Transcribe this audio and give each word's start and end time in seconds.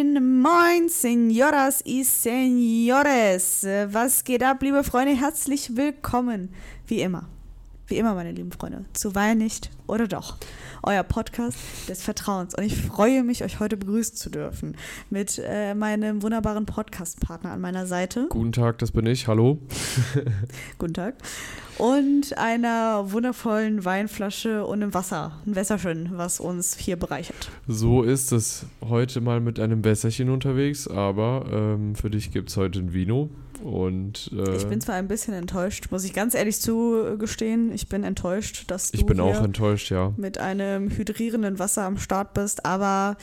Moin, 0.00 0.40
moin, 0.40 0.88
Senoras 0.88 1.82
y 1.84 2.04
Senores. 2.04 3.66
Was 3.92 4.24
geht 4.24 4.42
ab, 4.42 4.62
liebe 4.62 4.82
Freunde? 4.82 5.14
Herzlich 5.14 5.76
willkommen, 5.76 6.54
wie 6.86 7.02
immer. 7.02 7.28
Wie 7.90 7.98
immer, 7.98 8.14
meine 8.14 8.30
lieben 8.30 8.52
Freunde, 8.52 8.84
zu 8.92 9.16
Weil 9.16 9.34
nicht 9.34 9.68
oder 9.88 10.06
doch. 10.06 10.36
Euer 10.84 11.02
Podcast 11.02 11.58
des 11.88 12.04
Vertrauens. 12.04 12.54
Und 12.54 12.62
ich 12.62 12.76
freue 12.76 13.24
mich, 13.24 13.42
euch 13.42 13.58
heute 13.58 13.76
begrüßen 13.76 14.14
zu 14.14 14.30
dürfen 14.30 14.76
mit 15.10 15.42
äh, 15.44 15.74
meinem 15.74 16.22
wunderbaren 16.22 16.66
Podcast-Partner 16.66 17.50
an 17.50 17.60
meiner 17.60 17.86
Seite. 17.86 18.28
Guten 18.28 18.52
Tag, 18.52 18.78
das 18.78 18.92
bin 18.92 19.06
ich. 19.06 19.26
Hallo. 19.26 19.58
Guten 20.78 20.94
Tag. 20.94 21.16
Und 21.78 22.38
einer 22.38 23.10
wundervollen 23.10 23.84
Weinflasche 23.84 24.64
und 24.64 24.84
einem 24.84 24.94
Wasser, 24.94 25.40
ein 25.44 25.56
Wässerchen, 25.56 26.10
was 26.12 26.38
uns 26.38 26.76
hier 26.76 26.96
bereichert. 26.96 27.50
So 27.66 28.04
ist 28.04 28.30
es 28.30 28.66
heute 28.88 29.20
mal 29.20 29.40
mit 29.40 29.58
einem 29.58 29.82
Wässerchen 29.82 30.30
unterwegs, 30.30 30.86
aber 30.86 31.44
ähm, 31.50 31.96
für 31.96 32.08
dich 32.08 32.30
gibt 32.30 32.50
es 32.50 32.56
heute 32.56 32.78
ein 32.78 32.92
Vino. 32.92 33.30
Und, 33.62 34.30
äh, 34.32 34.56
ich 34.56 34.66
bin 34.66 34.80
zwar 34.80 34.96
ein 34.96 35.08
bisschen 35.08 35.34
enttäuscht, 35.34 35.88
muss 35.90 36.04
ich 36.04 36.12
ganz 36.12 36.34
ehrlich 36.34 36.60
zugestehen. 36.60 37.72
Ich 37.72 37.88
bin 37.88 38.04
enttäuscht, 38.04 38.64
dass 38.68 38.90
du 38.90 38.98
ich 38.98 39.06
bin 39.06 39.20
auch 39.20 39.42
enttäuscht, 39.42 39.90
ja. 39.90 40.12
mit 40.16 40.38
einem 40.38 40.90
hydrierenden 40.90 41.58
Wasser 41.58 41.82
am 41.84 41.98
Start 41.98 42.34
bist, 42.34 42.64
aber 42.64 43.16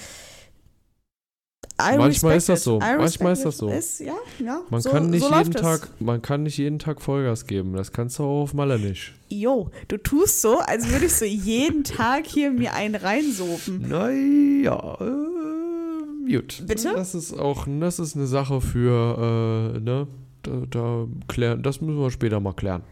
I 1.79 1.95
Manchmal 1.95 2.37
ist 2.37 2.49
das 2.49 2.63
so. 2.63 2.79
Manchmal 2.79 3.33
ist 3.33 3.45
das 3.45 3.57
so. 3.57 3.69
Ist, 3.69 3.99
ja, 3.99 4.15
ja. 4.39 4.61
Man 4.69 4.81
so, 4.81 4.89
kann 4.89 5.11
nicht 5.11 5.23
so 5.23 5.35
jeden 5.35 5.55
es. 5.55 5.61
Tag, 5.61 5.89
man 5.99 6.23
kann 6.23 6.43
nicht 6.43 6.57
jeden 6.57 6.79
Tag 6.79 7.01
Vollgas 7.01 7.45
geben. 7.45 7.73
Das 7.73 7.91
kannst 7.91 8.17
du 8.17 8.23
auch 8.23 8.41
auf 8.43 8.53
Malle 8.55 8.79
nicht. 8.79 9.13
Jo, 9.29 9.69
du 9.87 9.97
tust 9.97 10.41
so, 10.41 10.57
als 10.57 10.89
würde 10.89 11.05
ich 11.05 11.13
so 11.13 11.25
jeden 11.25 11.83
Tag 11.83 12.25
hier 12.25 12.49
mir 12.49 12.73
einen 12.73 12.95
reinsopen. 12.95 13.89
Naja, 13.89 14.97
äh, 14.99 16.31
gut. 16.31 16.63
Bitte? 16.65 16.93
Das 16.95 17.13
ist 17.13 17.37
auch, 17.37 17.67
das 17.79 17.99
ist 17.99 18.15
eine 18.15 18.25
Sache 18.25 18.59
für, 18.59 19.75
äh, 19.75 19.79
ne, 19.79 20.07
da, 20.47 20.65
da 20.69 21.07
klären, 21.27 21.61
das 21.63 21.81
müssen 21.81 21.99
wir 21.99 22.11
später 22.11 22.39
mal 22.39 22.53
klären. 22.53 22.83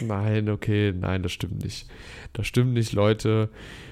Nein, 0.00 0.48
okay, 0.48 0.92
nein, 0.92 1.22
das 1.22 1.30
stimmt 1.32 1.62
nicht. 1.62 1.86
Das 2.32 2.46
stimmt 2.46 2.72
nicht, 2.74 2.92
Leute. 2.92 3.48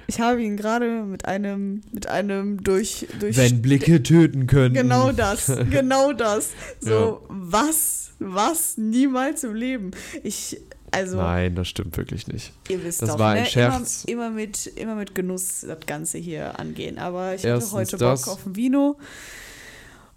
Ich 0.08 0.20
habe 0.20 0.42
ihn 0.42 0.56
gerade 0.56 1.04
mit 1.04 1.26
einem, 1.26 1.80
mit 1.92 2.08
einem 2.08 2.62
durch, 2.62 3.06
durch 3.20 3.36
Wenn 3.36 3.62
Blicke 3.62 4.02
töten 4.02 4.46
können. 4.46 4.74
Genau 4.74 5.12
das, 5.12 5.46
genau 5.70 6.12
das. 6.12 6.50
So, 6.80 6.90
Ja. 6.90 7.18
was, 7.28 8.10
was 8.18 8.76
niemals 8.78 9.44
im 9.44 9.54
Leben. 9.54 9.92
Ich, 10.24 10.60
also, 10.90 11.18
Nein, 11.18 11.54
das 11.54 11.68
stimmt 11.68 11.96
wirklich 11.96 12.26
nicht. 12.28 12.52
ihr 12.68 12.82
wisst 12.82 13.02
das 13.02 13.10
doch, 13.10 13.18
war 13.20 13.32
ein 13.32 13.42
ne? 13.44 13.48
Scherz. 13.48 14.04
Immer, 14.06 14.26
immer, 14.26 14.34
mit, 14.34 14.66
immer 14.66 14.94
mit 14.96 15.14
Genuss 15.14 15.64
das 15.66 15.80
Ganze 15.86 16.18
hier 16.18 16.58
angehen. 16.58 16.98
Aber 16.98 17.34
ich 17.34 17.40
hatte 17.42 17.48
Erstens 17.48 17.72
heute 17.72 17.96
das. 17.96 18.22
Bock 18.22 18.34
auf 18.34 18.46
ein 18.46 18.56
Vino. 18.56 18.96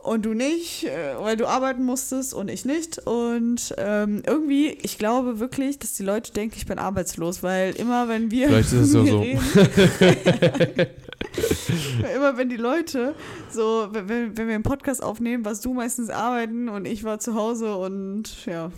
Und 0.02 0.26
du 0.26 0.34
nicht, 0.34 0.86
äh, 0.86 1.16
weil 1.20 1.36
du 1.36 1.46
arbeiten 1.46 1.84
musstest 1.84 2.34
und 2.34 2.50
ich 2.50 2.64
nicht. 2.64 3.00
Und 3.00 3.76
ähm, 3.78 4.24
irgendwie, 4.26 4.70
ich 4.82 4.98
glaube 4.98 5.40
wirklich, 5.40 5.78
dass 5.78 5.92
die 5.94 6.04
Leute 6.04 6.32
denken, 6.32 6.56
ich 6.58 6.66
bin 6.66 6.80
arbeitslos, 6.80 7.44
weil 7.44 7.76
immer 7.76 8.08
wenn 8.08 8.32
wir, 8.32 8.48
Vielleicht 8.48 8.72
ist 8.72 8.80
es 8.80 8.94
ja 8.94 9.06
so. 9.06 9.20
reden, 9.20 9.42
immer 12.16 12.38
wenn 12.38 12.48
die 12.48 12.56
Leute 12.56 13.14
so, 13.52 13.90
wenn, 13.92 14.38
wenn 14.38 14.48
wir 14.48 14.56
einen 14.56 14.64
Podcast 14.64 15.04
aufnehmen, 15.04 15.44
warst 15.44 15.66
du 15.66 15.74
meistens 15.74 16.10
arbeiten 16.10 16.70
und 16.70 16.86
ich 16.86 17.04
war 17.04 17.20
zu 17.20 17.36
Hause 17.36 17.76
und 17.76 18.46
ja, 18.46 18.72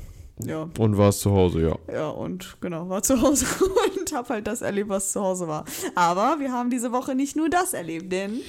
ja, 0.44 0.68
Und 0.80 0.98
warst 0.98 1.20
zu 1.20 1.32
Hause, 1.32 1.62
ja. 1.62 1.94
ja 1.94 2.10
und 2.10 2.58
genau, 2.62 2.90
war 2.90 3.04
zu 3.04 3.22
Hause 3.22 3.46
und 4.00 4.12
hab 4.12 4.30
halt 4.30 4.48
das 4.48 4.64
erlebt, 4.64 4.90
was 4.90 5.12
zu 5.12 5.22
Hause 5.22 5.48
war. 5.48 5.66
Aber 5.94 6.38
wir 6.40 6.52
haben 6.52 6.72
diese 6.72 6.92
Woche 6.92 7.14
nicht 7.14 7.36
nur 7.36 7.48
das 7.50 7.74
erlebt, 7.74 8.12
denn, 8.12 8.40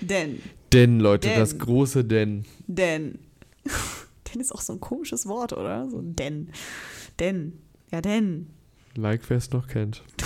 denn, 0.00 0.40
Denn, 0.72 1.00
Leute, 1.00 1.28
Denn. 1.28 1.38
das 1.38 1.58
große 1.58 2.04
Denn. 2.04 2.44
denn, 2.66 3.18
denn 4.32 4.40
ist 4.40 4.52
auch 4.52 4.60
so 4.60 4.72
ein 4.72 4.80
komisches 4.80 5.26
Wort, 5.26 5.52
oder? 5.52 5.88
So 5.90 6.00
denn, 6.02 6.48
denn, 7.20 7.58
ja 7.90 8.00
denn. 8.00 8.48
Like, 8.94 9.20
wer 9.28 9.36
es 9.36 9.50
noch 9.50 9.66
kennt. 9.68 10.02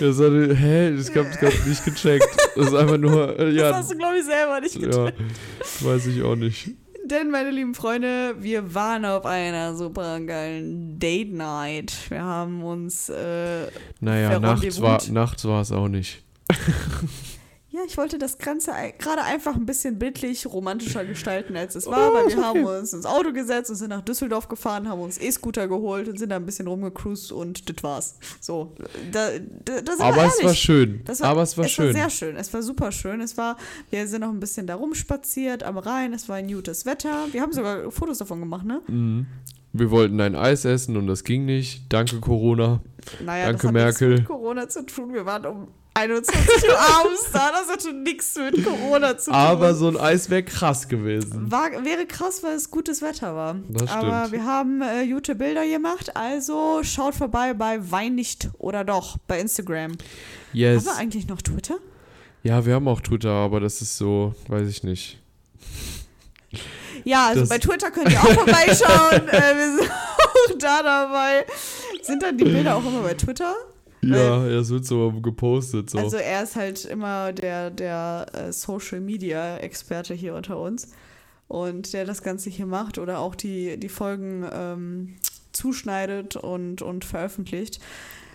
das 0.00 0.18
hatte, 0.18 0.54
hä? 0.54 0.96
Das 0.96 1.14
hab 1.14 1.30
ich 1.30 1.38
grad 1.38 1.66
nicht 1.66 1.84
gecheckt. 1.84 2.28
Das 2.54 2.68
ist 2.68 2.74
einfach 2.74 2.98
nur, 2.98 3.38
äh, 3.38 3.46
Das 3.46 3.54
ja. 3.54 3.74
hast 3.74 3.90
du, 3.92 3.96
glaube 3.96 4.18
ich, 4.18 4.24
selber 4.24 4.60
nicht 4.60 4.80
getan. 4.80 5.12
Ja, 5.16 5.86
weiß 5.86 6.06
ich 6.06 6.22
auch 6.22 6.36
nicht. 6.36 6.70
Denn, 7.04 7.30
meine 7.30 7.50
lieben 7.50 7.74
Freunde, 7.74 8.34
wir 8.40 8.74
waren 8.74 9.04
auf 9.04 9.24
einer 9.26 9.76
super 9.76 10.18
geilen 10.20 10.98
Date 10.98 11.32
Night. 11.32 11.92
Wir 12.08 12.22
haben 12.22 12.64
uns, 12.64 13.08
äh, 13.08 13.66
Naja, 14.00 14.42
war, 14.42 15.00
nachts 15.10 15.44
war 15.44 15.60
es 15.60 15.70
auch 15.70 15.88
nicht. 15.88 16.25
ja, 17.70 17.80
ich 17.86 17.96
wollte 17.98 18.18
das 18.18 18.38
Ganze 18.38 18.70
gerade 18.98 19.22
einfach 19.22 19.54
ein 19.56 19.66
bisschen 19.66 19.98
bildlich 19.98 20.46
romantischer 20.46 21.04
gestalten, 21.04 21.56
als 21.56 21.74
es 21.74 21.86
Oh, 21.86 21.90
war, 21.90 22.14
weil 22.14 22.26
ist 22.26 22.36
wir 22.36 22.44
haben 22.44 22.64
okay. 22.64 22.78
uns 22.78 22.92
ins 22.92 23.04
Auto 23.04 23.32
gesetzt 23.32 23.68
und 23.70 23.76
sind 23.76 23.90
nach 23.90 24.00
Düsseldorf 24.02 24.48
gefahren, 24.48 24.88
haben 24.88 25.00
uns 25.00 25.18
E-Scooter 25.20 25.68
geholt 25.68 26.08
und 26.08 26.18
sind 26.18 26.30
da 26.30 26.36
ein 26.36 26.46
bisschen 26.46 26.66
rumgecruised 26.68 27.32
und 27.32 27.68
das 27.68 27.82
war's. 27.82 28.14
So, 28.40 28.72
da, 29.12 29.30
da, 29.64 29.80
da 29.82 29.92
Aber 30.04 30.24
es 30.26 30.42
war 30.42 30.54
schön. 30.54 31.02
Das 31.04 31.20
war, 31.20 31.28
Aber 31.30 31.42
es 31.42 31.58
war 31.58 31.64
es 31.66 31.72
schön. 31.72 31.86
war 31.86 31.92
sehr 31.92 32.10
schön. 32.10 32.36
Es 32.36 32.52
war 32.54 32.62
super 32.62 32.92
schön. 32.92 33.20
Es 33.20 33.36
war, 33.36 33.56
wir 33.90 34.06
sind 34.08 34.22
noch 34.22 34.30
ein 34.30 34.40
bisschen 34.40 34.66
da 34.66 34.76
rumspaziert 34.76 35.62
am 35.62 35.76
Rhein. 35.76 36.12
Es 36.14 36.28
war 36.28 36.36
ein 36.36 36.48
gutes 36.48 36.86
Wetter. 36.86 37.26
Wir 37.32 37.42
haben 37.42 37.52
sogar 37.52 37.90
Fotos 37.90 38.18
davon 38.18 38.40
gemacht, 38.40 38.64
ne? 38.64 38.80
Mhm. 38.86 39.26
Wir 39.72 39.90
wollten 39.90 40.18
ein 40.22 40.34
Eis 40.34 40.64
essen 40.64 40.96
und 40.96 41.06
das 41.06 41.22
ging 41.22 41.44
nicht. 41.44 41.82
Danke, 41.92 42.18
Corona. 42.20 42.80
Naja, 43.22 43.46
Danke, 43.46 43.58
das 43.58 43.66
hat 43.66 43.72
Merkel. 43.74 44.08
nichts 44.08 44.20
mit 44.20 44.28
Corona 44.28 44.68
zu 44.70 44.86
tun. 44.86 45.12
Wir 45.12 45.26
waren 45.26 45.44
um 45.44 45.68
21 45.96 46.68
Uhr 46.68 46.78
abends 46.78 47.24
da. 47.32 47.50
Das 47.52 47.68
hatte 47.68 47.92
nichts 47.92 48.34
mit 48.36 48.64
Corona 48.64 49.16
zu 49.18 49.26
tun. 49.30 49.34
Aber 49.34 49.74
so 49.74 49.88
ein 49.88 49.96
Eis 49.96 50.28
wäre 50.30 50.42
krass 50.42 50.88
gewesen. 50.88 51.50
war, 51.50 51.70
wäre 51.84 52.06
krass, 52.06 52.42
weil 52.42 52.54
es 52.54 52.70
gutes 52.70 53.02
Wetter 53.02 53.34
war. 53.34 53.56
Das 53.68 53.90
Aber 53.90 54.26
stimmt. 54.26 54.32
wir 54.32 54.44
haben 54.44 54.82
äh, 54.82 55.06
gute 55.06 55.34
Bilder 55.34 55.66
gemacht. 55.66 56.14
Also 56.16 56.80
schaut 56.82 57.14
vorbei 57.14 57.54
bei 57.54 57.90
Wein 57.90 58.14
nicht 58.14 58.48
oder 58.58 58.84
doch 58.84 59.16
bei 59.26 59.40
Instagram. 59.40 59.92
Yes. 60.52 60.78
Haben 60.78 60.84
wir 60.96 60.96
eigentlich 61.00 61.26
noch 61.28 61.40
Twitter? 61.42 61.76
Ja, 62.42 62.64
wir 62.64 62.74
haben 62.74 62.86
auch 62.88 63.00
Twitter, 63.00 63.30
aber 63.30 63.58
das 63.60 63.80
ist 63.82 63.96
so, 63.96 64.34
weiß 64.48 64.68
ich 64.68 64.82
nicht. 64.84 65.18
Ja, 67.04 67.28
also 67.28 67.40
Das- 67.40 67.48
bei 67.48 67.58
Twitter 67.58 67.90
könnt 67.90 68.10
ihr 68.10 68.20
auch 68.20 68.32
vorbeischauen. 68.32 69.28
äh, 69.28 69.54
wir 69.56 69.76
sind 69.78 69.90
auch 69.90 70.58
da 70.58 70.82
dabei. 70.82 71.44
Sind 72.02 72.22
dann 72.22 72.36
die 72.38 72.44
Bilder 72.44 72.76
auch 72.76 72.84
immer 72.84 73.00
bei 73.02 73.14
Twitter? 73.14 73.54
Ja, 74.02 74.46
es 74.46 74.70
wird 74.70 74.84
so 74.84 75.12
gepostet. 75.12 75.90
So. 75.90 75.98
Also 75.98 76.16
er 76.16 76.42
ist 76.42 76.56
halt 76.56 76.84
immer 76.84 77.32
der, 77.32 77.70
der 77.70 78.26
äh, 78.32 78.52
Social 78.52 79.00
Media 79.00 79.56
Experte 79.58 80.14
hier 80.14 80.34
unter 80.34 80.58
uns 80.60 80.92
und 81.48 81.92
der 81.92 82.04
das 82.04 82.22
Ganze 82.22 82.50
hier 82.50 82.66
macht 82.66 82.98
oder 82.98 83.18
auch 83.18 83.34
die, 83.34 83.78
die 83.78 83.88
Folgen 83.88 84.46
ähm, 84.52 85.16
zuschneidet 85.52 86.36
und, 86.36 86.82
und 86.82 87.04
veröffentlicht. 87.04 87.80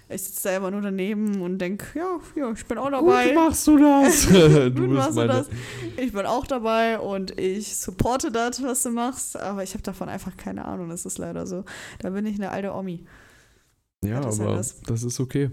Ich 0.10 0.24
sitze 0.24 0.50
da 0.50 0.58
immer 0.58 0.72
nur 0.72 0.82
daneben 0.82 1.42
und 1.42 1.60
denke, 1.60 1.98
ja, 1.98 2.20
ja, 2.36 2.52
ich 2.52 2.66
bin 2.66 2.78
auch 2.78 2.92
dabei. 2.92 3.28
Gut 3.28 3.36
machst 3.36 3.66
du 3.66 3.78
das. 3.78 4.28
du 4.28 4.72
Gut 4.72 4.90
machst 4.90 5.18
du 5.18 5.26
das. 5.26 5.50
Ich 5.96 6.12
bin 6.12 6.26
auch 6.26 6.46
dabei 6.46 7.00
und 7.00 7.40
ich 7.40 7.78
supporte 7.78 8.30
das, 8.30 8.62
was 8.62 8.84
du 8.84 8.90
machst, 8.90 9.38
aber 9.38 9.64
ich 9.64 9.74
habe 9.74 9.84
davon 9.84 10.10
einfach 10.10 10.36
keine 10.36 10.66
Ahnung. 10.66 10.90
Das 10.90 11.06
ist 11.06 11.18
leider 11.18 11.48
so. 11.48 11.64
Da 12.00 12.10
bin 12.10 12.26
ich 12.26 12.36
eine 12.36 12.52
alte 12.52 12.74
Omi. 12.74 13.06
Ja, 14.04 14.20
das 14.20 14.36
ist 14.36 14.42
aber 14.42 14.56
das. 14.56 14.82
das 14.82 15.04
ist 15.04 15.20
okay. 15.20 15.50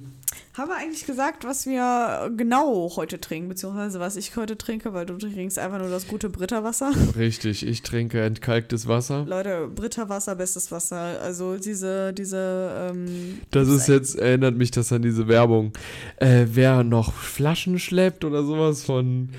Haben 0.54 0.68
wir 0.70 0.76
eigentlich 0.76 1.06
gesagt, 1.06 1.44
was 1.44 1.66
wir 1.66 2.30
genau 2.36 2.90
heute 2.96 3.20
trinken, 3.20 3.48
beziehungsweise 3.48 4.00
was 4.00 4.16
ich 4.16 4.34
heute 4.36 4.56
trinke, 4.58 4.92
weil 4.92 5.06
du 5.06 5.16
trinkst 5.16 5.58
einfach 5.58 5.78
nur 5.78 5.88
das 5.90 6.08
gute 6.08 6.28
Britta-Wasser. 6.30 6.92
Richtig, 7.16 7.66
ich 7.66 7.82
trinke 7.82 8.20
entkalktes 8.22 8.88
Wasser. 8.88 9.24
Leute, 9.26 9.68
Britta-Wasser, 9.74 10.34
bestes 10.34 10.70
Wasser. 10.72 11.20
Also 11.20 11.56
diese, 11.58 12.12
diese, 12.12 12.90
ähm, 12.90 13.40
Das 13.50 13.68
ist 13.68 13.86
jetzt, 13.88 14.16
erinnert 14.16 14.56
mich 14.56 14.70
das 14.70 14.92
an 14.92 15.02
diese 15.02 15.28
Werbung. 15.28 15.72
Äh, 16.16 16.46
wer 16.48 16.84
noch 16.84 17.12
Flaschen 17.12 17.78
schleppt 17.78 18.24
oder 18.24 18.42
sowas 18.44 18.82
von, 18.82 19.30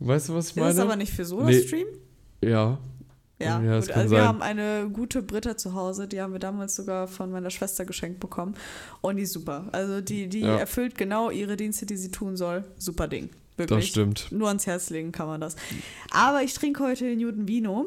weißt 0.00 0.28
du, 0.28 0.34
was 0.34 0.50
ich 0.50 0.56
Ist 0.56 0.62
das 0.62 0.74
meine? 0.76 0.82
aber 0.88 0.96
nicht 0.96 1.12
für 1.12 1.24
so 1.24 1.42
Nee. 1.42 1.60
Stream? 1.62 1.86
ja. 2.42 2.78
Ja, 3.38 3.60
Ja, 3.62 3.80
gut, 3.80 3.90
also 3.90 4.10
wir 4.10 4.18
sein. 4.18 4.28
haben 4.28 4.42
eine 4.42 4.88
gute 4.90 5.20
Britta 5.22 5.56
zu 5.58 5.74
Hause, 5.74 6.08
die 6.08 6.20
haben 6.22 6.32
wir 6.32 6.38
damals 6.40 6.74
sogar 6.76 7.06
von 7.06 7.30
meiner 7.30 7.50
Schwester 7.50 7.84
geschenkt 7.84 8.18
bekommen. 8.20 8.54
Und 9.02 9.16
die 9.16 9.24
ist 9.24 9.32
super. 9.34 9.68
Also 9.72 10.00
die, 10.00 10.28
die 10.28 10.40
Ja. 10.40 10.56
erfüllt 10.56 10.96
genau 10.96 11.30
ihre 11.30 11.56
Dienste, 11.56 11.84
die 11.84 11.96
sie 11.98 12.10
tun 12.10 12.36
soll. 12.36 12.64
Super 12.78 13.08
Ding. 13.08 13.28
Wirklich. 13.58 13.78
Das 13.80 13.88
stimmt. 13.88 14.28
Nur 14.32 14.48
ans 14.48 14.66
Herz 14.66 14.90
legen 14.90 15.12
kann 15.12 15.26
man 15.26 15.40
das. 15.40 15.56
Aber 16.12 16.42
ich 16.42 16.54
trinke 16.54 16.82
heute 16.82 17.04
Newton 17.16 17.46
Vino. 17.48 17.86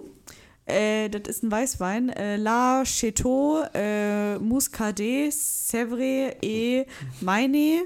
Äh, 0.66 1.10
das 1.10 1.22
ist 1.28 1.44
ein 1.44 1.52
Weißwein. 1.52 2.10
Äh, 2.10 2.38
La 2.38 2.84
Chateau 2.86 3.64
äh, 3.74 4.38
Muscadet 4.38 5.32
Sèvres 5.32 6.36
et 6.44 6.88
Maine. 7.22 7.84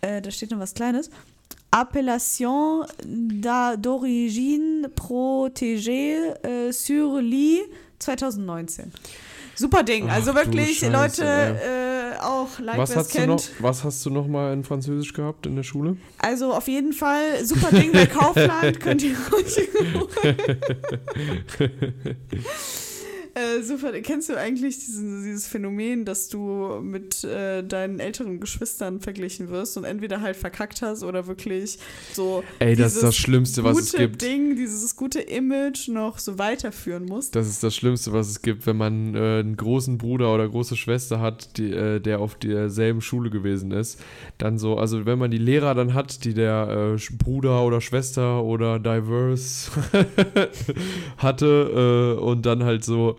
Äh, 0.00 0.22
da 0.22 0.30
steht 0.30 0.50
noch 0.52 0.58
was 0.60 0.74
Kleines. 0.74 1.10
Appellation 1.76 2.86
d'origine 3.04 4.88
protégée 4.94 6.14
äh, 6.44 6.70
sur 6.70 7.16
l'I 7.20 7.62
2019. 7.98 8.90
Super 9.56 9.82
Ding. 9.82 10.06
Ach, 10.08 10.14
Also 10.14 10.30
du 10.32 10.36
wirklich, 10.36 10.78
Scheiße, 10.78 10.92
Leute, 10.92 11.24
äh, 11.24 12.20
auch, 12.20 12.60
like 12.60 12.78
was, 12.78 12.94
hast 12.94 13.12
du 13.14 13.18
kennt. 13.18 13.28
noch, 13.28 13.42
was 13.58 13.82
hast 13.82 14.06
du 14.06 14.10
noch 14.10 14.28
mal 14.28 14.52
in 14.52 14.62
Französisch 14.62 15.12
gehabt 15.12 15.46
in 15.46 15.56
der 15.56 15.64
Schule? 15.64 15.96
Also 16.18 16.52
auf 16.52 16.68
jeden 16.68 16.92
Fall, 16.92 17.44
super 17.44 17.76
Ding 17.76 17.90
bei 17.92 18.06
Kaufland, 18.06 18.78
könnt 18.78 19.02
ihr 19.02 19.16
euch 19.32 19.58
Äh, 23.44 23.62
super, 23.62 23.90
kennst 24.00 24.28
du 24.28 24.38
eigentlich 24.38 24.78
diesen, 24.78 25.24
dieses 25.24 25.48
Phänomen, 25.48 26.04
dass 26.04 26.28
du 26.28 26.80
mit 26.80 27.24
äh, 27.24 27.64
deinen 27.64 27.98
älteren 27.98 28.38
Geschwistern 28.38 29.00
verglichen 29.00 29.48
wirst 29.48 29.76
und 29.76 29.82
entweder 29.82 30.20
halt 30.20 30.36
verkackt 30.36 30.82
hast 30.82 31.02
oder 31.02 31.26
wirklich 31.26 31.80
so 32.12 32.44
Ey, 32.60 32.76
das 32.76 32.94
ist 32.94 33.02
das 33.02 33.16
Schlimmste, 33.16 33.64
was 33.64 33.78
es 33.78 33.92
gibt. 33.92 34.22
Ding, 34.22 34.54
dieses 34.54 34.94
gute 34.94 35.20
Image 35.20 35.88
noch 35.88 36.18
so 36.18 36.38
weiterführen 36.38 37.06
musst? 37.06 37.34
Das 37.34 37.48
ist 37.48 37.64
das 37.64 37.74
Schlimmste, 37.74 38.12
was 38.12 38.28
es 38.28 38.40
gibt, 38.40 38.66
wenn 38.66 38.76
man 38.76 39.16
äh, 39.16 39.40
einen 39.40 39.56
großen 39.56 39.98
Bruder 39.98 40.32
oder 40.32 40.48
große 40.48 40.76
Schwester 40.76 41.18
hat, 41.18 41.58
die, 41.58 41.72
äh, 41.72 41.98
der 41.98 42.20
auf 42.20 42.36
derselben 42.36 43.00
Schule 43.00 43.30
gewesen 43.30 43.72
ist. 43.72 44.00
Dann 44.38 44.58
so, 44.58 44.78
also 44.78 45.06
wenn 45.06 45.18
man 45.18 45.32
die 45.32 45.38
Lehrer 45.38 45.74
dann 45.74 45.94
hat, 45.94 46.24
die 46.24 46.34
der 46.34 46.96
äh, 46.96 47.14
Bruder 47.16 47.64
oder 47.64 47.80
Schwester 47.80 48.44
oder 48.44 48.78
diverse 48.78 49.72
hatte 51.16 52.16
äh, 52.16 52.20
und 52.20 52.46
dann 52.46 52.62
halt 52.62 52.84
so, 52.84 53.16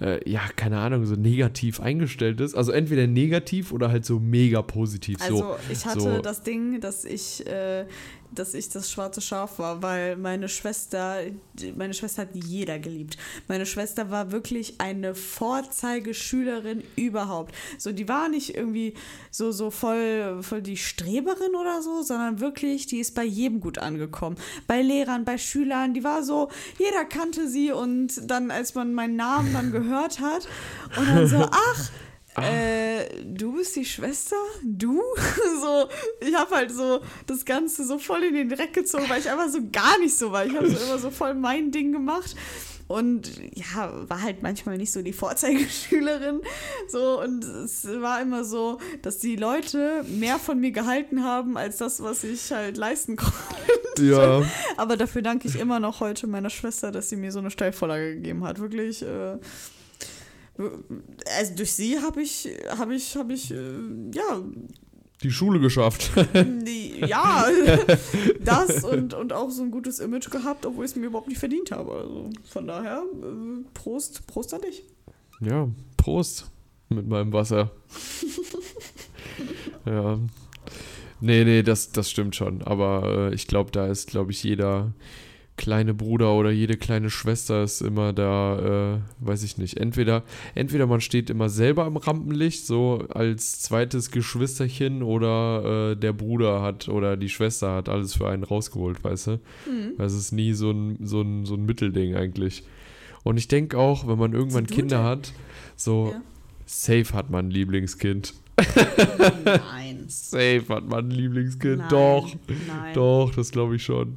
äh, 0.00 0.28
ja, 0.28 0.42
keine 0.56 0.78
Ahnung, 0.78 1.06
so 1.06 1.14
negativ 1.14 1.80
eingestellt 1.80 2.40
ist. 2.40 2.54
Also 2.54 2.72
entweder 2.72 3.06
negativ 3.06 3.72
oder 3.72 3.90
halt 3.90 4.04
so 4.04 4.18
mega 4.20 4.62
positiv. 4.62 5.20
Also 5.20 5.38
so, 5.38 5.56
ich 5.70 5.86
hatte 5.86 6.00
so. 6.00 6.18
das 6.18 6.42
Ding, 6.42 6.80
dass 6.80 7.04
ich, 7.04 7.46
äh, 7.46 7.86
dass 8.34 8.52
ich 8.52 8.68
das 8.68 8.90
schwarze 8.90 9.20
Schaf 9.22 9.58
war, 9.58 9.82
weil 9.82 10.16
meine 10.16 10.48
Schwester, 10.48 11.20
meine 11.76 11.94
Schwester 11.94 12.22
hat 12.22 12.34
jeder 12.34 12.78
geliebt. 12.78 13.16
Meine 13.48 13.64
Schwester 13.64 14.10
war 14.10 14.32
wirklich 14.32 14.74
eine 14.78 15.14
Vorzeigeschülerin 15.14 16.82
überhaupt. 16.96 17.54
So, 17.78 17.92
die 17.92 18.08
war 18.08 18.28
nicht 18.28 18.54
irgendwie 18.54 18.94
so, 19.30 19.50
so 19.52 19.70
voll, 19.70 20.42
voll 20.42 20.60
die 20.60 20.76
Streberin 20.76 21.54
oder 21.58 21.80
so, 21.80 22.02
sondern 22.02 22.40
wirklich, 22.40 22.86
die 22.86 22.98
ist 22.98 23.14
bei 23.14 23.24
jedem 23.24 23.60
gut 23.60 23.78
angekommen. 23.78 24.36
Bei 24.66 24.82
Lehrern, 24.82 25.24
bei 25.24 25.38
Schülern, 25.38 25.94
die 25.94 26.04
war 26.04 26.22
so, 26.22 26.50
jeder 26.78 27.04
kannte 27.06 27.48
sie 27.48 27.72
und 27.72 28.30
dann, 28.30 28.50
als 28.50 28.74
man 28.74 28.92
meinen 28.92 29.16
Namen 29.16 29.54
dann 29.54 29.72
gehört 29.72 29.85
hat 29.90 30.48
und 30.96 31.08
dann 31.08 31.26
so, 31.26 31.36
ach, 31.50 31.90
äh, 32.42 33.22
du 33.24 33.52
bist 33.52 33.76
die 33.76 33.84
Schwester? 33.84 34.36
Du? 34.62 35.02
so, 35.60 35.88
ich 36.20 36.34
habe 36.34 36.54
halt 36.54 36.70
so 36.70 37.00
das 37.26 37.44
Ganze 37.44 37.84
so 37.86 37.98
voll 37.98 38.24
in 38.24 38.34
den 38.34 38.48
Dreck 38.48 38.72
gezogen, 38.72 39.04
weil 39.08 39.20
ich 39.20 39.30
einfach 39.30 39.48
so 39.48 39.60
gar 39.72 39.98
nicht 39.98 40.16
so 40.16 40.32
war. 40.32 40.44
Ich 40.44 40.54
habe 40.54 40.68
so 40.68 40.76
immer 40.84 40.98
so 40.98 41.10
voll 41.10 41.34
mein 41.34 41.70
Ding 41.70 41.92
gemacht. 41.92 42.36
Und 42.88 43.32
ja, 43.56 43.92
war 44.08 44.22
halt 44.22 44.42
manchmal 44.42 44.76
nicht 44.76 44.92
so 44.92 45.02
die 45.02 45.12
Vorzeigeschülerin. 45.12 46.40
So, 46.88 47.20
und 47.20 47.42
es 47.42 47.84
war 48.00 48.20
immer 48.20 48.44
so, 48.44 48.78
dass 49.02 49.18
die 49.18 49.34
Leute 49.34 50.04
mehr 50.08 50.38
von 50.38 50.60
mir 50.60 50.70
gehalten 50.70 51.24
haben, 51.24 51.56
als 51.56 51.78
das, 51.78 52.00
was 52.00 52.22
ich 52.22 52.52
halt 52.52 52.76
leisten 52.76 53.16
konnte. 53.16 53.34
ja. 54.00 54.42
Aber 54.76 54.96
dafür 54.96 55.22
danke 55.22 55.48
ich 55.48 55.58
immer 55.58 55.80
noch 55.80 55.98
heute 55.98 56.28
meiner 56.28 56.50
Schwester, 56.50 56.92
dass 56.92 57.08
sie 57.08 57.16
mir 57.16 57.32
so 57.32 57.40
eine 57.40 57.50
Steilvorlage 57.50 58.14
gegeben 58.14 58.44
hat. 58.44 58.60
Wirklich, 58.60 59.02
äh, 59.02 59.38
also 61.38 61.54
durch 61.54 61.72
sie 61.72 61.98
habe 62.00 62.22
ich, 62.22 62.48
habe 62.68 62.94
ich, 62.94 63.16
habe 63.16 63.32
ich, 63.32 63.50
äh, 63.50 63.56
ja, 64.12 64.42
Die 65.22 65.30
Schule 65.30 65.60
geschafft. 65.60 66.10
die, 66.34 67.00
ja, 67.06 67.46
das 68.40 68.84
und, 68.84 69.14
und 69.14 69.32
auch 69.32 69.50
so 69.50 69.62
ein 69.62 69.70
gutes 69.70 69.98
Image 69.98 70.30
gehabt, 70.30 70.66
obwohl 70.66 70.84
ich 70.84 70.92
es 70.92 70.96
mir 70.96 71.06
überhaupt 71.06 71.28
nicht 71.28 71.38
verdient 71.38 71.70
habe. 71.70 71.92
Also 71.92 72.30
von 72.44 72.66
daher, 72.66 73.02
äh, 73.22 73.64
Prost, 73.74 74.26
Prost 74.26 74.54
an 74.54 74.62
dich. 74.62 74.82
Ja, 75.40 75.68
Prost 75.96 76.50
mit 76.88 77.06
meinem 77.06 77.32
Wasser. 77.32 77.70
ja. 79.86 80.18
Nee, 81.20 81.44
nee, 81.44 81.62
das, 81.62 81.92
das 81.92 82.10
stimmt 82.10 82.36
schon. 82.36 82.62
Aber 82.62 83.30
äh, 83.30 83.34
ich 83.34 83.46
glaube, 83.46 83.70
da 83.70 83.86
ist, 83.86 84.08
glaube 84.08 84.32
ich, 84.32 84.42
jeder 84.42 84.92
kleine 85.56 85.94
Bruder 85.94 86.34
oder 86.34 86.50
jede 86.50 86.76
kleine 86.76 87.08
Schwester 87.10 87.62
ist 87.62 87.80
immer 87.80 88.12
da, 88.12 88.96
äh, 88.96 88.98
weiß 89.20 89.42
ich 89.42 89.56
nicht. 89.58 89.78
Entweder, 89.78 90.22
entweder 90.54 90.86
man 90.86 91.00
steht 91.00 91.30
immer 91.30 91.48
selber 91.48 91.86
im 91.86 91.96
Rampenlicht, 91.96 92.66
so 92.66 93.06
als 93.08 93.60
zweites 93.60 94.10
Geschwisterchen, 94.10 95.02
oder 95.02 95.92
äh, 95.92 95.96
der 95.96 96.12
Bruder 96.12 96.60
hat 96.62 96.88
oder 96.88 97.16
die 97.16 97.28
Schwester 97.30 97.72
hat 97.74 97.88
alles 97.88 98.14
für 98.14 98.28
einen 98.28 98.44
rausgeholt, 98.44 99.02
weißt 99.02 99.26
du? 99.28 99.30
Mhm. 99.32 99.96
Das 99.98 100.12
ist 100.12 100.32
nie 100.32 100.52
so 100.52 100.70
ein, 100.70 100.98
so 101.06 101.22
ein, 101.22 101.46
so 101.46 101.54
ein 101.54 101.64
Mittelding 101.64 102.14
eigentlich. 102.16 102.62
Und 103.24 103.38
ich 103.38 103.48
denke 103.48 103.78
auch, 103.78 104.06
wenn 104.06 104.18
man 104.18 104.32
irgendwann 104.34 104.66
Kinder 104.66 105.02
hat, 105.02 105.32
so 105.74 106.10
Ja. 106.12 106.20
safe 106.66 107.12
hat 107.14 107.30
man 107.30 107.46
ein 107.46 107.50
Lieblingskind. 107.50 108.34
Nein. 109.44 110.04
Safe 110.08 110.62
hat 110.68 110.88
man 110.88 111.06
ein 111.06 111.10
Lieblingskind. 111.10 111.78
Nein. 111.78 111.88
Doch, 111.90 112.28
Nein. 112.68 112.94
doch, 112.94 113.32
das 113.34 113.50
glaube 113.50 113.76
ich 113.76 113.82
schon. 113.82 114.16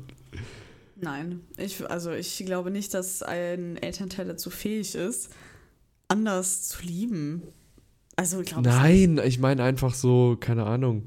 Nein. 1.02 1.42
Ich, 1.58 1.90
also 1.90 2.12
ich 2.12 2.44
glaube 2.46 2.72
nicht, 2.72 2.94
dass 2.94 3.24
ein 3.24 3.78
Elternteil 3.78 4.28
dazu 4.28 4.50
fähig 4.50 4.96
ist, 4.96 5.30
anders 6.08 6.64
zu 6.64 6.84
lieben. 6.84 7.44
Also 8.16 8.42
ich. 8.42 8.56
Nein, 8.56 9.22
ich 9.24 9.40
meine 9.40 9.64
einfach 9.64 9.94
so, 9.94 10.36
keine 10.40 10.66
Ahnung. 10.66 11.04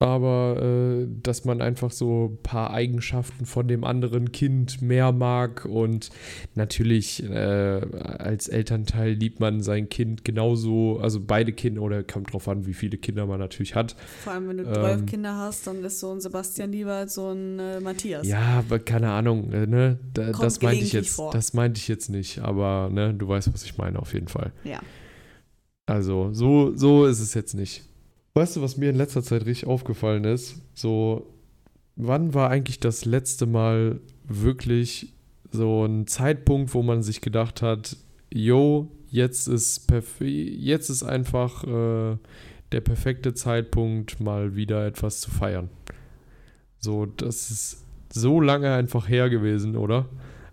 Aber 0.00 0.60
äh, 0.60 1.06
dass 1.22 1.44
man 1.44 1.62
einfach 1.62 1.92
so 1.92 2.30
ein 2.32 2.42
paar 2.42 2.72
Eigenschaften 2.72 3.46
von 3.46 3.68
dem 3.68 3.84
anderen 3.84 4.32
Kind 4.32 4.82
mehr 4.82 5.12
mag 5.12 5.64
und 5.64 6.10
natürlich 6.56 7.22
äh, 7.22 7.32
als 7.38 8.48
Elternteil 8.48 9.12
liebt 9.12 9.38
man 9.38 9.62
sein 9.62 9.88
Kind 9.88 10.24
genauso, 10.24 10.98
also 10.98 11.20
beide 11.20 11.52
Kinder 11.52 11.80
oder 11.82 12.02
kommt 12.02 12.32
drauf 12.32 12.48
an, 12.48 12.66
wie 12.66 12.74
viele 12.74 12.98
Kinder 12.98 13.24
man 13.26 13.38
natürlich 13.38 13.76
hat. 13.76 13.94
Vor 14.24 14.32
allem, 14.32 14.48
wenn 14.48 14.56
du 14.58 14.64
zwölf 14.64 15.00
Ähm, 15.00 15.06
Kinder 15.06 15.36
hast, 15.36 15.66
dann 15.68 15.82
ist 15.84 16.00
so 16.00 16.10
ein 16.10 16.20
Sebastian 16.20 16.72
lieber 16.72 16.94
als 16.94 17.14
so 17.14 17.30
ein 17.30 17.60
äh, 17.60 17.80
Matthias. 17.80 18.26
Ja, 18.26 18.58
aber 18.58 18.80
keine 18.80 19.10
Ahnung, 19.12 19.52
äh, 19.52 19.66
ne? 19.66 20.00
Da, 20.12 20.32
das 20.32 20.60
meinte 20.60 20.84
ich 20.84 20.92
jetzt, 20.92 21.14
vor. 21.14 21.30
das 21.32 21.54
meinte 21.54 21.78
ich 21.78 21.86
jetzt 21.86 22.10
nicht, 22.10 22.40
aber 22.40 22.90
ne, 22.92 23.14
du 23.14 23.28
weißt, 23.28 23.54
was 23.54 23.64
ich 23.64 23.78
meine 23.78 24.00
auf 24.00 24.12
jeden 24.12 24.28
Fall. 24.28 24.52
Ja. 24.64 24.80
Also, 25.86 26.32
so, 26.32 26.74
so 26.74 27.06
ist 27.06 27.20
es 27.20 27.32
jetzt 27.34 27.54
nicht. 27.54 27.84
Weißt 28.34 28.56
du, 28.56 28.62
was 28.62 28.76
mir 28.76 28.90
in 28.90 28.96
letzter 28.96 29.22
Zeit 29.22 29.46
richtig 29.46 29.68
aufgefallen 29.68 30.24
ist? 30.24 30.60
So, 30.74 31.32
wann 31.94 32.34
war 32.34 32.50
eigentlich 32.50 32.80
das 32.80 33.04
letzte 33.04 33.46
Mal 33.46 34.00
wirklich 34.24 35.12
so 35.52 35.84
ein 35.84 36.08
Zeitpunkt, 36.08 36.74
wo 36.74 36.82
man 36.82 37.04
sich 37.04 37.20
gedacht 37.20 37.62
hat, 37.62 37.96
yo, 38.32 38.90
jetzt 39.08 39.46
ist 39.46 39.86
jetzt 40.18 40.90
ist 40.90 41.04
einfach 41.04 41.62
äh, 41.62 42.18
der 42.72 42.80
perfekte 42.80 43.34
Zeitpunkt, 43.34 44.18
mal 44.18 44.56
wieder 44.56 44.84
etwas 44.84 45.20
zu 45.20 45.30
feiern. 45.30 45.70
So, 46.80 47.06
das 47.06 47.52
ist 47.52 47.84
so 48.12 48.40
lange 48.40 48.74
einfach 48.74 49.08
her 49.08 49.30
gewesen, 49.30 49.76
oder? 49.76 50.06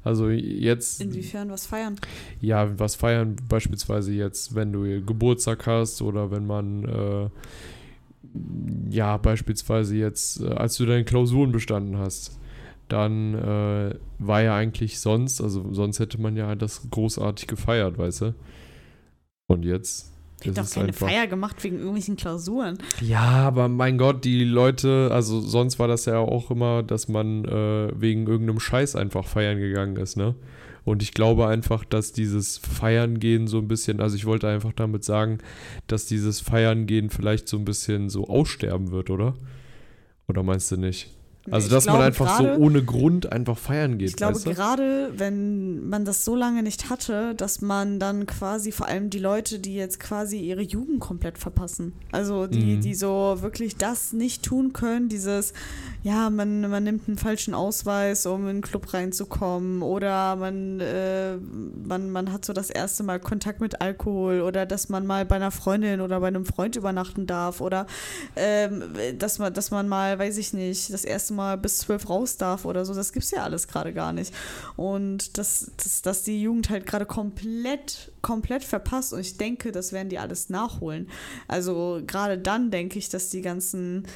Also 0.04 0.30
jetzt. 0.30 1.02
Inwiefern 1.02 1.50
was 1.50 1.68
feiern? 1.68 1.96
Ja, 2.40 2.80
was 2.80 2.96
feiern 2.96 3.36
beispielsweise 3.48 4.14
jetzt, 4.14 4.56
wenn 4.56 4.72
du 4.72 5.04
Geburtstag 5.04 5.68
hast 5.68 6.02
oder 6.02 6.32
wenn 6.32 6.48
man, 6.48 6.86
äh, 6.86 7.30
ja, 8.90 9.18
beispielsweise 9.18 9.96
jetzt, 9.96 10.42
äh, 10.42 10.48
als 10.48 10.78
du 10.78 10.86
deine 10.86 11.06
Klausuren 11.06 11.52
bestanden 11.52 11.98
hast, 11.98 12.40
dann 12.88 13.36
äh, 13.36 13.96
war 14.20 14.42
ja 14.42 14.56
eigentlich 14.56 15.00
sonst, 15.00 15.40
also 15.40 15.72
sonst 15.72 16.00
hätte 16.00 16.20
man 16.20 16.36
ja 16.36 16.56
das 16.56 16.90
großartig 16.90 17.48
gefeiert, 17.48 17.98
weißt 17.98 18.22
du? 18.22 18.36
Und 19.48 19.64
jetzt 19.64 20.12
Ich 20.42 20.50
habe 20.50 20.62
ist 20.62 20.72
doch 20.72 20.76
keine 20.76 20.88
einfach. 20.88 21.08
Feier 21.08 21.28
gemacht 21.28 21.64
wegen 21.64 21.78
irgendwelchen 21.78 22.16
Klausuren. 22.16 22.78
Ja, 23.00 23.22
aber 23.22 23.68
mein 23.68 23.98
Gott, 23.98 24.26
die 24.26 24.44
Leute, 24.44 25.10
also 25.12 25.40
sonst 25.42 25.80
war 25.80 25.88
das 25.88 26.06
ja 26.06 26.18
auch 26.18 26.52
immer, 26.52 26.84
dass 26.84 27.08
man 27.08 27.46
äh, 27.46 27.92
wegen 28.00 28.28
irgendeinem 28.28 28.60
Scheiß 28.60 28.96
einfach 28.96 29.26
feiern 29.26 29.60
gegangen 29.60 29.98
ist, 29.98 30.18
ne? 30.18 30.36
Und 30.84 31.04
ich 31.04 31.14
glaube 31.14 31.48
einfach, 31.48 31.86
dass 31.86 32.12
dieses 32.12 32.58
Feiern 32.58 33.20
gehen 33.20 33.48
so 33.48 33.60
ein 33.60 33.68
bisschen, 33.68 34.02
also 34.02 34.16
ich 34.16 34.26
wollte 34.26 34.48
einfach 34.48 34.74
damit 34.74 35.04
sagen, 35.04 35.38
dass 35.86 36.08
dieses 36.08 36.42
Feiern 36.42 36.88
gehen 36.88 37.12
vielleicht 37.12 37.48
so 37.48 37.58
ein 37.58 37.66
bisschen 37.66 38.10
so 38.10 38.28
aussterben 38.28 38.92
wird, 38.92 39.12
oder? 39.12 39.36
Oder 40.28 40.42
meinst 40.42 40.72
du 40.72 40.78
nicht? 40.78 41.12
Also, 41.50 41.70
dass 41.70 41.86
man 41.86 41.96
glaube 41.96 42.06
einfach 42.06 42.38
gerade- 42.38 42.56
so 42.56 42.62
ohne 42.62 42.84
Grund 42.84 43.32
einfach 43.32 43.58
feiern 43.58 43.98
geht, 43.98 44.10
Ich 44.10 44.16
glaube, 44.16 44.36
weißt 44.36 44.46
du? 44.46 44.54
gerade 44.54 45.12
wenn 45.18 45.90
man 45.90 46.06
das 46.06 46.24
so 46.24 46.36
lange 46.36 46.62
nicht 46.62 46.90
hatte, 46.92 47.34
dass 47.34 47.62
man 47.62 48.00
dann 48.00 48.28
quasi, 48.28 48.72
vor 48.72 48.88
allem 48.88 49.10
die 49.10 49.18
Leute, 49.18 49.58
die 49.58 49.74
jetzt 49.74 50.00
quasi 50.00 50.38
ihre 50.40 50.62
Jugend 50.62 51.00
komplett 51.00 51.40
verpassen. 51.40 51.94
Also 52.12 52.46
die, 52.46 52.76
Mhm. 52.78 52.82
die 52.82 52.94
so 52.94 53.38
wirklich 53.42 53.76
das 53.76 54.14
nicht 54.14 54.44
tun 54.44 54.72
können, 54.74 55.10
dieses, 55.10 55.54
ja, 56.04 56.32
man, 56.32 56.62
man 56.62 56.84
nimmt 56.84 57.08
einen 57.08 57.18
falschen 57.18 57.54
Ausweis, 57.54 58.26
um 58.26 58.48
in 58.48 58.58
den 58.58 58.62
Club 58.62 58.92
reinzukommen 58.92 59.84
oder 59.84 60.36
man, 60.36 60.80
äh, 60.80 61.38
man, 61.38 62.10
man 62.10 62.34
hat 62.34 62.44
so 62.44 62.54
das 62.54 62.72
erste 62.72 63.04
Mal 63.04 63.20
Kontakt 63.20 63.62
mit 63.62 63.82
Alkohol 63.82 64.42
oder 64.42 64.66
dass 64.66 64.90
man 64.90 65.06
mal 65.06 65.26
bei 65.26 65.36
einer 65.36 65.52
Freundin 65.52 66.02
oder 66.02 66.20
bei 66.20 66.28
einem 66.28 66.46
Freund 66.46 66.76
übernachten 66.76 67.28
darf 67.28 67.62
oder 67.62 67.86
ähm, 68.36 68.84
dass, 69.20 69.38
man, 69.38 69.54
dass 69.54 69.70
man 69.70 69.88
mal, 69.88 70.18
weiß 70.18 70.38
ich 70.38 70.54
nicht, 70.54 70.92
das 70.92 71.06
erste 71.06 71.36
Mal 71.36 71.60
bis 71.60 71.78
zwölf 71.78 72.10
raus 72.10 72.36
darf 72.36 72.66
oder 72.66 72.84
so. 72.84 72.96
Das 72.96 73.14
gibt 73.14 73.26
es 73.26 73.32
ja 73.32 73.44
alles 73.44 73.68
gerade 73.68 73.94
gar 73.94 74.12
nicht. 74.12 74.34
Und 74.78 75.38
dass, 75.38 75.72
dass, 75.78 76.02
dass 76.02 76.24
die 76.24 76.42
Jugend 76.42 76.72
halt 76.72 76.88
gerade 76.88 77.06
komplett, 77.06 78.12
komplett 78.24 78.64
verpasst 78.64 79.14
und 79.14 79.20
ich 79.20 79.38
denke, 79.38 79.72
das 79.72 79.94
werden 79.94 80.10
die 80.10 80.18
alles 80.18 80.50
nachholen. 80.50 81.08
Also 81.48 82.02
gerade 82.08 82.40
dann 82.40 82.72
denke 82.72 82.98
ich, 82.98 83.10
dass 83.10 83.30
die 83.30 83.42
ganzen 83.42 84.08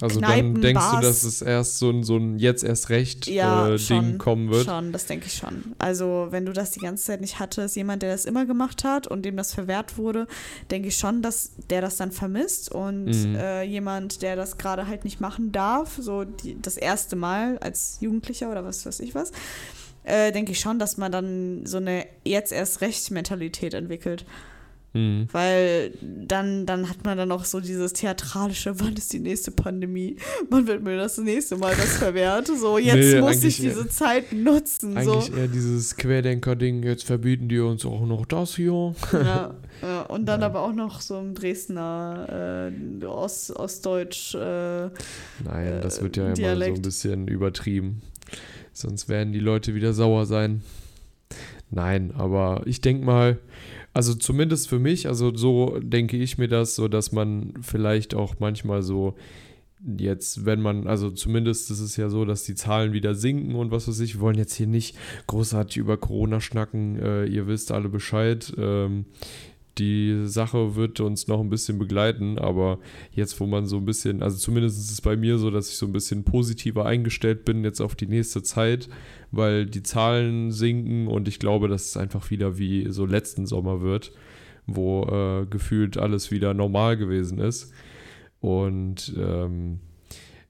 Also 0.00 0.20
Kneipen, 0.20 0.54
dann 0.54 0.62
denkst 0.62 0.80
Bars. 0.80 0.94
du, 0.94 1.00
dass 1.00 1.22
es 1.24 1.42
erst 1.42 1.78
so 1.78 1.90
ein, 1.90 2.04
so 2.04 2.16
ein 2.16 2.38
jetzt 2.38 2.62
erst 2.62 2.88
recht 2.88 3.26
Ja, 3.26 3.70
äh, 3.70 3.78
schon, 3.78 4.10
Ding 4.10 4.18
kommen 4.18 4.48
wird? 4.48 4.64
Schon, 4.64 4.92
das 4.92 5.06
denke 5.06 5.26
ich 5.26 5.34
schon. 5.34 5.74
Also, 5.78 6.28
wenn 6.30 6.46
du 6.46 6.52
das 6.52 6.70
die 6.70 6.78
ganze 6.80 7.04
Zeit 7.04 7.20
nicht 7.20 7.40
hattest, 7.40 7.74
jemand, 7.74 8.02
der 8.02 8.12
das 8.12 8.24
immer 8.24 8.46
gemacht 8.46 8.84
hat 8.84 9.08
und 9.08 9.22
dem 9.24 9.36
das 9.36 9.52
verwehrt 9.52 9.98
wurde, 9.98 10.28
denke 10.70 10.86
ich 10.88 10.96
schon, 10.98 11.20
dass 11.20 11.50
der 11.68 11.80
das 11.80 11.96
dann 11.96 12.12
vermisst 12.12 12.70
und 12.70 13.06
Mhm. 13.06 13.34
äh, 13.34 13.62
jemand, 13.64 14.22
der 14.22 14.36
das 14.36 14.56
gerade 14.56 14.86
halt 14.86 15.02
nicht 15.04 15.20
machen 15.20 15.50
darf, 15.50 15.96
so 16.00 16.22
die, 16.24 16.56
das 16.62 16.76
erste 16.76 17.16
Mal 17.16 17.58
als 17.58 17.98
Jugendlicher 18.00 18.50
oder 18.52 18.64
was 18.64 18.86
weiß 18.86 19.00
ich 19.00 19.16
was, 19.16 19.32
äh, 20.04 20.30
denke 20.30 20.52
ich 20.52 20.60
schon, 20.60 20.78
dass 20.78 20.96
man 20.96 21.10
dann 21.10 21.66
so 21.66 21.78
eine 21.78 22.06
jetzt 22.24 22.52
erst 22.52 22.82
recht 22.82 23.10
Mentalität 23.10 23.74
entwickelt. 23.74 24.24
Mhm. 24.98 25.28
Weil 25.32 25.92
dann, 26.26 26.66
dann 26.66 26.88
hat 26.88 27.04
man 27.04 27.16
dann 27.16 27.30
auch 27.30 27.44
so 27.44 27.60
dieses 27.60 27.92
theatralische, 27.92 28.78
wann 28.80 28.94
ist 28.94 29.12
die 29.12 29.20
nächste 29.20 29.50
Pandemie? 29.50 30.16
Wann 30.50 30.66
wird 30.66 30.82
mir 30.82 30.96
das 30.96 31.18
nächste 31.18 31.56
Mal 31.56 31.74
das 31.76 31.96
verwehrt? 31.98 32.48
So, 32.48 32.78
jetzt 32.78 32.96
Nee, 33.14 33.20
muss 33.20 33.44
ich 33.44 33.56
diese 33.58 33.88
Zeit 33.88 34.32
nutzen. 34.32 34.92
So. 35.04 35.12
Eigentlich 35.12 35.36
eher 35.36 35.46
dieses 35.48 35.96
Querdenker-Ding, 35.96 36.82
jetzt 36.82 37.04
verbieten 37.04 37.48
die 37.48 37.60
uns 37.60 37.84
auch 37.86 38.04
noch 38.06 38.26
das 38.26 38.56
hier. 38.56 38.94
Ja, 39.12 39.54
ja, 39.82 40.02
und 40.02 40.26
dann 40.26 40.40
Ja. 40.40 40.46
aber 40.46 40.62
auch 40.62 40.74
noch 40.74 41.00
so 41.00 41.18
im 41.18 41.34
Dresdner 41.34 42.70
äh, 43.00 43.04
Ost, 43.04 43.54
Ostdeutsch. 43.54 44.34
Äh, 44.34 44.88
Nein, 45.44 45.80
das 45.82 45.98
Äh, 45.98 46.02
wird 46.02 46.16
ja 46.16 46.26
immer 46.26 46.36
so 46.36 46.42
Dialekt. 46.42 46.76
ein 46.76 46.82
bisschen 46.82 47.28
übertrieben. 47.28 48.02
Sonst 48.72 49.08
werden 49.08 49.32
die 49.32 49.40
Leute 49.40 49.74
wieder 49.74 49.92
sauer 49.92 50.26
sein. 50.26 50.62
Nein, 51.70 52.12
aber 52.16 52.62
ich 52.64 52.80
denke 52.80 53.04
mal, 53.04 53.38
also 53.94 54.14
zumindest 54.14 54.68
für 54.68 54.78
mich, 54.78 55.08
also 55.08 55.34
so 55.34 55.78
denke 55.80 56.16
ich 56.16 56.38
mir 56.38 56.48
das, 56.48 56.74
so 56.74 56.88
dass 56.88 57.12
man 57.12 57.54
vielleicht 57.60 58.14
auch 58.14 58.36
manchmal 58.38 58.82
so 58.82 59.14
jetzt, 59.96 60.44
wenn 60.44 60.60
man, 60.60 60.86
also 60.86 61.10
zumindest 61.10 61.70
ist 61.70 61.80
es 61.80 61.96
ja 61.96 62.08
so, 62.08 62.24
dass 62.24 62.44
die 62.44 62.54
Zahlen 62.54 62.92
wieder 62.92 63.14
sinken 63.14 63.54
und 63.54 63.70
was 63.70 63.88
weiß 63.88 64.00
ich, 64.00 64.16
wir 64.16 64.20
wollen 64.20 64.38
jetzt 64.38 64.54
hier 64.54 64.66
nicht 64.66 64.96
großartig 65.26 65.76
über 65.76 65.96
Corona 65.96 66.40
schnacken, 66.40 67.00
äh, 67.00 67.26
ihr 67.26 67.46
wisst 67.46 67.70
alle 67.72 67.88
Bescheid. 67.88 68.52
Ähm, 68.58 69.04
die 69.78 70.26
Sache 70.26 70.74
wird 70.74 70.98
uns 70.98 71.28
noch 71.28 71.40
ein 71.40 71.50
bisschen 71.50 71.78
begleiten, 71.78 72.38
aber 72.38 72.80
jetzt, 73.12 73.38
wo 73.38 73.46
man 73.46 73.66
so 73.66 73.76
ein 73.76 73.84
bisschen, 73.84 74.22
also 74.22 74.36
zumindest 74.36 74.78
ist 74.78 74.90
es 74.90 75.00
bei 75.00 75.16
mir 75.16 75.38
so, 75.38 75.50
dass 75.50 75.70
ich 75.70 75.76
so 75.76 75.86
ein 75.86 75.92
bisschen 75.92 76.24
positiver 76.24 76.84
eingestellt 76.84 77.44
bin 77.44 77.62
jetzt 77.62 77.80
auf 77.80 77.94
die 77.94 78.08
nächste 78.08 78.42
Zeit, 78.42 78.88
weil 79.30 79.66
die 79.66 79.82
Zahlen 79.82 80.50
sinken 80.50 81.06
und 81.06 81.28
ich 81.28 81.38
glaube, 81.38 81.68
dass 81.68 81.86
es 81.86 81.96
einfach 81.96 82.30
wieder 82.30 82.58
wie 82.58 82.90
so 82.90 83.06
letzten 83.06 83.46
Sommer 83.46 83.80
wird, 83.82 84.12
wo 84.66 85.04
äh, 85.04 85.46
gefühlt 85.46 85.96
alles 85.98 86.30
wieder 86.30 86.54
normal 86.54 86.96
gewesen 86.96 87.38
ist. 87.38 87.72
Und 88.40 89.14
ähm, 89.18 89.80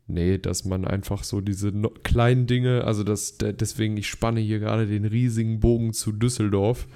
nee, 0.06 0.38
dass 0.38 0.64
man 0.64 0.84
einfach 0.84 1.24
so 1.24 1.40
diese 1.40 1.68
no 1.68 1.90
kleinen 2.02 2.46
Dinge, 2.46 2.84
also 2.84 3.04
das, 3.04 3.38
de- 3.38 3.52
deswegen, 3.52 3.96
ich 3.96 4.08
spanne 4.08 4.40
hier 4.40 4.58
gerade 4.58 4.86
den 4.86 5.04
riesigen 5.04 5.60
Bogen 5.60 5.92
zu 5.92 6.12
Düsseldorf, 6.12 6.86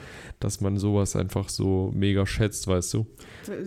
dass 0.41 0.61
man 0.61 0.79
sowas 0.79 1.17
einfach 1.17 1.49
so 1.49 1.93
mega 1.95 2.27
schätzt, 2.27 2.67
weißt 2.67 2.95
du? 2.95 3.07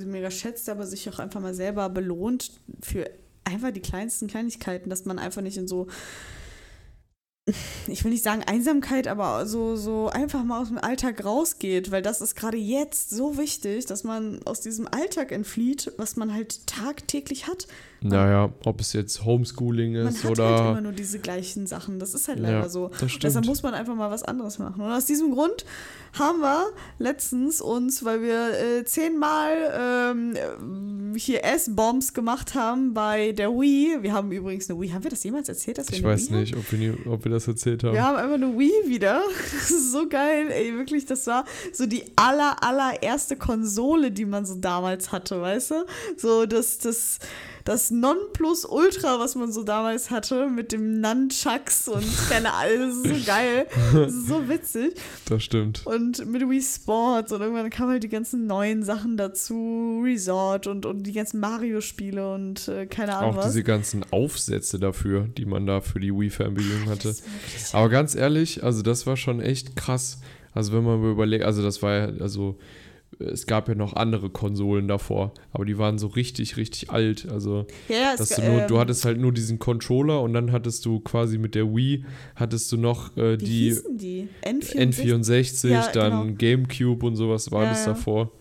mega 0.05 0.29
schätzt, 0.31 0.69
aber 0.69 0.85
sich 0.85 1.09
auch 1.09 1.19
einfach 1.19 1.41
mal 1.41 1.53
selber 1.53 1.89
belohnt 1.89 2.51
für 2.81 3.09
einfach 3.43 3.71
die 3.71 3.81
kleinsten 3.81 4.27
Kleinigkeiten, 4.27 4.89
dass 4.89 5.05
man 5.05 5.19
einfach 5.19 5.41
nicht 5.41 5.57
in 5.57 5.67
so, 5.67 5.87
ich 7.87 8.03
will 8.03 8.11
nicht 8.11 8.23
sagen 8.23 8.43
Einsamkeit, 8.43 9.07
aber 9.07 9.45
so, 9.45 9.75
so 9.75 10.09
einfach 10.09 10.43
mal 10.43 10.61
aus 10.61 10.69
dem 10.69 10.79
Alltag 10.79 11.23
rausgeht, 11.23 11.91
weil 11.91 12.01
das 12.01 12.21
ist 12.21 12.35
gerade 12.35 12.57
jetzt 12.57 13.11
so 13.11 13.37
wichtig, 13.37 13.85
dass 13.85 14.03
man 14.03 14.39
aus 14.45 14.61
diesem 14.61 14.87
Alltag 14.87 15.31
entflieht, 15.31 15.91
was 15.97 16.15
man 16.15 16.33
halt 16.33 16.65
tagtäglich 16.65 17.47
hat. 17.47 17.67
Naja, 18.09 18.49
ob 18.65 18.81
es 18.81 18.93
jetzt 18.93 19.23
Homeschooling 19.23 19.93
Man 19.93 20.07
ist 20.07 20.23
hat 20.23 20.31
oder. 20.31 20.47
halt 20.47 20.71
immer 20.71 20.81
nur 20.81 20.91
diese 20.91 21.19
gleichen 21.19 21.67
Sachen. 21.67 21.99
Das 21.99 22.13
ist 22.13 22.27
halt 22.27 22.39
leider 22.39 22.59
ja, 22.61 22.69
so. 22.69 22.91
Deshalb 23.21 23.45
muss 23.45 23.63
man 23.63 23.73
einfach 23.73 23.95
mal 23.95 24.11
was 24.11 24.23
anderes 24.23 24.59
machen. 24.59 24.81
Und 24.81 24.91
aus 24.91 25.05
diesem 25.05 25.31
Grund 25.31 25.65
haben 26.13 26.39
wir 26.39 26.67
letztens 26.99 27.61
uns, 27.61 28.03
weil 28.03 28.21
wir 28.21 28.79
äh, 28.79 28.85
zehnmal 28.85 29.53
ähm, 29.77 30.35
äh, 30.35 31.19
hier 31.19 31.43
S-Bombs 31.43 32.13
gemacht 32.13 32.55
haben 32.55 32.93
bei 32.93 33.31
der 33.31 33.49
Wii. 33.49 34.03
Wir 34.03 34.13
haben 34.13 34.31
übrigens 34.31 34.69
eine 34.69 34.79
Wii. 34.79 34.89
Haben 34.89 35.03
wir 35.03 35.11
das 35.11 35.23
jemals 35.23 35.49
erzählt, 35.49 35.77
dass 35.77 35.91
wir 35.91 35.97
ich 35.97 36.03
weiß 36.03 36.29
Wii 36.29 36.39
nicht, 36.39 36.55
ob 36.55 36.71
wir, 36.71 36.79
nie, 36.79 36.93
ob 37.07 37.23
wir 37.23 37.31
das 37.31 37.47
erzählt 37.47 37.83
haben? 37.83 37.85
haben. 37.85 37.93
Wir 37.95 38.03
haben 38.03 38.17
einfach 38.17 38.47
eine 38.47 38.57
Wii 38.57 38.89
wieder. 38.89 39.21
Das 39.55 39.71
ist 39.71 39.91
so 39.91 40.07
geil. 40.07 40.51
Ey, 40.51 40.73
wirklich, 40.77 41.05
das 41.05 41.25
war 41.27 41.45
so 41.71 41.85
die 41.85 42.03
aller, 42.15 42.61
allererste 42.63 43.35
Konsole, 43.35 44.11
die 44.11 44.25
man 44.25 44.45
so 44.45 44.55
damals 44.55 45.11
hatte, 45.11 45.41
weißt 45.41 45.71
du? 45.71 45.85
So 46.17 46.45
das, 46.45 46.77
das, 46.77 47.19
das 47.65 47.89
Nonplusultra, 47.89 49.19
was 49.19 49.33
man 49.33 49.51
so 49.51 49.63
damals 49.63 50.11
hatte, 50.11 50.49
mit 50.51 50.71
dem 50.71 51.01
Nunchucks 51.01 51.87
und 51.87 52.05
keine 52.29 52.49
ist 52.75 53.03
so 53.03 53.25
geil. 53.25 53.65
Das 53.91 54.13
ist 54.13 54.27
so 54.27 54.47
witzig. 54.47 54.93
Das 55.27 55.43
stimmt. 55.43 55.85
Und 55.85 56.27
mit 56.31 56.47
Wii 56.47 56.61
Sports 56.61 57.31
und 57.31 57.41
irgendwann 57.41 57.71
kamen 57.71 57.89
halt 57.89 58.03
die 58.03 58.09
ganzen 58.09 58.45
neuen 58.45 58.83
Sachen 58.83 59.17
dazu, 59.17 60.01
Resort 60.05 60.67
und, 60.67 60.85
und 60.85 61.03
die 61.03 61.11
ganzen 61.11 61.39
Mario-Spiele 61.39 62.33
und 62.33 62.67
äh, 62.67 62.85
keine 62.85 63.17
Ahnung 63.17 63.31
Auch 63.31 63.37
was. 63.37 63.47
diese 63.47 63.63
ganzen 63.63 64.05
Aufsätze 64.11 64.77
dafür, 64.77 65.27
die 65.35 65.45
man 65.45 65.65
da 65.65 65.81
für 65.81 65.99
die 65.99 66.13
Wii-Fernbedienung 66.13 66.87
hatte. 66.87 67.15
Aber 67.73 67.89
ganz 67.89 68.13
ehrlich, 68.13 68.63
also 68.63 68.83
das 68.83 69.07
war 69.07 69.17
schon 69.17 69.41
echt 69.41 69.75
krass. 69.75 70.19
Also 70.53 70.71
wenn 70.71 70.83
man 70.83 71.01
mal 71.01 71.11
überlegt, 71.11 71.43
also 71.43 71.63
das 71.63 71.81
war 71.81 71.93
ja, 71.93 72.05
also 72.21 72.59
es 73.19 73.45
gab 73.47 73.67
ja 73.69 73.75
noch 73.75 73.93
andere 73.93 74.29
Konsolen 74.29 74.87
davor, 74.87 75.33
aber 75.51 75.65
die 75.65 75.77
waren 75.77 75.97
so 75.97 76.07
richtig, 76.07 76.57
richtig 76.57 76.89
alt. 76.89 77.27
Also 77.29 77.65
ja, 77.89 78.13
es, 78.13 78.17
dass 78.17 78.29
du 78.29 78.43
nur, 78.43 78.61
du 78.61 78.73
ähm, 78.75 78.79
hattest 78.79 79.05
halt 79.05 79.19
nur 79.19 79.31
diesen 79.31 79.59
Controller 79.59 80.21
und 80.21 80.33
dann 80.33 80.51
hattest 80.51 80.85
du 80.85 80.99
quasi 80.99 81.37
mit 81.37 81.55
der 81.55 81.73
Wii 81.75 82.05
hattest 82.35 82.71
du 82.71 82.77
noch 82.77 83.15
äh, 83.17 83.37
die 83.37 83.77
die? 83.95 84.27
N64? 84.43 85.13
N64, 85.13 85.67
Ja, 85.69 85.91
dann 85.91 86.37
GameCube 86.37 87.05
und 87.05 87.15
sowas 87.15 87.51
war 87.51 87.63
Ja, 87.63 87.73
ja. 87.73 87.85
davor. 87.85 88.31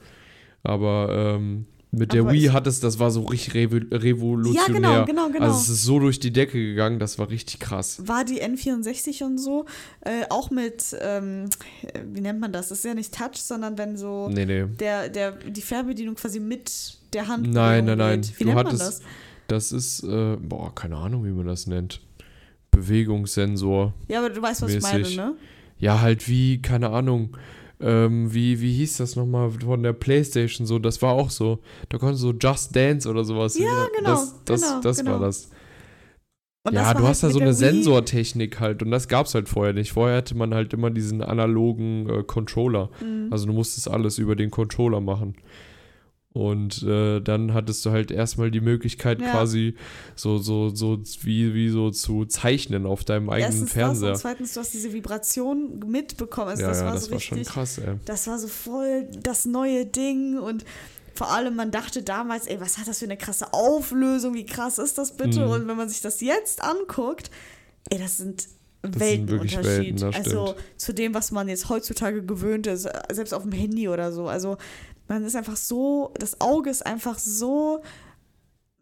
Aber 0.62 1.37
ähm, 1.37 1.66
mit 1.99 2.13
der 2.13 2.23
Aber 2.23 2.33
Wii 2.33 2.47
ich- 2.47 2.53
hattest, 2.53 2.83
das 2.85 2.99
war 2.99 3.11
so 3.11 3.23
richtig 3.25 3.55
revo 3.55 3.77
Ja, 3.77 3.97
revolutionär. 3.99 4.67
genau, 4.73 5.05
genau, 5.05 5.29
genau. 5.31 5.45
Also 5.45 5.59
es 5.59 5.69
ist 5.69 5.83
so 5.85 5.99
durch 5.99 6.21
die 6.21 6.33
Decke 6.33 6.59
gegangen, 6.59 6.99
das 6.99 7.19
war 7.19 7.31
richtig 7.31 7.61
krass. 7.61 8.03
war 8.07 8.25
die 8.25 8.43
N64 8.43 9.23
und 9.25 9.39
so, 9.39 9.65
äh, 10.03 10.25
auch 10.31 10.51
mit, 10.51 10.97
ähm, 11.01 11.49
äh, 11.83 12.01
wie 12.13 12.21
nennt 12.21 12.41
man 12.41 12.53
das? 12.53 12.69
Das 12.69 12.79
ist 12.79 12.85
ja 12.85 12.95
nicht 12.95 13.15
Touch, 13.15 13.37
sondern 13.37 13.79
wenn 13.79 13.97
so 13.97 14.29
Nee, 14.29 14.47
nee. 14.47 14.65
der, 14.79 15.09
der, 15.09 15.33
die 15.33 15.63
Fernbedienung 15.63 16.15
quasi 16.17 16.41
mit 16.41 16.99
der 17.13 17.29
Hand. 17.29 17.51
Nein, 17.53 17.85
nein, 17.85 17.99
nein. 17.99 18.23
Wie 18.39 18.45
Du 18.45 18.51
nennt 18.51 18.59
hattest- 18.59 18.79
man 18.79 18.89
das? 18.89 19.03
Das 19.49 19.73
ist, 19.73 20.03
äh, 20.05 20.37
boah, 20.41 20.75
keine 20.75 20.97
Ahnung, 20.97 21.25
wie 21.25 21.31
man 21.31 21.47
das 21.47 21.67
nennt. 21.67 22.01
Bewegungssensor. 22.71 23.95
Ja, 24.09 24.19
aber 24.19 24.31
du 24.31 24.41
weißt, 24.43 24.63
was 24.63 24.71
ich 24.75 24.83
mäßig. 24.83 25.17
meine, 25.17 25.31
ne? 25.31 25.37
Ja, 25.79 26.01
halt 26.01 26.29
wie, 26.29 26.61
keine 26.63 26.91
Ahnung. 26.91 27.37
Ähm, 27.81 28.33
wie, 28.33 28.61
wie 28.61 28.73
hieß 28.73 28.99
das 28.99 29.16
nochmal 29.16 29.50
von 29.50 29.83
der 29.83 29.93
Playstation 29.93 30.66
so? 30.66 30.78
Das 30.78 31.02
war 31.02 31.12
auch 31.12 31.31
so. 31.31 31.59
Da 31.88 31.99
konntest 31.99 32.23
du 32.23 32.28
so 32.28 32.35
Just 32.35 32.75
Dance 32.75 33.09
oder 33.09 33.25
sowas. 33.25 33.59
Ja, 33.59 33.87
genau, 33.97 34.11
Das, 34.11 34.45
das, 34.45 34.62
genau, 34.62 34.81
das 34.81 34.97
genau. 34.99 35.11
war 35.12 35.21
das. 35.21 35.50
Und 36.66 36.73
ja, 36.73 36.83
das 36.83 36.93
du 36.93 36.99
halt 36.99 37.09
hast 37.09 37.23
da 37.23 37.31
so 37.31 37.40
eine 37.40 37.52
Sensortechnik 37.52 38.59
halt 38.59 38.83
und 38.83 38.90
das 38.90 39.09
gab's 39.09 39.35
halt 39.35 39.50
vorher 39.50 39.75
nicht. 39.75 39.93
Vorher 39.93 40.19
hatte 40.19 40.35
man 40.35 40.54
halt 40.54 40.73
immer 40.73 40.90
diesen 40.90 41.21
analogen 41.21 42.09
äh, 42.09 42.23
Controller. 42.23 42.90
Mhm. 43.02 43.28
Also 43.31 43.47
du 43.47 43.52
musstest 43.52 43.90
alles 43.90 44.16
über 44.19 44.35
den 44.35 44.50
Controller 44.50 45.00
machen. 45.00 45.35
Und 46.37 46.83
äh, 46.83 47.21
dann 47.21 47.55
hattest 47.55 47.87
du 47.87 47.93
halt 47.93 48.11
erstmal 48.11 48.50
die 48.50 48.61
Möglichkeit, 48.61 49.21
Ja. 49.21 49.31
quasi 49.31 49.76
so, 50.17 50.38
so, 50.38 50.75
so 50.75 50.99
wie, 51.23 51.55
wie 51.55 51.69
so 51.69 51.93
zu 51.93 52.25
zeichnen 52.25 52.87
auf 52.87 53.05
deinem 53.05 53.31
eigenen 53.31 53.53
Erstens 53.53 53.73
Fernseher. 53.73 54.11
das 54.11 54.19
und 54.19 54.23
zweitens, 54.29 54.55
du 54.55 54.61
hast 54.61 54.75
diese 54.75 54.93
Vibration 54.93 55.79
mitbekommen. 55.87 56.49
Also 56.49 56.62
ja, 56.62 56.69
das 56.71 56.81
ja, 56.81 56.87
war 56.87 56.95
das 56.95 57.05
so 57.05 57.11
war 57.12 57.19
richtig, 57.19 57.47
schon 57.47 57.55
krass, 57.55 57.79
ey. 57.79 57.95
das 58.05 58.26
war 58.26 58.41
so 58.41 58.49
voll 58.49 59.07
das 59.23 59.45
neue 59.45 59.87
Ding 59.87 60.37
und 60.38 60.64
vor 61.14 61.31
allem, 61.31 61.55
man 61.55 61.71
dachte 61.71 62.03
damals, 62.03 62.49
ey, 62.49 62.61
was 62.61 62.79
hat 62.79 62.88
das 62.88 62.99
für 62.99 63.05
eine 63.05 63.17
krasse 63.17 63.53
Auflösung, 63.53 64.35
wie 64.35 64.45
krass 64.47 64.79
ist 64.79 64.99
das 64.99 65.17
bitte? 65.17 65.45
Mhm. 65.47 65.53
Und 65.53 65.69
wenn 65.69 65.76
man 65.76 65.88
sich 65.88 66.00
das 66.00 66.21
jetzt 66.21 66.64
anguckt, 66.64 67.31
ey, 67.91 67.99
das 68.00 68.17
sind 68.17 68.49
Weltenunterschied. 68.83 70.00
Welten, 70.00 70.03
also 70.14 70.47
stimmt. 70.49 70.64
zu 70.81 70.93
dem, 70.95 71.14
was 71.14 71.31
man 71.31 71.49
jetzt 71.49 71.69
heutzutage 71.69 72.23
gewöhnt 72.25 72.67
ist, 72.67 72.88
selbst 73.12 73.33
auf 73.33 73.43
dem 73.43 73.53
Handy 73.53 73.88
oder 73.88 74.12
so. 74.12 74.26
Also 74.26 74.57
man 75.09 75.25
ist 75.25 75.37
einfach 75.37 75.57
so, 75.57 76.13
das 76.19 76.41
Auge 76.41 76.71
ist 76.71 76.85
einfach 76.85 77.19
so 77.19 77.81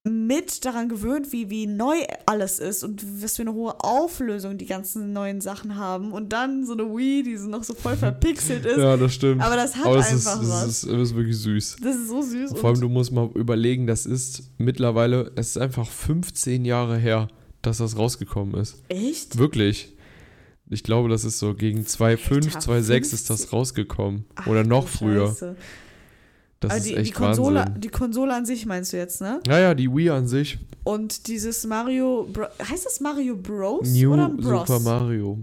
mit 0.04 0.64
daran 0.64 0.88
gewöhnt, 0.88 1.30
wie, 1.30 1.48
wie 1.48 1.68
neu 1.68 1.94
alles 2.26 2.58
ist 2.58 2.82
und 2.82 3.04
was 3.22 3.36
für 3.36 3.42
eine 3.42 3.52
hohe 3.52 3.72
Auflösung 3.84 4.58
die 4.58 4.66
ganzen 4.66 5.12
neuen 5.12 5.40
Sachen 5.40 5.76
haben. 5.76 6.10
Und 6.10 6.32
dann 6.32 6.66
so 6.66 6.72
eine 6.72 6.82
Wii, 6.84 7.22
die 7.22 7.36
so 7.36 7.46
noch 7.48 7.62
so 7.62 7.72
voll 7.72 7.96
verpixelt 7.96 8.66
ist. 8.66 8.78
Ja, 8.78 8.96
das 8.96 9.14
stimmt. 9.14 9.40
Aber 9.42 9.54
das 9.54 9.76
hat 9.76 9.86
Aber 9.86 9.98
einfach 9.98 10.12
ist, 10.12 10.26
was. 10.26 10.64
es 10.66 10.84
ist, 10.84 10.90
ist 10.92 11.14
wirklich 11.14 11.36
süß. 11.38 11.76
das 11.80 11.94
ist 11.96 12.08
so 12.08 12.20
süß. 12.20 12.58
Vor 12.58 12.70
allem, 12.70 12.80
du 12.80 12.88
musst 12.88 13.12
mal 13.12 13.30
überlegen, 13.34 13.86
das 13.86 14.04
ist 14.04 14.42
mittlerweile, 14.58 15.30
es 15.36 15.50
ist 15.50 15.58
einfach 15.58 15.88
15 15.88 16.64
Jahre 16.64 16.98
her, 16.98 17.28
dass 17.62 17.78
das 17.78 17.96
rausgekommen 17.96 18.60
ist. 18.60 18.82
echt? 18.88 19.38
Wirklich. 19.38 19.96
Ich 20.68 20.82
glaube, 20.82 21.10
das 21.10 21.24
ist 21.24 21.38
so 21.38 21.54
gegen 21.54 21.82
2.5, 21.82 22.56
Alter, 22.56 22.58
2.6 22.58 22.96
ist 23.12 23.30
das 23.30 23.40
15? 23.42 23.50
rausgekommen. 23.50 24.24
Ach, 24.34 24.48
Oder 24.48 24.64
noch 24.64 24.88
früher. 24.88 25.28
Scheiße. 25.28 25.54
Das 26.62 26.70
Aber 26.70 26.78
ist 26.78 26.86
die, 26.86 26.94
echt 26.96 27.08
die, 27.08 27.12
Konsole, 27.12 27.60
Wahnsinn. 27.60 27.80
die 27.80 27.88
Konsole 27.88 28.34
an 28.34 28.46
sich 28.46 28.66
meinst 28.66 28.92
du 28.92 28.96
jetzt, 28.96 29.20
ne? 29.20 29.40
Ja, 29.48 29.58
ja, 29.58 29.74
die 29.74 29.92
Wii 29.92 30.10
an 30.10 30.28
sich. 30.28 30.58
Und 30.84 31.26
dieses 31.26 31.64
Mario. 31.66 32.28
Bro 32.32 32.46
heißt 32.70 32.86
das 32.86 33.00
Mario 33.00 33.36
Bros? 33.36 33.88
New 33.88 34.14
oder 34.14 34.28
Bros? 34.28 34.68
Super 34.68 34.78
Mario. 34.80 35.38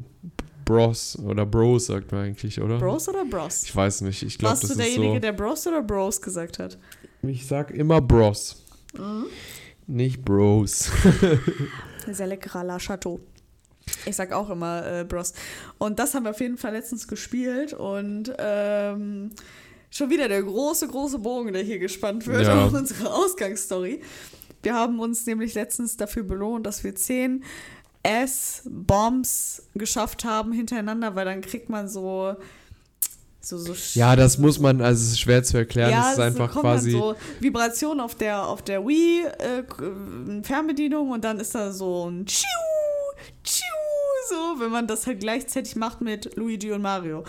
Bros. 0.63 1.17
Oder 1.19 1.45
Bros 1.45 1.87
sagt 1.87 2.11
man 2.13 2.21
eigentlich, 2.25 2.61
oder? 2.61 2.77
Bros 2.77 3.09
oder 3.09 3.25
Bros? 3.25 3.63
Ich 3.63 3.75
weiß 3.75 4.01
nicht. 4.01 4.23
Ich 4.23 4.37
glaube, 4.37 4.51
Warst 4.51 4.63
das 4.63 4.69
du 4.69 4.73
ist 4.75 4.85
derjenige, 4.85 5.15
so. 5.15 5.19
der 5.19 5.33
Bros 5.33 5.67
oder 5.67 5.81
Bros 5.81 6.21
gesagt 6.21 6.57
hat? 6.59 6.77
Ich 7.23 7.45
sag 7.45 7.71
immer 7.71 7.99
Bros. 7.99 8.63
Mhm. 8.97 9.25
Nicht 9.87 10.23
Bros. 10.23 10.89
Sehr 12.09 12.27
leckerer 12.27 12.63
La 12.63 12.77
Chateau. 12.77 13.19
Ich 14.05 14.15
sag 14.15 14.31
auch 14.31 14.49
immer 14.49 14.85
äh, 14.85 15.03
Bros. 15.03 15.33
Und 15.79 15.99
das 15.99 16.13
haben 16.13 16.23
wir 16.23 16.29
auf 16.29 16.39
jeden 16.39 16.57
Fall 16.57 16.73
letztens 16.73 17.07
gespielt 17.07 17.73
und 17.73 18.31
ähm, 18.37 19.31
schon 19.89 20.09
wieder 20.09 20.27
der 20.27 20.43
große, 20.43 20.87
große 20.87 21.19
Bogen, 21.19 21.53
der 21.53 21.63
hier 21.63 21.79
gespannt 21.79 22.25
wird 22.27 22.43
Ja. 22.45 22.65
auf 22.65 22.73
unsere 22.73 23.13
Ausgangsstory. 23.13 24.01
Wir 24.61 24.73
haben 24.73 24.99
uns 24.99 25.25
nämlich 25.25 25.53
letztens 25.53 25.97
dafür 25.97 26.23
belohnt, 26.23 26.65
dass 26.65 26.83
wir 26.83 26.93
zehn 26.95 27.43
S-Bombs 28.03 29.63
geschafft 29.75 30.23
haben 30.25 30.51
hintereinander, 30.51 31.15
weil 31.15 31.25
dann 31.25 31.41
kriegt 31.41 31.69
man 31.69 31.87
so 31.87 32.35
so, 33.41 33.57
so 33.57 33.73
Ja, 33.97 34.15
das 34.17 34.37
muss 34.37 34.59
man, 34.59 34.81
also 34.81 35.01
es 35.01 35.11
ist 35.13 35.19
schwer 35.21 35.43
zu 35.43 35.57
erklären. 35.57 35.93
es 36.01 36.09
ist 36.09 36.15
so 36.17 36.21
einfach 36.23 36.51
quasi. 36.51 36.91
Dann 36.91 36.99
so 37.01 37.15
Vibration 37.39 37.99
auf 38.01 38.15
der, 38.15 38.45
auf 38.45 38.61
der 38.61 38.85
Wii, 38.85 39.23
äh, 39.23 39.63
K- 39.63 40.43
Fernbedienung 40.43 41.11
und 41.11 41.23
dann 41.23 41.39
ist 41.39 41.55
da 41.55 41.71
so 41.71 42.09
ein 42.09 42.25
Tschiu, 42.25 42.45
Tschiu, 43.43 43.63
so, 44.29 44.59
wenn 44.61 44.71
man 44.71 44.87
das 44.87 45.07
halt 45.07 45.21
gleichzeitig 45.21 45.75
macht 45.77 46.01
mit 46.01 46.35
Luigi 46.35 46.71
und 46.71 46.81
Mario. 46.81 47.23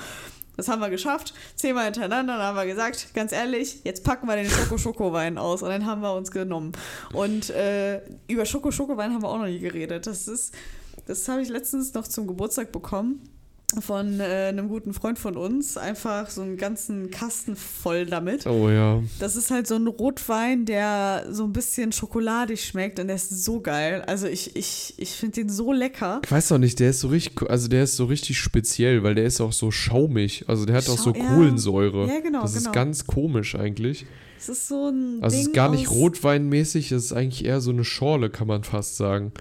Das 0.57 0.69
haben 0.69 0.80
wir 0.80 0.90
geschafft, 0.90 1.33
zehnmal 1.54 1.85
hintereinander, 1.85 2.37
dann 2.37 2.42
haben 2.42 2.57
wir 2.57 2.66
gesagt, 2.66 3.14
ganz 3.14 3.33
ehrlich, 3.33 3.80
jetzt 3.85 4.04
packen 4.04 4.26
wir 4.26 4.37
den 4.37 4.49
Schoko-Schoko-Wein 4.49 5.38
aus 5.38 5.62
und 5.62 5.71
dann 5.71 5.87
haben 5.87 6.02
wir 6.02 6.14
uns 6.14 6.30
genommen. 6.30 6.73
Und 7.12 7.50
äh, 7.50 8.02
über 8.28 8.45
Schoko-Schoko-Wein 8.45 9.14
haben 9.14 9.23
wir 9.23 9.28
auch 9.28 9.38
noch 9.38 9.47
nie 9.47 9.61
geredet. 9.61 10.07
Das 10.07 10.28
ist, 10.28 10.54
das 11.07 11.26
habe 11.28 11.40
ich 11.42 11.49
letztens 11.49 11.95
noch 11.95 12.07
zum 12.07 12.26
Geburtstag 12.26 12.73
bekommen 12.73 13.23
von 13.80 14.18
äh, 14.20 14.48
einem 14.48 14.68
guten 14.68 14.92
Freund 14.92 15.18
von 15.18 15.36
uns. 15.36 15.76
Einfach 15.76 16.28
so 16.30 16.42
einen 16.42 16.56
ganzen 16.56 17.10
Kasten 17.10 17.54
voll 17.56 18.06
damit. 18.06 18.46
Oh 18.46 18.68
ja. 18.68 19.02
Das 19.18 19.36
ist 19.36 19.50
halt 19.50 19.66
so 19.66 19.76
ein 19.76 19.86
Rotwein, 19.86 20.64
der 20.64 21.26
so 21.30 21.44
ein 21.44 21.52
bisschen 21.52 21.92
schokoladig 21.92 22.64
schmeckt 22.64 22.98
und 22.98 23.06
der 23.06 23.16
ist 23.16 23.44
so 23.44 23.60
geil. 23.60 24.02
Also 24.06 24.26
ich, 24.26 24.56
ich, 24.56 24.94
ich 24.96 25.10
finde 25.12 25.36
den 25.42 25.48
so 25.48 25.72
lecker. 25.72 26.20
Ich 26.24 26.30
weiß 26.32 26.48
doch 26.48 26.58
nicht, 26.58 26.80
der 26.80 26.90
ist 26.90 27.00
so 27.00 27.08
richtig, 27.08 27.48
also 27.48 27.68
der 27.68 27.84
ist 27.84 27.96
so 27.96 28.06
richtig 28.06 28.38
speziell, 28.38 29.02
weil 29.02 29.14
der 29.14 29.24
ist 29.24 29.40
auch 29.40 29.52
so 29.52 29.70
schaumig. 29.70 30.44
Also 30.48 30.64
der 30.66 30.76
hat 30.76 30.88
auch 30.88 30.98
so 30.98 31.12
Schau- 31.14 31.20
ja. 31.22 31.28
Kohlensäure. 31.34 32.06
Ja, 32.08 32.20
genau, 32.20 32.42
Das 32.42 32.54
genau. 32.54 32.70
ist 32.70 32.74
ganz 32.74 33.06
komisch 33.06 33.54
eigentlich. 33.54 34.06
Es 34.38 34.48
ist 34.48 34.68
so 34.68 34.88
ein 34.88 35.18
Also 35.22 35.36
es 35.36 35.42
Ding 35.42 35.50
ist 35.50 35.54
gar 35.54 35.70
nicht 35.70 35.90
rotweinmäßig, 35.90 36.92
es 36.92 37.04
ist 37.06 37.12
eigentlich 37.12 37.44
eher 37.44 37.60
so 37.60 37.70
eine 37.70 37.84
Schorle, 37.84 38.30
kann 38.30 38.46
man 38.46 38.64
fast 38.64 38.96
sagen. 38.96 39.32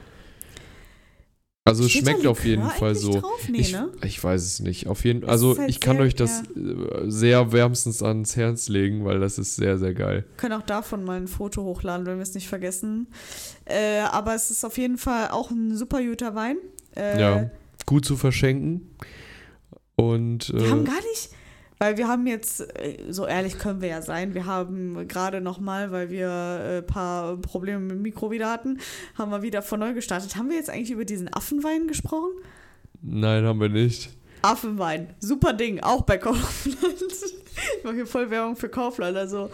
Also 1.69 1.85
es 1.85 1.91
schmeckt 1.91 2.25
auf 2.27 2.43
jeden 2.45 2.69
Fall 2.69 2.95
so. 2.95 3.19
Drauf? 3.19 3.47
Nee, 3.49 3.59
ich, 3.59 3.71
ne? 3.71 3.89
ich 4.03 4.23
weiß 4.23 4.43
es 4.43 4.59
nicht. 4.59 4.87
Auf 4.87 5.05
jeden 5.05 5.23
also 5.29 5.57
halt 5.57 5.69
ich 5.69 5.79
kann 5.79 5.97
sehr- 5.97 6.05
euch 6.05 6.15
das 6.15 6.41
äh, 6.55 6.75
sehr 7.07 7.51
wärmstens 7.51 8.03
ans 8.03 8.35
Herz 8.35 8.67
legen, 8.69 9.05
weil 9.05 9.19
das 9.19 9.37
ist 9.39 9.55
sehr, 9.55 9.77
sehr 9.77 9.93
geil. 9.93 10.25
können 10.37 10.53
auch 10.53 10.65
davon 10.65 11.03
mal 11.03 11.17
ein 11.17 11.27
Foto 11.27 11.63
hochladen, 11.63 12.05
wenn 12.05 12.17
wir 12.17 12.23
es 12.23 12.33
nicht 12.33 12.47
vergessen. 12.49 13.07
Äh, 13.65 13.99
aber 14.11 14.35
es 14.35 14.51
ist 14.51 14.65
auf 14.65 14.77
jeden 14.77 14.97
Fall 14.97 15.29
auch 15.29 15.51
ein 15.51 15.75
super 15.75 16.01
guter 16.03 16.35
Wein. 16.35 16.57
Äh, 16.95 17.19
Ja. 17.19 17.49
Gut 17.85 18.05
zu 18.05 18.17
verschenken. 18.17 18.89
Und 19.95 20.53
Wir 20.53 20.69
haben 20.69 20.81
äh, 20.83 20.87
gar 20.87 20.95
nicht, 20.95 21.29
weil 21.79 21.97
wir 21.97 22.07
haben 22.07 22.27
jetzt, 22.27 22.61
äh, 22.77 23.11
so 23.11 23.25
ehrlich 23.25 23.57
können 23.57 23.81
wir 23.81 23.89
ja 23.89 24.01
sein, 24.01 24.33
wir 24.33 24.45
haben 24.45 25.07
gerade 25.07 25.41
nochmal, 25.41 25.91
weil 25.91 26.09
wir 26.09 26.29
ein 26.83 26.85
paar 26.85 27.37
Probleme 27.37 27.79
mit 27.79 27.91
dem 27.91 28.01
Mikro 28.01 28.31
wieder 28.31 28.51
hatten, 28.51 28.79
haben 29.17 29.31
wir 29.31 29.41
wieder 29.41 29.61
von 29.61 29.79
neu 29.79 29.93
gestartet. 29.93 30.35
Haben 30.35 30.49
wir 30.49 30.57
jetzt 30.57 30.69
eigentlich 30.69 30.91
über 30.91 31.05
diesen 31.05 31.33
Affenwein 31.33 31.87
gesprochen? 31.87 32.31
nein, 33.01 33.45
haben 33.45 33.59
wir 33.61 33.69
nicht. 33.69 34.09
Affenwein, 34.41 35.13
super 35.19 35.53
Ding, 35.53 35.79
auch 35.81 36.03
bei 36.03 36.17
Kaufland. 36.17 36.79
Ich 37.77 37.83
mache 37.83 37.95
hier 37.95 38.07
voll 38.07 38.29
Werbung 38.29 38.55
für 38.55 38.69
Kaufland. 38.69 39.17
Also, 39.17 39.49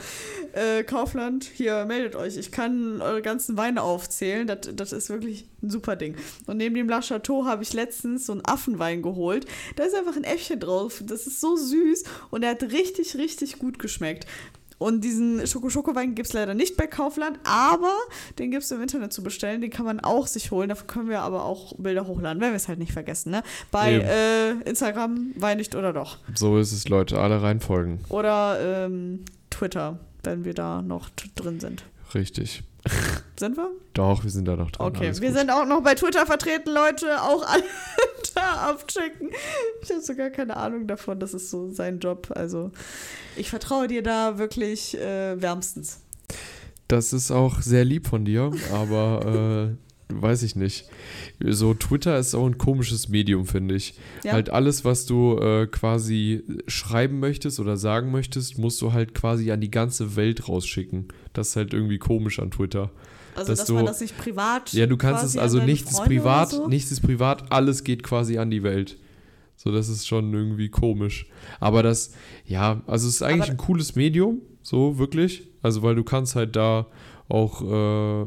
äh, 0.54 0.84
Kaufland, 0.84 1.44
hier 1.44 1.86
meldet 1.86 2.15
euch. 2.15 2.38
Ich 2.38 2.52
kann 2.52 3.02
eure 3.02 3.22
ganzen 3.22 3.58
Weine 3.58 3.82
aufzählen. 3.82 4.48
Das, 4.48 4.60
das 4.74 4.94
ist 4.94 5.10
wirklich 5.10 5.46
ein 5.62 5.70
super 5.70 5.96
Ding. 5.96 6.15
Und 6.48 6.58
neben 6.58 6.76
dem 6.76 6.89
La 6.89 7.02
Chateau 7.02 7.46
habe 7.46 7.63
ich 7.63 7.74
letztens 7.74 8.26
so 8.26 8.34
einen 8.34 8.46
Affenwein 8.46 9.02
geholt. 9.02 9.46
Da 9.76 9.84
ist 9.84 9.96
einfach 9.96 10.15
ein 10.15 10.24
Äffchen 10.24 10.60
drauf. 10.60 11.04
Das 11.06 11.28
ist 11.28 11.41
so 11.41 11.56
süß 11.56 12.04
und 12.32 12.41
der 12.41 12.52
hat 12.52 12.63
richtig, 12.63 13.15
richtig 13.18 13.60
gut 13.60 13.80
geschmeckt. 13.80 14.26
Und 14.78 15.04
diesen 15.04 15.46
Schoko-Schoko-Wein 15.48 16.16
gibt 16.16 16.28
es 16.28 16.34
leider 16.34 16.54
nicht 16.54 16.76
bei 16.76 16.88
Kaufland, 16.88 17.40
aber 17.44 17.94
den 18.40 18.52
gibt 18.52 18.64
es 18.64 18.72
im 18.72 18.82
Internet 18.82 19.14
zu 19.14 19.24
bestellen. 19.24 19.62
Den 19.62 19.70
kann 19.70 19.86
man 19.86 20.00
auch 20.02 20.28
sich 20.28 20.52
holen. 20.52 20.70
Dafür 20.70 20.88
können 20.88 21.10
wir 21.10 21.22
aber 21.22 21.46
auch 21.46 21.74
Bilder 21.78 22.08
hochladen, 22.08 22.42
wenn 22.42 22.52
wir 22.52 22.58
es 22.58 22.68
halt 22.68 22.80
nicht 22.80 22.92
vergessen. 22.92 23.32
Ne? 23.32 23.44
Bei 23.72 23.94
äh, 23.94 24.52
Instagram, 24.70 25.34
Weinig 25.38 25.76
oder 25.76 25.94
doch. 25.94 26.18
So 26.34 26.58
ist 26.58 26.72
es, 26.72 26.90
Leute. 26.90 27.20
Alle 27.20 27.42
reinfolgen. 27.42 28.00
Oder 28.10 28.86
ähm, 28.86 29.24
Twitter, 29.50 30.00
wenn 30.24 30.44
wir 30.44 30.54
da 30.54 30.82
noch 30.82 31.10
drin 31.36 31.60
sind. 31.60 31.84
Richtig. 32.14 32.64
Sind 33.39 33.58
wir? 33.58 33.69
Doch, 33.93 34.24
wir 34.24 34.32
sind 34.32 34.48
da 34.48 34.56
noch 34.56 34.71
dran. 34.71 34.88
Okay, 34.88 35.08
alles 35.08 35.21
wir 35.21 35.30
gut. 35.30 35.38
sind 35.38 35.50
auch 35.50 35.65
noch 35.65 35.82
bei 35.82 35.95
Twitter 35.95 36.26
vertreten, 36.26 36.71
Leute. 36.71 37.21
Auch 37.21 37.45
alle 37.45 37.63
da 38.36 38.69
abchecken. 38.69 39.30
Ich 39.82 39.89
habe 39.89 40.02
sogar 40.02 40.30
keine 40.30 40.56
Ahnung 40.56 40.88
davon. 40.88 41.19
Das 41.19 41.34
ist 41.34 41.50
so 41.50 41.69
sein 41.69 42.00
Job. 42.00 42.32
Also 42.34 42.71
ich 43.36 43.50
vertraue 43.50 43.88
dir 43.88 44.04
da 44.04 44.38
wirklich 44.38 44.98
äh, 44.98 45.41
wärmstens. 45.41 46.02
Das 46.88 47.13
ist 47.13 47.32
auch 47.32 47.62
sehr 47.62 47.84
lieb 47.84 48.08
von 48.08 48.26
dir, 48.26 48.52
aber 48.71 49.71
äh, 49.74 49.85
weiß 50.10 50.44
ich 50.44 50.56
nicht. 50.56 50.86
So, 51.44 51.74
Twitter 51.74 52.18
ist 52.20 52.36
auch 52.36 52.46
ein 52.46 52.58
komisches 52.58 53.10
Medium, 53.10 53.46
finde 53.46 53.76
ich. 53.76 53.96
Ja. 54.24 54.34
Halt 54.34 54.50
alles, 54.50 54.86
was 54.86 55.06
du 55.06 55.38
äh, 55.39 55.68
quasi 55.68 56.44
schreiben 56.68 57.20
möchtest 57.20 57.60
oder 57.60 57.76
sagen 57.78 58.12
möchtest, 58.12 58.58
musst 58.58 58.82
du 58.82 58.94
halt 58.94 59.13
quasi 59.15 59.52
an 59.52 59.62
die 59.62 59.72
ganze 59.72 60.15
Welt 60.15 60.48
rausschicken. 60.48 61.08
Das 61.34 61.50
ist 61.50 61.56
halt 61.56 61.74
irgendwie 61.74 61.98
komisch 61.98 62.39
an 62.39 62.52
Twitter. 62.52 62.91
Also, 63.36 63.50
dass 63.52 63.60
dass, 63.60 63.68
du- 63.68 63.74
man 63.74 63.86
das 63.86 64.00
nicht 64.00 64.18
privat. 64.18 64.72
Ja, 64.74 64.86
du 64.86 64.96
kannst 64.96 65.24
es, 65.26 65.38
also 65.38 65.62
nichts 65.62 65.91
ist 65.91 66.04
privat, 66.06 66.52
so? 66.52 66.68
nichts 66.68 66.91
ist 66.91 67.02
privat, 67.02 67.52
alles 67.52 67.84
geht 67.84 68.02
quasi 68.04 68.38
an 68.38 68.50
die 68.50 68.63
Welt. 68.63 68.98
So, 69.58 69.72
das 69.72 69.89
ist 69.89 70.08
schon 70.08 70.34
irgendwie 70.34 70.70
komisch. 70.70 71.28
Aber 71.60 71.82
das, 71.84 72.13
ja, 72.46 72.82
also 72.88 73.08
es 73.08 73.15
ist 73.15 73.22
eigentlich 73.24 73.44
Aber- 73.44 73.52
ein 73.52 73.58
cooles 73.58 73.96
Medium, 73.96 74.41
so 74.62 74.98
wirklich. 75.00 75.48
Also, 75.62 75.82
weil 75.82 75.96
du 75.96 76.04
kannst 76.04 76.36
halt 76.36 76.56
da 76.56 76.86
auch, 77.28 77.62
äh, 77.62 78.26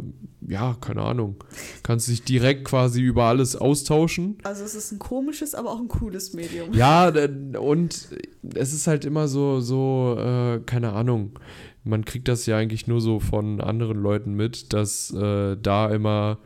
ja, 0.48 0.76
keine 0.80 1.02
Ahnung, 1.02 1.36
kannst 1.82 2.08
dich 2.08 2.22
direkt 2.24 2.64
quasi 2.64 3.00
über 3.00 3.24
alles 3.24 3.54
austauschen. 3.54 4.38
Also 4.42 4.64
es 4.64 4.74
ist 4.74 4.92
ein 4.92 4.98
komisches, 4.98 5.54
aber 5.54 5.70
auch 5.70 5.80
ein 5.80 5.88
cooles 5.88 6.32
Medium. 6.32 6.72
Ja, 6.72 7.12
und 7.60 8.08
es 8.54 8.72
ist 8.72 8.86
halt 8.86 9.04
immer 9.04 9.28
so, 9.28 9.60
so, 9.60 10.16
äh, 10.18 10.60
keine 10.66 10.92
Ahnung. 10.92 11.38
Man 11.84 12.04
kriegt 12.04 12.28
das 12.28 12.46
ja 12.46 12.56
eigentlich 12.56 12.86
nur 12.86 13.00
so 13.00 13.20
von 13.20 13.60
anderen 13.60 14.02
Leuten 14.02 14.34
mit, 14.34 14.72
dass 14.72 15.12
äh, 15.12 15.56
da 15.56 15.90
immer 15.90 16.38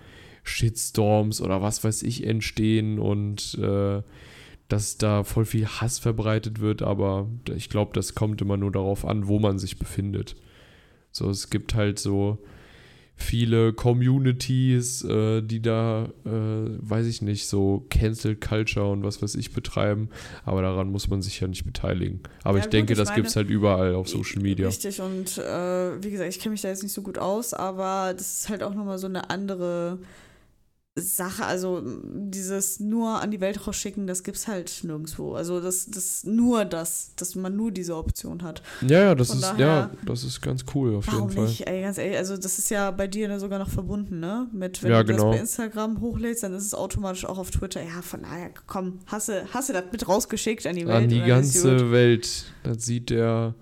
Shitstorms 0.45 1.41
oder 1.41 1.63
was 1.63 1.83
weiß 1.83 2.03
ich 2.03 2.27
entstehen 2.27 2.99
und 2.99 3.59
äh, 3.59 4.03
dass 4.69 4.97
da 4.97 5.25
voll 5.25 5.45
viel 5.45 5.67
Hass 5.67 5.99
verbreitet 5.99 6.61
wird, 6.61 6.83
aber 6.83 7.29
ich 7.55 7.69
glaube, 7.69 7.93
das 7.95 8.15
kommt 8.15 8.41
immer 8.41 8.57
nur 8.57 8.73
darauf 8.73 9.05
an, 9.05 9.27
wo 9.29 9.39
man 9.39 9.59
sich 9.59 9.79
befindet. 9.79 10.37
So, 11.13 11.31
es 11.31 11.51
gibt 11.51 11.75
halt 11.75 11.99
so 11.99 12.39
viele 13.17 13.73
Communities, 13.73 15.05
äh, 15.05 15.43
die 15.43 15.63
da, 15.63 16.09
äh, 16.25 16.31
weiß 16.31 17.07
ich 17.07 17.23
nicht, 17.23 17.47
so 17.47 17.87
Cancel 17.89 18.35
Culture 18.37 18.91
und 18.91 19.05
was 19.05 19.23
weiß 19.23 19.35
ich 19.37 19.53
betreiben, 19.53 20.09
aber 20.45 20.63
daran 20.63 20.91
muss 20.91 21.09
man 21.09 21.23
sich 21.23 21.39
ja 21.41 21.47
nicht 21.47 21.65
beteiligen. 21.65 22.21
Aber 22.43 22.59
Ja, 22.59 22.61
ich 22.61 22.65
gut, 22.65 22.73
denke, 22.73 22.93
ich 22.95 22.99
das 22.99 23.15
gibt 23.15 23.29
es 23.29 23.37
halt 23.37 23.49
überall 23.49 23.95
auf 23.95 24.09
Social 24.09 24.43
Media. 24.43 24.67
Richtig, 24.67 25.01
und 25.01 25.39
äh, 25.39 26.03
wie 26.03 26.11
gesagt, 26.11 26.31
ich 26.31 26.41
kenne 26.41 26.53
mich 26.53 26.63
da 26.63 26.69
jetzt 26.69 26.83
nicht 26.83 26.93
so 26.93 27.03
gut 27.03 27.19
aus, 27.19 27.55
aber 27.55 28.13
das 28.17 28.41
ist 28.41 28.49
halt 28.49 28.63
auch 28.63 28.75
nochmal 28.75 28.99
so 28.99 29.07
eine 29.07 29.31
andere 29.31 29.99
Sache, 30.95 31.47
also 31.47 31.83
dieses 32.05 32.79
nur 32.79 33.21
an 33.23 33.31
die 33.31 33.41
Welt 33.41 33.67
rausschicken, 33.67 34.07
das 34.07 34.23
gibt's 34.25 34.47
halt 34.47 34.81
nirgendwo. 34.83 35.35
Also 35.35 35.59
das, 35.59 35.87
das 35.87 36.25
nur 36.25 36.67
das, 36.67 37.13
dass 37.17 37.35
man 37.35 37.57
nur 37.57 37.71
diese 37.71 37.97
Option 37.97 38.43
hat. 38.43 38.63
Ja, 38.83 38.99
ja, 39.01 39.15
das 39.15 39.29
Von 39.29 39.37
ist, 39.39 39.43
daher- 39.45 39.67
ja, 39.67 39.91
das 40.05 40.23
ist 40.23 40.43
ganz 40.43 40.67
cool 40.75 40.97
auf 40.97 41.07
jeden 41.11 41.31
Fall. 41.31 41.45
nicht? 41.45 41.67
Ey, 41.67 41.81
ganz 41.81 41.97
ehrlich, 41.97 42.19
also 42.19 42.37
das 42.37 42.59
ist 42.59 42.69
ja 42.69 42.91
bei 42.91 43.07
dir 43.07 43.41
sogar 43.41 43.59
noch 43.59 43.71
verbunden, 43.71 44.21
ne? 44.21 44.49
Mit 44.53 44.83
wenn 44.83 44.91
Ja, 44.91 45.03
du 45.03 45.13
genau. 45.15 45.29
das 45.31 45.37
bei 45.37 45.41
Instagram 45.41 46.01
hochlädst, 46.03 46.43
dann 46.43 46.53
ist 46.53 46.67
es 46.67 46.75
automatisch 46.75 47.25
auch 47.25 47.39
auf 47.39 47.51
Twitter. 47.51 47.83
Ja, 47.83 48.03
von 48.03 48.21
daher, 48.21 48.51
komm, 48.67 48.99
hast 49.07 49.31
du, 49.31 49.47
das 49.51 49.85
mit 49.93 50.07
rausgeschickt 50.07 50.67
an 50.67 50.77
die 50.77 50.87
Welt? 50.87 51.05
An 51.05 51.09
die 51.09 51.23
ganze 51.23 51.91
Welt. 51.91 52.45
Das 52.65 52.85
sieht 52.85 53.09
der, 53.09 53.55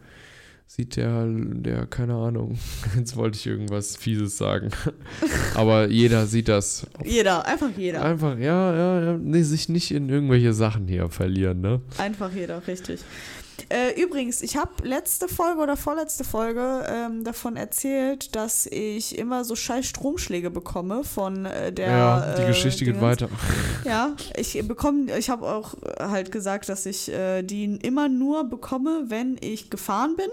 sieht 0.70 0.94
der, 0.94 1.26
der, 1.26 1.86
keine 1.86 2.14
Ahnung. 2.14 2.56
Jetzt 2.96 3.16
wollte 3.16 3.36
ich 3.36 3.44
irgendwas 3.44 3.96
Fieses 3.96 4.36
sagen. 4.38 4.70
Aber 5.54 5.88
jeder 5.88 6.26
sieht 6.26 6.46
das. 6.46 6.86
Jeder, 7.04 7.44
einfach 7.44 7.70
jeder. 7.76 8.04
Einfach, 8.04 8.38
ja, 8.38 8.72
ja, 8.76 9.02
ja. 9.02 9.18
Nee, 9.18 9.42
sich 9.42 9.68
nicht 9.68 9.90
in 9.90 10.08
irgendwelche 10.08 10.52
Sachen 10.52 10.86
hier 10.86 11.08
verlieren, 11.08 11.60
ne? 11.60 11.80
Einfach 11.98 12.30
jeder, 12.32 12.64
richtig. 12.68 13.00
Äh, 13.68 14.00
übrigens, 14.00 14.42
ich 14.42 14.56
habe 14.56 14.70
letzte 14.82 15.28
Folge 15.28 15.60
oder 15.60 15.76
vorletzte 15.76 16.24
Folge 16.24 16.86
ähm, 16.88 17.24
davon 17.24 17.56
erzählt, 17.56 18.34
dass 18.34 18.66
ich 18.66 19.18
immer 19.18 19.44
so 19.44 19.56
scheiß 19.56 19.86
Stromschläge 19.86 20.50
bekomme 20.50 21.04
von 21.04 21.46
äh, 21.46 21.72
der. 21.72 21.90
ja, 21.90 22.34
die 22.36 22.42
äh, 22.42 22.46
Geschichte 22.46 22.84
geht 22.84 23.00
weiter. 23.00 23.28
Ja, 23.84 24.14
ich 24.36 24.60
bekomme, 24.66 25.16
ich 25.18 25.30
habe 25.30 25.46
auch 25.46 25.74
halt 25.98 26.32
gesagt, 26.32 26.68
dass 26.68 26.86
ich 26.86 27.10
äh, 27.10 27.42
die 27.42 27.64
immer 27.64 28.08
nur 28.08 28.44
bekomme, 28.44 29.04
wenn 29.08 29.36
ich 29.40 29.70
gefahren 29.70 30.16
bin 30.16 30.30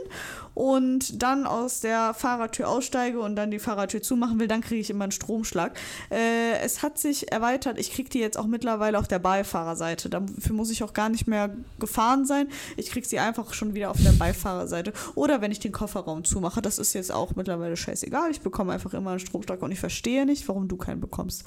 und 0.57 1.21
dann 1.21 1.45
aus 1.45 1.81
der 1.81 2.15
Fahrradtür 2.15 2.67
aussteige 2.67 3.19
und 3.19 3.35
dann 3.35 3.51
die 3.51 3.59
Fahrradtür 3.59 4.01
zumachen 4.01 4.39
will, 4.39 4.47
dann 4.47 4.61
kriege 4.61 4.81
ich 4.81 4.89
immer 4.89 5.03
einen 5.03 5.11
Stromschlag. 5.11 5.77
Äh, 6.09 6.57
es 6.63 6.81
hat 6.81 6.97
sich 6.97 7.31
erweitert, 7.31 7.77
ich 7.77 7.91
kriege 7.91 8.09
die 8.09 8.17
jetzt 8.17 8.39
auch 8.39 8.47
mittlerweile 8.47 8.97
auf 8.97 9.07
der 9.07 9.19
Beifahrerseite. 9.19 10.09
Dafür 10.09 10.55
muss 10.55 10.71
ich 10.71 10.81
auch 10.81 10.93
gar 10.93 11.09
nicht 11.09 11.27
mehr 11.27 11.55
gefahren 11.77 12.25
sein. 12.25 12.47
Ich 12.75 12.89
kriege 12.89 13.07
sie 13.07 13.19
einfach 13.19 13.53
schon 13.53 13.75
wieder 13.75 13.91
auf 13.91 14.01
der 14.01 14.13
Beifahrerseite. 14.13 14.93
Oder 15.13 15.41
wenn 15.41 15.51
ich 15.51 15.59
den 15.59 15.71
Kofferraum 15.71 16.23
zumache, 16.23 16.59
das 16.59 16.79
ist 16.79 16.93
jetzt 16.93 17.11
auch 17.11 17.35
mittlerweile 17.35 17.77
scheißegal. 17.77 18.31
Ich 18.31 18.41
bekomme 18.41 18.73
einfach 18.73 18.95
immer 18.95 19.11
einen 19.11 19.19
Stromschlag 19.19 19.61
und 19.61 19.71
ich 19.71 19.79
verstehe 19.79 20.25
nicht, 20.25 20.47
warum 20.47 20.67
du 20.67 20.75
keinen 20.75 21.01
bekommst. 21.01 21.43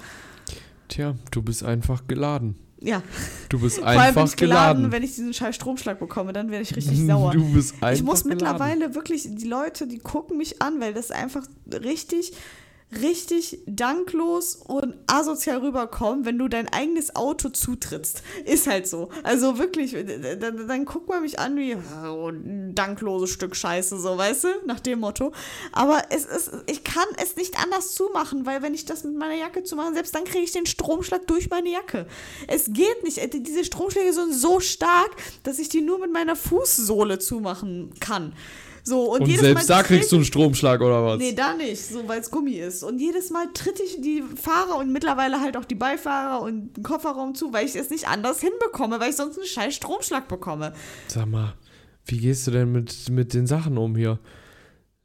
Tja, 0.86 1.16
du 1.32 1.42
bist 1.42 1.64
einfach 1.64 2.06
geladen. 2.06 2.54
Ja, 2.82 3.02
Du 3.50 3.58
bist 3.58 3.76
Vor 3.78 3.86
allem 3.86 3.98
bin 3.98 4.06
einfach 4.08 4.26
ich 4.26 4.36
geladen, 4.36 4.76
geladen. 4.78 4.92
wenn 4.92 5.02
ich 5.02 5.10
diesen 5.14 5.34
scheiß 5.34 5.54
Stromschlag 5.54 5.98
bekomme, 5.98 6.32
dann 6.32 6.50
werde 6.50 6.62
ich 6.62 6.74
richtig 6.74 6.98
sauer. 7.06 7.32
Du 7.32 7.44
bist 7.52 7.74
einfach 7.74 7.90
ich 7.92 8.02
muss 8.02 8.22
geladen. 8.22 8.38
mittlerweile 8.42 8.94
wirklich, 8.94 9.28
die 9.30 9.46
Leute, 9.46 9.86
die 9.86 9.98
gucken 9.98 10.38
mich 10.38 10.62
an, 10.62 10.80
weil 10.80 10.94
das 10.94 11.10
einfach 11.10 11.46
richtig, 11.70 12.32
richtig 12.92 13.60
danklos 13.66 14.56
und 14.56 14.96
asozial 15.06 15.58
rüberkommt, 15.58 16.26
wenn 16.26 16.38
du 16.38 16.48
dein 16.48 16.68
eigenes 16.68 17.14
Auto 17.14 17.48
zutrittst. 17.50 18.22
Ist 18.44 18.66
halt 18.66 18.88
so. 18.88 19.10
Also 19.22 19.58
wirklich, 19.58 19.92
dann, 20.40 20.66
dann 20.66 20.84
guckt 20.84 21.08
man 21.08 21.22
mich 21.22 21.38
an 21.38 21.56
wie 21.56 21.76
oh, 21.76 22.32
dankloses 22.74 23.30
Stück 23.30 23.54
Scheiße, 23.54 23.98
so, 23.98 24.18
weißt 24.18 24.44
du, 24.44 24.48
nach 24.66 24.80
dem 24.80 25.00
Motto. 25.00 25.32
Aber 25.72 26.02
es 26.10 26.24
ist, 26.24 26.50
ich 26.66 26.82
kann 26.82 27.06
es 27.22 27.36
nicht 27.36 27.58
anders 27.62 27.94
zumachen, 27.94 28.44
weil 28.44 28.62
wenn 28.62 28.74
ich 28.74 28.84
das 28.84 29.04
mit 29.04 29.16
meiner 29.16 29.36
Jacke 29.36 29.62
zumache, 29.62 29.94
selbst 29.94 30.14
dann 30.14 30.24
kriege 30.24 30.44
ich 30.44 30.52
den 30.52 30.66
Stromschlag 30.66 31.26
durch 31.26 31.48
meine 31.48 31.70
Jacke. 31.70 32.06
Es 32.48 32.72
geht 32.72 33.04
nicht. 33.04 33.18
Äh, 33.18 33.28
Diese 33.28 33.64
Stromschläge 33.64 34.12
sind 34.12 34.34
so 34.34 34.58
stark, 34.58 35.10
dass 35.44 35.58
ich 35.58 35.68
die 35.68 35.80
nur 35.80 36.00
mit 36.00 36.12
meiner 36.12 36.34
Fußsohle 36.34 37.18
zumachen 37.18 37.92
kann. 38.00 38.32
So, 38.90 39.12
und, 39.12 39.20
Und 39.20 39.28
jedes 39.28 39.42
selbst 39.42 39.68
Mal 39.68 39.76
da 39.76 39.82
kriegst 39.84 40.10
du 40.10 40.16
einen 40.16 40.24
Stromschlag 40.24 40.80
oder 40.80 41.04
was? 41.04 41.18
Nee, 41.18 41.32
da 41.32 41.54
nicht, 41.54 41.80
so 41.80 42.08
weil 42.08 42.18
es 42.18 42.28
Gummi 42.28 42.54
ist. 42.54 42.82
Und 42.82 42.98
jedes 42.98 43.30
Mal 43.30 43.46
tritt 43.54 43.78
ich 43.78 44.00
die 44.00 44.24
Fahrer 44.34 44.78
und 44.78 44.90
mittlerweile 44.90 45.40
halt 45.40 45.56
auch 45.56 45.64
die 45.64 45.76
Beifahrer 45.76 46.42
und 46.42 46.76
den 46.76 46.82
Kofferraum 46.82 47.36
zu, 47.36 47.52
weil 47.52 47.66
ich 47.66 47.76
es 47.76 47.88
nicht 47.90 48.08
anders 48.08 48.40
hinbekomme, 48.40 48.98
weil 48.98 49.10
ich 49.10 49.16
sonst 49.16 49.38
einen 49.38 49.46
scheiß 49.46 49.76
Stromschlag 49.76 50.26
bekomme. 50.26 50.72
Sag 51.06 51.26
mal, 51.26 51.54
wie 52.04 52.18
gehst 52.18 52.48
du 52.48 52.50
denn 52.50 52.72
mit, 52.72 53.08
mit 53.10 53.32
den 53.32 53.46
Sachen 53.46 53.78
um 53.78 53.94
hier? 53.94 54.18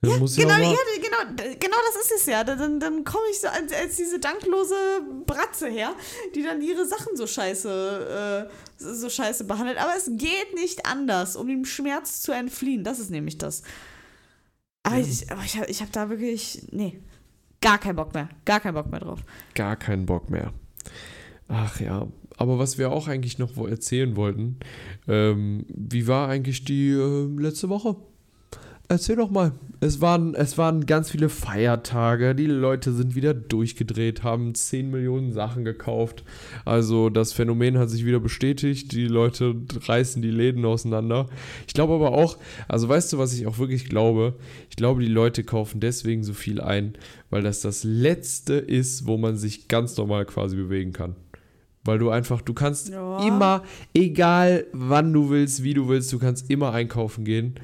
Ja, 0.03 0.17
Genau, 0.17 0.21
ja 0.53 0.75
genau, 1.01 1.35
genau 1.59 1.77
das 1.93 2.05
ist 2.05 2.19
es 2.21 2.25
ja. 2.27 2.43
Dann, 2.43 2.79
dann 2.79 3.03
komme 3.03 3.23
ich 3.31 3.39
so 3.39 3.47
als, 3.47 3.73
als 3.73 3.95
diese 3.95 4.19
danklose 4.19 4.75
Bratze 5.25 5.67
her, 5.67 5.95
die 6.35 6.43
dann 6.43 6.61
ihre 6.61 6.85
Sachen 6.85 7.15
so 7.15 7.25
scheiße, 7.25 8.47
äh, 8.49 8.83
so 8.83 9.09
scheiße 9.09 9.45
behandelt. 9.45 9.77
Aber 9.79 9.93
es 9.97 10.05
geht 10.11 10.53
nicht 10.53 10.85
anders, 10.85 11.35
um 11.35 11.47
dem 11.47 11.65
Schmerz 11.65 12.21
zu 12.21 12.31
entfliehen. 12.33 12.83
Das 12.83 12.99
ist 12.99 13.09
nämlich 13.09 13.37
das. 13.39 13.63
Aber 14.83 14.97
Ja. 14.97 15.05
ich, 15.07 15.31
aber 15.31 15.41
ich, 15.43 15.57
hab- 15.57 15.69
ich 15.69 15.81
habe 15.81 15.91
da 15.91 16.09
wirklich, 16.11 16.67
nee, 16.71 16.99
gar 17.61 17.79
keinen 17.79 17.95
Bock 17.95 18.13
mehr. 18.13 18.29
Gar 18.45 18.59
keinen 18.59 18.75
Bock 18.75 18.91
mehr 18.91 18.99
drauf. 18.99 19.21
gar 19.55 19.75
keinen 19.75 20.05
Bock 20.05 20.29
mehr. 20.29 20.53
Ach 21.47 21.79
ja, 21.79 22.07
aber 22.37 22.59
was 22.59 22.77
wir 22.77 22.91
auch 22.91 23.07
eigentlich 23.07 23.39
noch 23.39 23.55
erzählen 23.67 24.15
wollten, 24.15 24.59
ähm, 25.07 25.65
wie 25.69 26.07
war 26.07 26.27
eigentlich 26.29 26.63
die 26.65 26.89
äh, 26.91 27.27
letzte 27.41 27.69
Woche? 27.69 27.95
Erzähl 28.87 29.15
doch 29.15 29.31
mal. 29.31 29.51
Es 29.79 29.99
waren, 29.99 30.35
es 30.35 30.57
waren 30.57 30.85
ganz 30.85 31.09
viele 31.11 31.27
Feiertage, 31.29 32.35
die 32.35 32.45
Leute 32.45 32.93
sind 32.93 33.15
wieder 33.15 33.33
durchgedreht, 33.33 34.23
haben 34.23 34.53
10 34.55 34.89
Millionen 34.91 35.31
Sachen 35.31 35.65
gekauft. 35.65 36.23
Also 36.65 37.09
das 37.09 37.33
Phänomen 37.33 37.77
hat 37.77 37.89
sich 37.89 38.05
wieder 38.05 38.19
bestätigt, 38.19 38.91
die 38.91 39.07
Leute 39.07 39.55
reißen 39.87 40.21
die 40.21 40.31
Läden 40.31 40.65
auseinander. 40.65 41.27
Ich 41.67 41.73
glaube 41.73 41.93
aber 41.95 42.11
auch, 42.11 42.37
also 42.67 42.87
weißt 42.87 43.11
du, 43.13 43.17
was 43.17 43.33
ich 43.33 43.47
auch 43.47 43.57
wirklich 43.57 43.89
glaube? 43.89 44.35
Ich 44.69 44.75
glaube, 44.75 45.01
die 45.01 45.11
Leute 45.11 45.43
kaufen 45.43 45.79
deswegen 45.79 46.23
so 46.23 46.33
viel 46.33 46.61
ein, 46.61 46.93
weil 47.29 47.41
das 47.41 47.61
das 47.61 47.83
Letzte 47.83 48.53
ist, 48.53 49.07
wo 49.07 49.17
man 49.17 49.35
sich 49.35 49.67
ganz 49.67 49.97
normal 49.97 50.25
quasi 50.25 50.55
bewegen 50.55 50.93
kann. 50.93 51.15
Weil 51.83 51.99
du 51.99 52.09
einfach, 52.09 52.41
du 52.41 52.53
kannst 52.53 52.89
Ja. 52.89 53.27
immer, 53.27 53.63
egal 53.93 54.65
wann 54.73 55.13
du 55.13 55.29
willst, 55.29 55.63
wie 55.63 55.73
du 55.75 55.87
willst, 55.87 56.11
du 56.13 56.17
kannst 56.19 56.49
immer 56.49 56.71
einkaufen 56.71 57.25
gehen. 57.25 57.55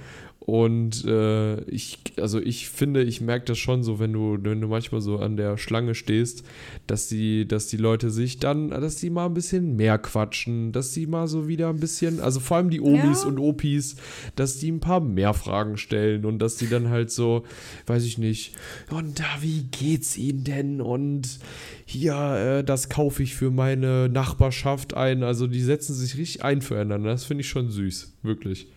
Und 0.52 1.06
äh, 1.06 1.62
ich, 1.62 2.00
also 2.18 2.42
ich 2.42 2.68
finde, 2.68 3.04
ich 3.04 3.22
merke 3.22 3.46
das 3.46 3.58
schon 3.58 3.84
so, 3.84 4.00
wenn 4.00 4.12
du, 4.12 4.38
wenn 4.42 4.60
du 4.60 4.68
manchmal 4.68 5.00
so 5.00 5.18
an 5.18 5.38
der 5.38 5.58
Schlange 5.58 5.96
stehst, 5.96 6.44
dass 6.88 7.08
die, 7.08 7.48
dass 7.48 7.68
die 7.68 7.78
Leute 7.78 8.10
sich 8.12 8.38
dann, 8.38 8.68
dass 8.70 8.98
die 8.98 9.10
mal 9.10 9.28
ein 9.28 9.34
bisschen 9.34 9.78
mehr 9.78 9.98
quatschen, 9.98 10.74
dass 10.74 10.92
die 10.92 11.08
mal 11.08 11.30
so 11.30 11.48
wieder 11.48 11.70
ein 11.70 11.80
bisschen, 11.80 12.20
also 12.20 12.42
vor 12.42 12.58
allem 12.58 12.70
die 12.70 12.82
Omis 12.82 13.22
Ja. 13.22 13.30
und 13.30 13.40
Opis, 13.40 13.96
dass 14.36 14.58
die 14.58 14.70
ein 14.74 14.82
paar 14.82 15.00
mehr 15.00 15.34
Fragen 15.34 15.78
stellen 15.78 16.26
und 16.26 16.40
dass 16.40 16.58
die 16.58 16.68
dann 16.68 16.90
halt 16.90 17.12
so, 17.12 17.46
weiß 17.88 18.04
ich 18.04 18.18
nicht, 18.18 18.54
und 18.90 19.22
da, 19.22 19.24
wie 19.40 19.64
geht's 19.72 20.18
Ihnen 20.18 20.44
denn? 20.44 20.82
Und 20.82 21.40
hier, 21.86 22.58
äh, 22.60 22.64
das 22.66 22.90
kaufe 22.90 23.24
ich 23.24 23.36
für 23.36 23.52
meine 23.52 24.10
Nachbarschaft 24.10 24.96
ein. 24.96 25.24
Also 25.24 25.48
die 25.48 25.62
setzen 25.62 25.96
sich 25.96 26.18
richtig 26.18 26.44
ein 26.44 26.62
füreinander. 26.62 27.10
Das 27.12 27.24
finde 27.24 27.40
ich 27.44 27.48
schon 27.50 27.70
süß, 27.70 28.18
wirklich. 28.22 28.68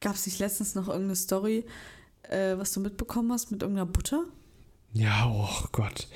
Gab 0.00 0.14
es 0.14 0.26
nicht 0.26 0.38
letztens 0.38 0.74
noch 0.74 0.88
irgendeine 0.88 1.16
Story, 1.16 1.64
äh, 2.22 2.56
was 2.56 2.72
du 2.72 2.80
mitbekommen 2.80 3.30
hast 3.32 3.50
mit 3.50 3.62
irgendeiner 3.62 3.86
Butter? 3.86 4.24
Ja, 4.92 5.30
oh 5.32 5.66
Gott. 5.72 6.08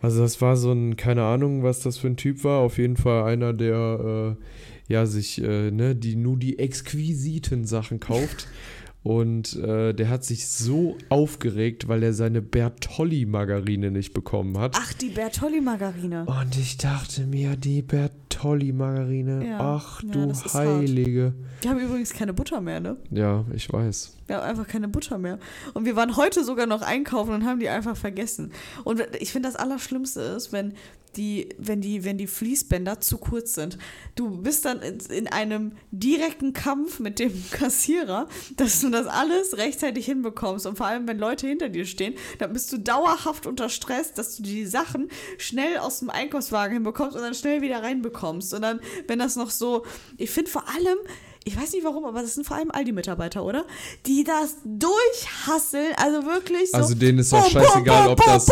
Also 0.00 0.22
das 0.22 0.40
war 0.40 0.56
so 0.56 0.72
ein, 0.72 0.96
keine 0.96 1.24
Ahnung, 1.24 1.62
was 1.62 1.80
das 1.80 1.98
für 1.98 2.06
ein 2.06 2.16
Typ 2.16 2.44
war. 2.44 2.60
Auf 2.60 2.78
jeden 2.78 2.96
Fall 2.96 3.24
einer, 3.24 3.52
der 3.52 4.36
äh, 4.38 4.92
ja 4.92 5.06
sich, 5.06 5.42
äh, 5.42 5.70
ne, 5.70 5.94
die 5.94 6.16
nur 6.16 6.36
die 6.36 6.58
exquisiten 6.58 7.64
Sachen 7.66 8.00
kauft. 8.00 8.46
Und 9.04 9.56
äh, 9.56 9.92
der 9.94 10.08
hat 10.08 10.24
sich 10.24 10.46
so 10.48 10.96
aufgeregt, 11.08 11.88
weil 11.88 12.04
er 12.04 12.12
seine 12.12 12.40
Bertolli-Margarine 12.40 13.90
nicht 13.90 14.14
bekommen 14.14 14.56
hat. 14.58 14.76
Ach, 14.78 14.92
die 14.92 15.08
Bertolli-Margarine. 15.08 16.24
Und 16.26 16.56
ich 16.56 16.76
dachte 16.76 17.26
mir, 17.26 17.56
die 17.56 17.82
Bertolli-Margarine, 17.82 19.44
Ja, 19.46 19.58
ach 19.60 20.02
du. 20.02 20.32
Heilige. 20.54 21.34
Die 21.64 21.68
haben 21.68 21.80
übrigens 21.80 22.12
keine 22.12 22.32
Butter 22.32 22.60
mehr, 22.60 22.78
ne? 22.78 22.96
Ja, 23.10 23.44
ich 23.52 23.72
weiß. 23.72 24.16
Wir 24.28 24.36
haben 24.36 24.44
einfach 24.44 24.68
keine 24.68 24.86
Butter 24.88 25.18
mehr. 25.18 25.38
Und 25.74 25.84
wir 25.84 25.96
waren 25.96 26.16
heute 26.16 26.44
sogar 26.44 26.66
noch 26.66 26.82
einkaufen 26.82 27.34
und 27.34 27.44
haben 27.44 27.58
die 27.58 27.68
einfach 27.68 27.96
vergessen. 27.96 28.52
Und 28.84 29.02
ich 29.18 29.32
finde, 29.32 29.48
das 29.48 29.56
Allerschlimmste 29.56 30.20
ist, 30.20 30.52
wenn 30.52 30.74
die, 31.16 31.48
wenn 31.58 31.80
die, 31.80 32.04
wenn 32.04 32.18
die 32.18 32.26
Fließbänder 32.26 33.00
zu 33.00 33.18
kurz 33.18 33.54
sind. 33.54 33.78
Du 34.14 34.42
bist 34.42 34.64
dann 34.64 34.80
in, 34.82 34.98
in 35.10 35.26
einem 35.28 35.72
direkten 35.90 36.52
Kampf 36.52 36.98
mit 37.00 37.18
dem 37.18 37.32
Kassierer, 37.50 38.28
dass 38.56 38.80
du 38.80 38.90
das 38.90 39.06
alles 39.06 39.56
rechtzeitig 39.56 40.06
hinbekommst. 40.06 40.66
Und 40.66 40.76
vor 40.76 40.86
allem, 40.86 41.06
wenn 41.08 41.18
Leute 41.18 41.46
hinter 41.46 41.68
dir 41.68 41.86
stehen, 41.86 42.14
dann 42.38 42.52
bist 42.52 42.72
du 42.72 42.78
dauerhaft 42.78 43.46
unter 43.46 43.68
Stress, 43.68 44.12
dass 44.12 44.36
du 44.36 44.42
die 44.42 44.66
Sachen 44.66 45.08
schnell 45.38 45.78
aus 45.78 46.00
dem 46.00 46.10
Einkaufswagen 46.10 46.74
hinbekommst 46.74 47.16
und 47.16 47.22
dann 47.22 47.34
schnell 47.34 47.62
wieder 47.62 47.82
reinbekommst. 47.82 48.54
Und 48.54 48.62
dann, 48.62 48.80
wenn 49.06 49.18
das 49.18 49.36
noch 49.36 49.50
so, 49.50 49.84
ich 50.16 50.30
finde 50.30 50.50
vor 50.50 50.68
allem, 50.68 50.98
ich 51.44 51.56
weiß 51.56 51.72
nicht 51.72 51.84
warum, 51.84 52.04
aber 52.04 52.22
das 52.22 52.34
sind 52.34 52.46
vor 52.46 52.56
allem 52.56 52.70
Aldi-Mitarbeiter, 52.70 53.44
oder? 53.44 53.64
Die 54.06 54.24
das 54.24 54.56
durchhasseln, 54.64 55.92
also 55.96 56.24
wirklich 56.26 56.70
so. 56.70 56.76
Also 56.76 56.94
denen 56.94 57.18
ist 57.18 57.32
auch 57.32 57.48
scheißegal, 57.48 58.08
ob 58.08 58.24
das. 58.24 58.46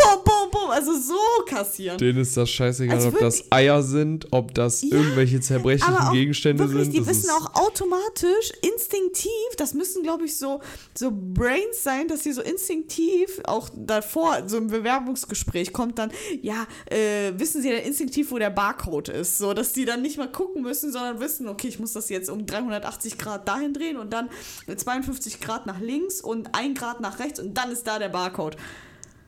Bum, 0.51 0.69
also 0.71 0.93
so 0.93 1.43
kassieren. 1.45 1.97
Denen 1.97 2.19
ist 2.19 2.35
das 2.35 2.49
scheißegal, 2.49 2.95
Also 2.95 3.09
ob 3.09 3.19
das 3.19 3.51
Eier 3.51 3.83
sind, 3.83 4.27
ob 4.31 4.53
das 4.53 4.81
Ja, 4.81 4.97
irgendwelche 4.97 5.39
zerbrechlichen 5.39 6.11
Gegenstände 6.11 6.63
wirklich, 6.63 6.85
sind. 6.85 6.93
Die 6.93 6.99
das 6.99 7.07
wissen 7.07 7.29
auch 7.31 7.55
automatisch, 7.55 8.51
instinktiv, 8.61 9.31
das 9.57 9.73
müssen, 9.73 10.03
glaube 10.03 10.25
ich, 10.25 10.37
so, 10.37 10.61
so 10.93 11.11
Brains 11.11 11.83
sein, 11.83 12.07
dass 12.07 12.23
sie 12.23 12.31
so 12.33 12.41
instinktiv 12.41 13.41
auch 13.45 13.69
davor, 13.75 14.43
so 14.47 14.57
im 14.57 14.67
Bewerbungsgespräch 14.67 15.73
kommt 15.73 15.99
dann, 15.99 16.11
ja, 16.41 16.67
äh, 16.89 17.31
wissen 17.37 17.61
sie 17.61 17.69
dann 17.69 17.81
instinktiv, 17.81 18.31
wo 18.31 18.37
der 18.37 18.49
Barcode 18.49 19.09
ist, 19.09 19.37
so, 19.37 19.53
dass 19.53 19.73
die 19.73 19.85
dann 19.85 20.01
nicht 20.01 20.17
mal 20.17 20.31
gucken 20.31 20.61
müssen, 20.61 20.91
sondern 20.91 21.19
wissen, 21.19 21.47
okay, 21.47 21.67
ich 21.67 21.79
muss 21.79 21.93
das 21.93 22.09
jetzt 22.09 22.29
um 22.29 22.45
380 22.81 23.17
Grad 23.17 23.47
dahin 23.47 23.73
drehen 23.73 23.97
und 23.97 24.11
dann 24.11 24.29
52 24.75 25.39
Grad 25.41 25.65
nach 25.65 25.79
links 25.79 26.21
und 26.21 26.55
1 26.55 26.79
Grad 26.79 27.01
nach 27.01 27.19
rechts 27.19 27.39
und 27.39 27.55
dann 27.55 27.71
ist 27.71 27.87
da 27.87 27.99
der 27.99 28.09
Barcode. 28.09 28.57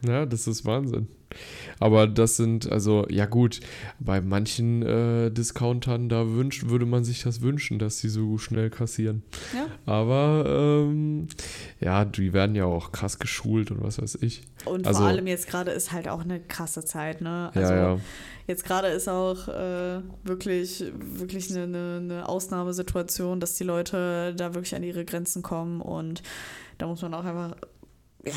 Ja, 0.05 0.25
das 0.25 0.47
ist 0.47 0.65
Wahnsinn. 0.65 1.07
Aber 1.79 2.07
das 2.07 2.37
sind, 2.37 2.71
also, 2.71 3.05
ja 3.09 3.25
gut, 3.25 3.59
bei 3.99 4.21
manchen 4.21 4.81
äh, 4.83 5.31
Discountern, 5.31 6.09
da 6.09 6.27
wünscht, 6.31 6.67
würde 6.69 6.85
man 6.85 7.03
sich 7.03 7.23
das 7.23 7.41
wünschen, 7.41 7.79
dass 7.79 7.99
sie 7.99 8.09
so 8.09 8.37
schnell 8.37 8.69
kassieren. 8.69 9.23
Ja? 9.53 9.67
Aber, 9.91 10.45
ähm, 10.47 11.27
ja, 11.79 12.05
die 12.05 12.33
werden 12.33 12.55
ja 12.55 12.65
auch 12.65 12.91
krass 12.91 13.19
geschult 13.19 13.71
und 13.71 13.83
was 13.83 14.01
weiß 14.01 14.19
ich. 14.21 14.43
Und 14.65 14.87
Also- 14.87 14.99
vor 14.99 15.07
allem 15.09 15.27
jetzt 15.27 15.47
gerade 15.47 15.71
ist 15.71 15.91
halt 15.91 16.07
auch 16.07 16.21
eine 16.21 16.39
krasse 16.39 16.85
Zeit, 16.85 17.21
ne? 17.21 17.51
Also 17.53 17.73
ja, 17.73 17.93
ja. 17.95 17.99
Jetzt 18.47 18.65
gerade 18.65 18.87
ist 18.89 19.07
auch 19.07 19.47
äh, 19.47 20.01
wirklich, 20.23 20.83
wirklich 20.97 21.49
eine, 21.51 21.63
eine, 21.63 21.97
eine 22.01 22.29
Ausnahmesituation, 22.29 23.39
dass 23.39 23.55
die 23.55 23.63
Leute 23.63 24.33
da 24.35 24.53
wirklich 24.53 24.75
an 24.75 24.83
ihre 24.83 25.05
Grenzen 25.05 25.41
kommen 25.43 25.79
und 25.81 26.23
da 26.77 26.87
muss 26.87 27.01
man 27.01 27.13
auch 27.13 27.23
einfach, 27.23 27.55
ja, 28.25 28.33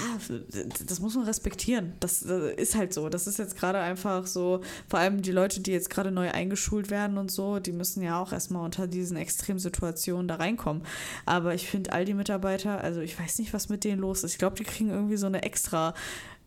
das 0.85 0.99
muss 0.99 1.15
man 1.15 1.27
respektieren. 1.27 1.93
Das, 2.01 2.21
das 2.21 2.53
ist 2.57 2.75
halt 2.75 2.93
so. 2.93 3.09
Das 3.09 3.29
ist 3.29 3.39
jetzt 3.39 3.57
gerade 3.57 3.79
einfach 3.79 4.27
so, 4.27 4.61
vor 4.89 4.99
allem 4.99 5.23
die 5.23 5.31
Leute, 5.31 5.61
die 5.61 5.71
jetzt 5.71 5.91
gerade 5.91 6.11
neu 6.11 6.29
eingeschult 6.31 6.91
werden 6.91 7.19
und 7.19 7.31
so, 7.31 7.61
die 7.61 7.71
müssen 7.71 8.03
ja 8.03 8.21
auch 8.21 8.33
erstmal 8.33 8.65
unter 8.65 8.89
diesen 8.89 9.17
Extremsituationen 9.17 10.27
da 10.27 10.37
reinkommen. 10.37 10.83
Aber 11.25 11.55
ich 11.55 11.69
finde 11.69 11.93
all 11.93 12.05
die 12.05 12.15
Mitarbeiter, 12.15 12.83
also 12.83 13.01
ich 13.01 13.17
weiß 13.17 13.39
nicht, 13.39 13.55
was 13.55 13.69
mit 13.69 13.85
denen 13.85 14.01
los 14.01 14.25
ist. 14.25 14.33
Ich 14.33 14.39
glaube, 14.39 14.57
die 14.57 14.65
kriegen 14.65 14.91
irgendwie 14.91 15.17
so 15.17 15.27
eine 15.27 15.45
extra 15.45 15.95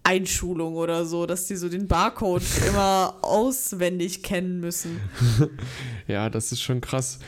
Einschulung 0.03 0.75
oder 0.75 1.05
so, 1.05 1.25
dass 1.25 1.47
die 1.47 1.55
so 1.55 1.69
den 1.69 1.87
Barcode 1.87 2.43
immer 2.67 3.15
auswendig 3.21 4.21
kennen 4.21 4.59
müssen. 4.59 4.99
Ja, 6.07 6.29
das 6.29 6.51
ist 6.51 6.61
schon 6.61 6.81
krass. 6.81 7.19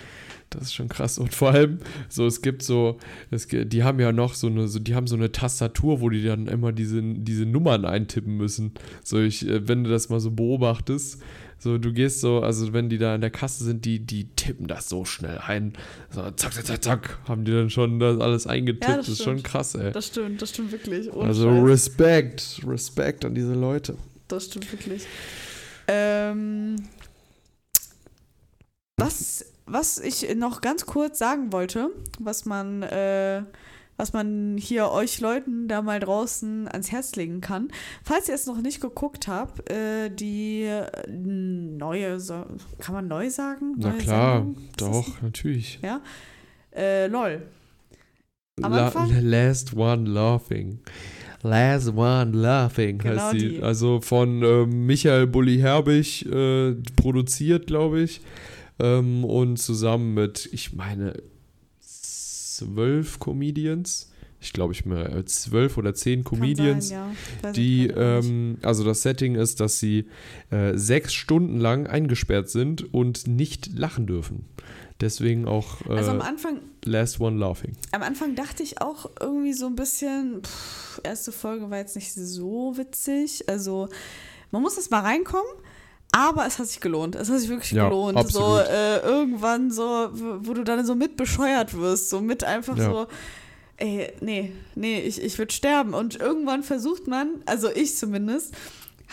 Das 0.51 0.63
ist 0.63 0.73
schon 0.73 0.89
krass. 0.89 1.17
Und 1.17 1.33
vor 1.33 1.51
allem, 1.51 1.79
so, 2.09 2.27
es 2.27 2.41
gibt 2.41 2.61
so, 2.61 2.97
es, 3.31 3.47
die 3.47 3.83
haben 3.83 3.99
ja 3.99 4.11
noch 4.11 4.35
so 4.35 4.47
eine, 4.47 4.67
so, 4.67 4.79
die 4.79 4.95
haben 4.95 5.07
so 5.07 5.15
eine 5.15 5.31
Tastatur, 5.31 6.01
wo 6.01 6.09
die 6.09 6.23
dann 6.23 6.47
immer 6.47 6.73
diese, 6.73 7.01
diese 7.01 7.45
Nummern 7.45 7.85
eintippen 7.85 8.35
müssen. 8.35 8.73
So, 9.03 9.19
ich, 9.19 9.47
äh, 9.47 9.67
wenn 9.67 9.85
du 9.85 9.89
das 9.89 10.09
mal 10.09 10.19
so 10.19 10.29
beobachtest, 10.29 11.21
so, 11.57 11.77
du 11.77 11.93
gehst 11.93 12.19
so, 12.19 12.41
also 12.41 12.73
wenn 12.73 12.89
die 12.89 12.97
da 12.97 13.15
in 13.15 13.21
der 13.21 13.29
Kasse 13.29 13.63
sind, 13.63 13.85
die, 13.85 13.99
die 13.99 14.25
tippen 14.35 14.67
das 14.67 14.89
so 14.89 15.05
schnell 15.05 15.37
ein. 15.37 15.73
So, 16.09 16.21
zack, 16.31 16.53
zack, 16.53 16.65
zack, 16.65 16.83
zack, 16.83 17.19
haben 17.29 17.45
die 17.45 17.51
dann 17.51 17.69
schon 17.69 17.99
das 17.99 18.19
alles 18.19 18.45
eingetippt. 18.45 18.87
Ja, 18.89 18.97
das, 18.97 19.05
das 19.05 19.19
ist 19.19 19.23
schon 19.23 19.43
krass, 19.43 19.75
ey. 19.75 19.91
Das 19.91 20.07
stimmt, 20.07 20.41
das 20.41 20.49
stimmt 20.49 20.71
wirklich. 20.73 21.13
Ohne 21.13 21.27
Also 21.27 21.47
Scheiß. 21.49 21.63
Respekt, 21.63 22.61
Respekt 22.67 23.23
an 23.23 23.35
diese 23.35 23.53
Leute. 23.53 23.95
Das 24.27 24.45
stimmt 24.45 24.69
wirklich. 24.71 25.03
Ähm, 25.87 26.75
was, 28.97 29.45
was 29.65 29.99
ich 29.99 30.35
noch 30.35 30.61
ganz 30.61 30.85
kurz 30.85 31.19
sagen 31.19 31.51
wollte, 31.53 31.89
was 32.19 32.45
man, 32.45 32.83
äh, 32.83 33.43
was 33.97 34.13
man 34.13 34.57
hier 34.57 34.89
euch 34.91 35.19
Leuten 35.21 35.67
da 35.67 35.81
mal 35.81 35.99
draußen 35.99 36.67
ans 36.67 36.91
Herz 36.91 37.15
legen 37.15 37.41
kann. 37.41 37.69
Falls 38.03 38.27
ihr 38.27 38.35
es 38.35 38.47
noch 38.47 38.61
nicht 38.61 38.81
geguckt 38.81 39.27
habt, 39.27 39.69
äh, 39.69 40.09
die 40.09 40.67
neue, 41.07 42.19
so, 42.19 42.45
kann 42.79 42.95
man 42.95 43.07
neu 43.07 43.29
sagen? 43.29 43.75
Na 43.77 43.89
Neue 43.89 43.97
klar, 43.99 44.37
Sendung? 44.39 44.69
Doch, 44.77 45.21
natürlich. 45.21 45.79
Ja. 45.81 46.01
Äh, 46.75 47.07
lol. 47.07 47.43
Am 48.61 48.73
La 48.73 48.87
Anfang? 48.87 49.09
last 49.21 49.75
One 49.75 50.09
Laughing. 50.09 50.79
Last 51.43 51.95
One 51.95 52.31
Laughing 52.33 52.99
Genau 52.99 53.21
heißt 53.21 53.33
die. 53.33 53.49
die. 53.49 53.63
Also 53.63 53.99
von 54.01 54.43
ähm, 54.43 54.85
Michael 54.85 55.27
Bulli 55.27 55.59
Herbig 55.59 56.25
äh, 56.25 56.75
produziert, 56.95 57.67
glaube 57.67 58.01
ich. 58.01 58.21
Ähm, 58.81 59.23
und 59.23 59.57
zusammen 59.57 60.13
mit, 60.13 60.49
ich 60.51 60.73
meine, 60.73 61.13
zwölf 61.79 63.19
Comedians. 63.19 64.09
Ich 64.43 64.53
glaube, 64.53 64.73
ich 64.73 64.85
meine, 64.87 65.07
äh, 65.09 65.25
zwölf 65.25 65.77
oder 65.77 65.93
zehn 65.93 66.23
Comedians. 66.23 66.87
Sein, 66.89 67.15
ja. 67.43 67.51
Die, 67.51 67.87
ähm, 67.87 68.57
also 68.63 68.83
das 68.83 69.03
Setting 69.03 69.35
ist, 69.35 69.59
dass 69.59 69.79
sie 69.79 70.07
äh, 70.49 70.75
sechs 70.75 71.13
Stunden 71.13 71.59
lang 71.59 71.85
eingesperrt 71.85 72.49
sind 72.49 72.91
und 72.91 73.27
nicht 73.27 73.77
lachen 73.77 74.07
dürfen. 74.07 74.45
Deswegen 74.99 75.47
auch 75.47 75.81
äh, 75.87 75.93
also 75.93 76.11
am 76.11 76.21
Anfang 76.21 76.59
Last 76.83 77.19
One 77.19 77.37
Laughing. 77.37 77.73
Am 77.91 78.01
Anfang 78.01 78.35
dachte 78.35 78.63
ich 78.63 78.81
auch 78.81 79.11
irgendwie 79.19 79.53
so 79.53 79.67
ein 79.67 79.75
bisschen, 79.75 80.41
pff, 80.43 81.01
erste 81.03 81.31
Folge 81.31 81.69
war 81.69 81.77
jetzt 81.77 81.95
nicht 81.95 82.13
so 82.13 82.77
witzig. 82.77 83.47
Also 83.47 83.89
man 84.49 84.63
muss 84.63 84.75
erst 84.75 84.89
mal 84.89 85.01
reinkommen, 85.01 85.51
aber 86.11 86.45
es 86.45 86.59
hat 86.59 86.67
sich 86.67 86.79
gelohnt. 86.81 87.15
Es 87.15 87.29
hat 87.29 87.39
sich 87.39 87.49
wirklich 87.49 87.71
Ja, 87.71 87.85
gelohnt. 87.85 88.17
absolut. 88.17 88.65
So 88.65 88.71
äh, 88.71 88.99
irgendwann 88.99 89.71
so, 89.71 90.09
wo 90.41 90.53
du 90.53 90.63
dann 90.63 90.85
so 90.85 90.95
mit 90.95 91.15
bescheuert 91.17 91.73
wirst, 91.77 92.09
so 92.09 92.21
mit 92.21 92.43
einfach 92.43 92.77
Ja. 92.77 92.83
so. 92.91 93.07
Ey, 93.77 94.13
nee, 94.21 94.51
nee, 94.75 94.99
ich, 94.99 95.21
ich 95.21 95.37
würde 95.39 95.51
sterben. 95.53 95.93
Und 95.93 96.15
irgendwann 96.19 96.61
versucht 96.63 97.07
man, 97.07 97.41
also 97.45 97.69
ich 97.73 97.95
zumindest, 97.95 98.53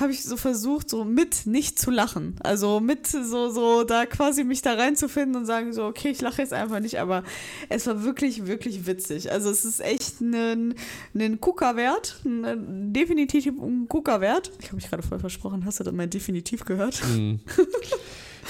habe 0.00 0.12
ich 0.12 0.22
so 0.22 0.37
versucht, 0.37 0.88
so 0.90 1.04
mit 1.04 1.46
nicht 1.46 1.78
zu 1.78 1.90
lachen. 1.90 2.37
Also 2.42 2.78
mit 2.80 3.06
so, 3.06 3.50
so 3.50 3.82
da 3.84 4.06
quasi 4.06 4.44
mich 4.44 4.62
da 4.62 4.74
reinzufinden 4.74 5.34
und 5.37 5.44
sagen 5.46 5.72
so, 5.72 5.84
okay, 5.87 6.11
ich 6.11 6.20
lache 6.20 6.40
jetzt 6.42 6.52
einfach 6.52 6.78
nicht, 6.80 7.00
aber 7.00 7.24
es 7.68 7.87
war 7.87 8.04
wirklich, 8.04 8.46
wirklich 8.46 8.87
witzig. 8.87 9.32
Also 9.32 9.50
es 9.50 9.64
ist 9.64 9.80
echt 9.80 10.20
ein, 10.20 10.74
ein 11.14 11.40
Guckerwert, 11.40 12.20
ein, 12.24 12.92
definitiv 12.92 13.46
ein 13.46 13.87
Guckerwert. 13.88 14.52
Ich 14.61 14.66
habe 14.66 14.76
mich 14.76 14.88
gerade 14.88 15.02
voll 15.02 15.18
versprochen, 15.18 15.64
hast 15.64 15.80
du 15.80 15.84
das 15.84 15.92
mal 15.94 16.06
definitiv 16.06 16.64
gehört? 16.64 17.02
Hm. 17.02 17.40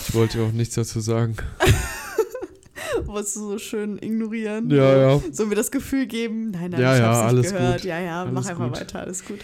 Ich 0.06 0.14
wollte 0.14 0.42
auch 0.42 0.52
nichts 0.52 0.74
dazu 0.74 1.00
sagen. 1.00 1.36
Wolltest 3.04 3.36
du 3.36 3.40
so 3.40 3.58
schön 3.58 3.98
ignorieren? 4.00 4.70
Ja, 4.70 4.96
ja. 4.96 5.20
So 5.32 5.46
mir 5.46 5.54
das 5.54 5.70
Gefühl 5.70 6.06
geben, 6.06 6.50
nein, 6.50 6.70
nein, 6.70 6.80
Ja, 6.80 6.94
ich 6.94 7.00
ja, 7.00 7.06
hab's 7.06 7.18
nicht 7.18 7.26
alles 7.28 7.52
gehört. 7.52 7.76
gut. 7.80 7.84
Ja, 7.84 8.00
ja, 8.00 8.20
Alles 8.22 8.32
mach 8.34 8.46
einfach 8.46 8.68
gut. 8.68 8.80
weiter, 8.80 9.00
alles 9.00 9.24
gut. 9.24 9.38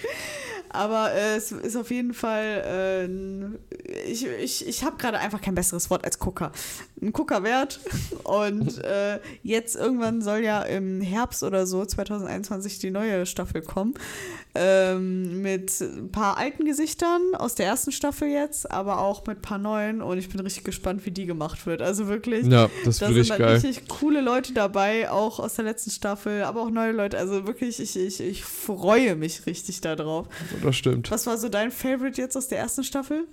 Aber 0.74 1.12
äh, 1.12 1.36
es 1.36 1.52
ist 1.52 1.76
auf 1.76 1.90
jeden 1.92 2.14
Fall, 2.14 2.64
äh, 2.66 4.08
ich, 4.10 4.26
ich, 4.26 4.66
ich 4.66 4.84
habe 4.84 4.96
gerade 4.96 5.18
einfach 5.18 5.40
kein 5.40 5.54
besseres 5.54 5.88
Wort 5.88 6.04
als 6.04 6.18
Gucker. 6.18 6.50
Ein 7.04 7.12
Guckerwert. 7.12 7.80
Und 8.22 8.82
äh, 8.82 9.20
jetzt 9.42 9.76
irgendwann 9.76 10.22
soll 10.22 10.38
ja 10.38 10.62
im 10.62 11.00
Herbst 11.02 11.42
oder 11.42 11.66
so, 11.66 11.84
2021, 11.84 12.78
die 12.78 12.90
neue 12.90 13.26
Staffel 13.26 13.60
kommen. 13.60 13.94
Ähm, 14.54 15.42
mit 15.42 15.80
ein 15.80 16.10
paar 16.10 16.38
alten 16.38 16.64
Gesichtern 16.64 17.34
aus 17.34 17.56
der 17.56 17.66
ersten 17.66 17.92
Staffel 17.92 18.28
jetzt, 18.28 18.70
aber 18.70 19.00
auch 19.00 19.26
mit 19.26 19.38
ein 19.38 19.42
paar 19.42 19.58
neuen. 19.58 20.00
Und 20.00 20.16
ich 20.18 20.28
bin 20.28 20.40
richtig 20.40 20.64
gespannt, 20.64 21.04
wie 21.04 21.10
die 21.10 21.26
gemacht 21.26 21.66
wird. 21.66 21.82
Also 21.82 22.08
wirklich. 22.08 22.46
Ja, 22.46 22.70
das 22.84 22.98
Da 22.98 23.06
sind 23.06 23.16
richtig 23.16 23.28
dann 23.36 23.38
geil. 23.38 23.54
richtig 23.56 23.88
coole 23.88 24.20
Leute 24.20 24.54
dabei, 24.54 25.10
auch 25.10 25.40
aus 25.40 25.54
der 25.54 25.64
letzten 25.66 25.90
Staffel, 25.90 26.44
aber 26.44 26.62
auch 26.62 26.70
neue 26.70 26.92
Leute. 26.92 27.18
Also 27.18 27.46
wirklich, 27.46 27.80
ich, 27.80 27.96
ich, 27.96 28.20
ich 28.20 28.44
freue 28.44 29.16
mich 29.16 29.44
richtig 29.46 29.80
darauf. 29.82 30.26
Das 30.62 30.76
stimmt. 30.76 31.10
Was 31.10 31.26
war 31.26 31.36
so 31.36 31.48
dein 31.48 31.70
Favorite 31.70 32.20
jetzt 32.20 32.36
aus 32.36 32.48
der 32.48 32.58
ersten 32.58 32.84
Staffel? 32.84 33.26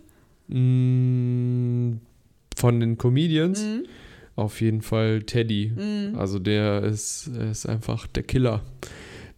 Mm, 0.47 1.99
Von 2.61 2.79
den 2.79 2.97
Comedians 2.97 3.61
Mhm. 3.63 3.83
auf 4.35 4.61
jeden 4.61 4.81
Fall 4.81 5.23
Teddy. 5.23 5.73
Mhm. 5.75 6.17
Also 6.17 6.39
der 6.39 6.83
ist, 6.83 7.27
ist 7.27 7.65
einfach 7.67 8.07
der 8.07 8.23
Killer. 8.23 8.61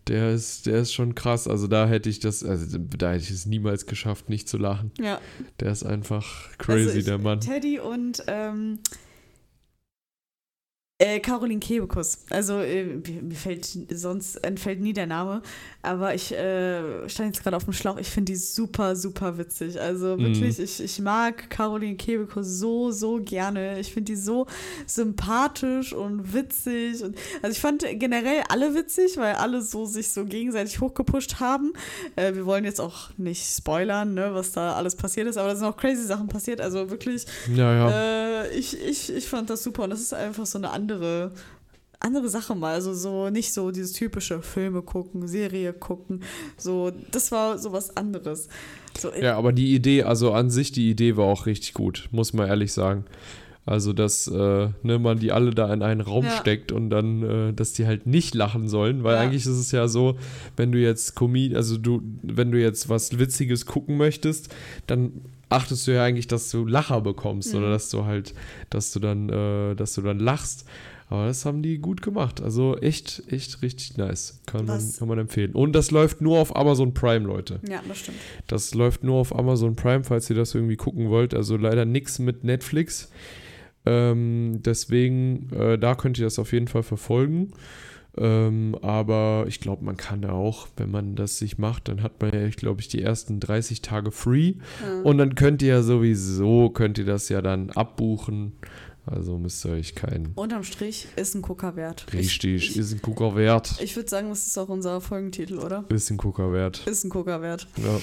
Der 0.08 0.32
ist, 0.32 0.66
der 0.66 0.80
ist 0.80 0.92
schon 0.94 1.16
krass. 1.16 1.48
Also 1.48 1.68
da 1.68 1.88
hätte 1.88 2.10
ich 2.10 2.20
das, 2.20 2.44
also 2.44 2.78
da 2.78 3.12
hätte 3.14 3.24
ich 3.24 3.32
es 3.32 3.46
niemals 3.46 3.86
geschafft, 3.86 4.28
nicht 4.30 4.50
zu 4.50 4.58
lachen. 4.58 4.92
Ja. 5.00 5.22
Der 5.62 5.72
ist 5.72 5.84
einfach 5.84 6.50
crazy, 6.58 6.88
Also 6.88 7.00
ich- 7.00 7.06
der 7.06 7.18
Mann. 7.20 7.40
Teddy 7.40 7.80
und 7.80 8.22
ähm, 8.28 8.80
äh, 11.06 11.20
Caroline 11.20 11.60
Kebekus. 11.60 12.20
Also 12.30 12.60
äh, 12.60 12.86
mir 12.86 13.36
fällt 13.36 13.68
sonst 13.92 14.36
entfällt 14.38 14.80
nie 14.80 14.94
der 14.94 15.08
Name, 15.08 15.42
aber 15.82 16.14
ich 16.16 16.32
äh, 16.32 17.10
stand 17.10 17.34
jetzt 17.36 17.44
gerade 17.44 17.58
auf 17.58 17.66
dem 17.66 17.74
Schlauch. 17.74 17.98
Ich 17.98 18.10
finde 18.10 18.32
die 18.32 18.38
super, 18.38 18.96
super 18.96 19.38
witzig. 19.38 19.80
Also 19.82 20.16
Mhm. 20.16 20.24
wirklich, 20.24 20.60
ich, 20.60 20.82
ich 20.82 21.00
mag 21.00 21.50
Caroline 21.50 21.96
Kebekus 21.98 22.48
so, 22.48 22.92
so 22.92 23.20
gerne. 23.22 23.80
Ich 23.80 23.92
finde 23.94 24.14
die 24.14 24.16
so 24.16 24.46
sympathisch 25.04 25.94
und 25.94 26.34
witzig. 26.34 27.04
Und, 27.04 27.18
also 27.42 27.52
ich 27.52 27.60
fand 27.60 27.84
generell 28.00 28.42
alle 28.50 28.74
witzig, 28.76 29.18
weil 29.18 29.36
alle 29.36 29.62
so 29.62 29.86
sich 29.86 30.10
so 30.10 30.24
gegenseitig 30.26 30.80
hochgepusht 30.80 31.40
haben. 31.40 31.74
Äh, 32.16 32.34
wir 32.36 32.46
wollen 32.46 32.64
jetzt 32.64 32.80
auch 32.80 33.10
nicht 33.18 33.44
spoilern, 33.46 34.14
ne, 34.14 34.34
was 34.34 34.52
da 34.54 34.74
alles 34.76 34.96
passiert 34.96 35.28
ist, 35.28 35.38
aber 35.38 35.50
da 35.50 35.56
sind 35.56 35.68
auch 35.68 35.76
crazy 35.78 36.04
Sachen 36.04 36.28
passiert. 36.28 36.62
Also 36.62 36.90
wirklich 36.90 37.26
Ja, 37.54 37.74
ja. 37.74 38.44
äh, 38.44 38.50
ich, 38.58 38.80
ich, 38.82 39.12
ich 39.14 39.28
fand 39.28 39.50
das 39.50 39.64
super 39.64 39.84
und 39.84 39.90
das 39.90 40.00
ist 40.02 40.14
einfach 40.14 40.46
so 40.46 40.58
eine 40.58 40.70
andere 40.70 40.93
andere 42.00 42.30
Sache 42.30 42.56
mal. 42.56 42.74
Also 42.74 42.94
so 42.94 43.30
nicht 43.30 43.54
so 43.54 43.72
dieses 43.72 43.94
typische 43.94 44.42
Filme 44.42 44.82
gucken, 44.82 45.28
Serie 45.28 45.74
gucken. 45.74 46.22
So, 46.58 46.92
das 47.12 47.32
war 47.32 47.58
so 47.58 47.72
was 47.72 47.96
anderes. 47.96 48.50
So, 49.00 49.12
Ja, 49.14 49.38
aber 49.38 49.54
die 49.54 49.74
Idee, 49.74 50.04
also 50.04 50.34
an 50.34 50.50
sich, 50.50 50.72
die 50.72 50.90
Idee 50.90 51.18
war 51.18 51.26
auch 51.26 51.46
richtig 51.46 51.74
gut, 51.74 52.10
muss 52.12 52.34
man 52.34 52.48
ehrlich 52.48 52.74
sagen. 52.74 53.06
Also, 53.66 53.94
dass 53.94 54.28
äh, 54.28 54.70
ne, 54.84 55.00
man 55.00 55.20
die 55.20 55.32
alle 55.32 55.52
da 55.52 55.74
in 55.74 55.82
einen 55.84 56.02
Raum 56.02 56.26
Ja. 56.26 56.32
steckt 56.32 56.74
und 56.74 56.90
dann, 56.90 57.24
äh, 57.24 57.54
dass 57.54 57.72
die 57.72 57.86
halt 57.88 58.06
nicht 58.06 58.36
lachen 58.36 58.68
sollen, 58.68 59.06
weil 59.06 59.16
Ja. 59.16 59.22
eigentlich 59.22 59.44
ist 59.44 59.58
es 59.58 59.72
ja 59.72 59.88
so, 59.88 60.18
wenn 60.58 60.74
du 60.74 60.80
jetzt 60.80 61.16
Comedy, 61.16 61.56
also 61.56 61.78
du, 61.78 62.02
wenn 62.24 62.52
du 62.52 62.60
jetzt 62.60 62.90
was 62.90 63.18
Witziges 63.20 63.66
gucken 63.66 63.96
möchtest, 63.96 64.54
dann 64.86 65.14
achtest 65.54 65.88
du 65.88 65.92
ja 65.94 66.04
eigentlich, 66.04 66.28
dass 66.28 66.50
du 66.52 66.66
Lacher 66.66 67.02
bekommst 67.02 67.54
Mhm. 67.54 67.60
oder 67.60 67.70
dass 67.72 67.90
du 67.90 68.06
halt, 68.06 68.34
dass 68.70 68.92
du 68.92 69.00
dann, 69.00 69.30
äh, 69.30 69.76
dass 69.76 69.94
du 69.94 70.02
dann 70.02 70.20
lachst. 70.20 70.66
Aber 71.10 71.28
das 71.28 71.46
haben 71.46 71.62
die 71.62 71.78
gut 71.78 72.02
gemacht. 72.02 72.42
Also 72.42 72.76
echt, 72.78 73.24
echt 73.28 73.62
richtig 73.62 73.98
nice. 73.98 74.40
Kann 74.48 74.66
man, 74.66 74.82
kann 74.98 75.08
man 75.08 75.20
empfehlen. 75.20 75.52
Und 75.52 75.74
das 75.74 75.92
läuft 75.92 76.22
nur 76.22 76.40
auf 76.40 76.56
Amazon 76.56 76.94
Prime, 76.96 77.26
Leute. 77.28 77.60
ja, 77.70 77.82
das 77.88 78.00
stimmt. 78.00 78.18
Das 78.48 78.74
läuft 78.74 79.04
nur 79.04 79.18
auf 79.20 79.36
Amazon 79.38 79.76
Prime, 79.76 80.04
falls 80.04 80.30
ihr 80.32 80.36
das 80.36 80.56
irgendwie 80.56 80.76
gucken 80.78 81.10
wollt. 81.10 81.36
Also 81.36 81.56
leider 81.58 81.86
nichts 81.86 82.18
mit 82.18 82.44
Netflix. 82.44 83.10
Ähm, 83.86 84.62
deswegen, 84.64 85.50
äh, 85.54 85.78
da 85.78 85.94
könnt 85.96 86.18
ihr 86.18 86.24
das 86.26 86.40
auf 86.40 86.54
jeden 86.54 86.68
Fall 86.68 86.84
verfolgen. 86.84 87.52
Ähm, 88.16 88.78
aber 88.82 89.46
ich 89.48 89.60
glaube, 89.60 89.84
man 89.84 89.98
kann 89.98 90.24
auch, 90.26 90.68
wenn 90.78 90.92
man 90.92 91.16
das 91.16 91.38
sich 91.38 91.58
macht, 91.58 91.88
dann 91.88 92.04
hat 92.04 92.22
man 92.22 92.32
ja, 92.34 92.48
glaube 92.50 92.82
ich, 92.82 92.88
die 92.88 93.02
ersten 93.02 93.40
30 93.40 93.82
Tage 93.82 94.12
free. 94.12 94.56
Ja. 94.84 95.02
Und 95.02 95.18
dann 95.18 95.36
könnt 95.36 95.62
ihr 95.62 95.70
ja 95.70 95.82
sowieso, 95.82 96.70
könnt 96.70 96.98
ihr 96.98 97.06
das 97.06 97.30
ja 97.30 97.42
dann 97.42 97.72
abbuchen. 97.72 98.54
Also 99.06 99.38
müsst 99.38 99.66
ihr 99.66 99.72
euch 99.72 99.96
keinen. 99.96 100.32
Unterm 100.36 100.64
Strich 100.64 101.08
ist 101.18 101.36
ein 101.36 101.42
Gucker 101.42 101.76
wert. 101.76 102.06
Ich, 102.10 102.14
Richtig, 102.14 102.70
ich, 102.70 102.78
ist 102.78 102.94
ein 102.94 103.02
Gucker 103.02 103.36
wert. 103.36 103.76
ich 103.82 103.96
würde 103.98 104.10
sagen, 104.10 104.30
das 104.30 104.48
ist 104.48 104.58
auch 104.58 104.70
unser 104.70 105.02
Folgentitel, 105.02 105.58
oder? 105.58 105.84
Ist 105.90 106.10
ein 106.10 106.18
Gucker 106.18 106.54
wert. 106.54 106.88
Ist 106.88 107.04
ein 107.04 107.10
Gucker 107.10 107.42
wert. 107.42 107.68
Ja. 107.78 108.00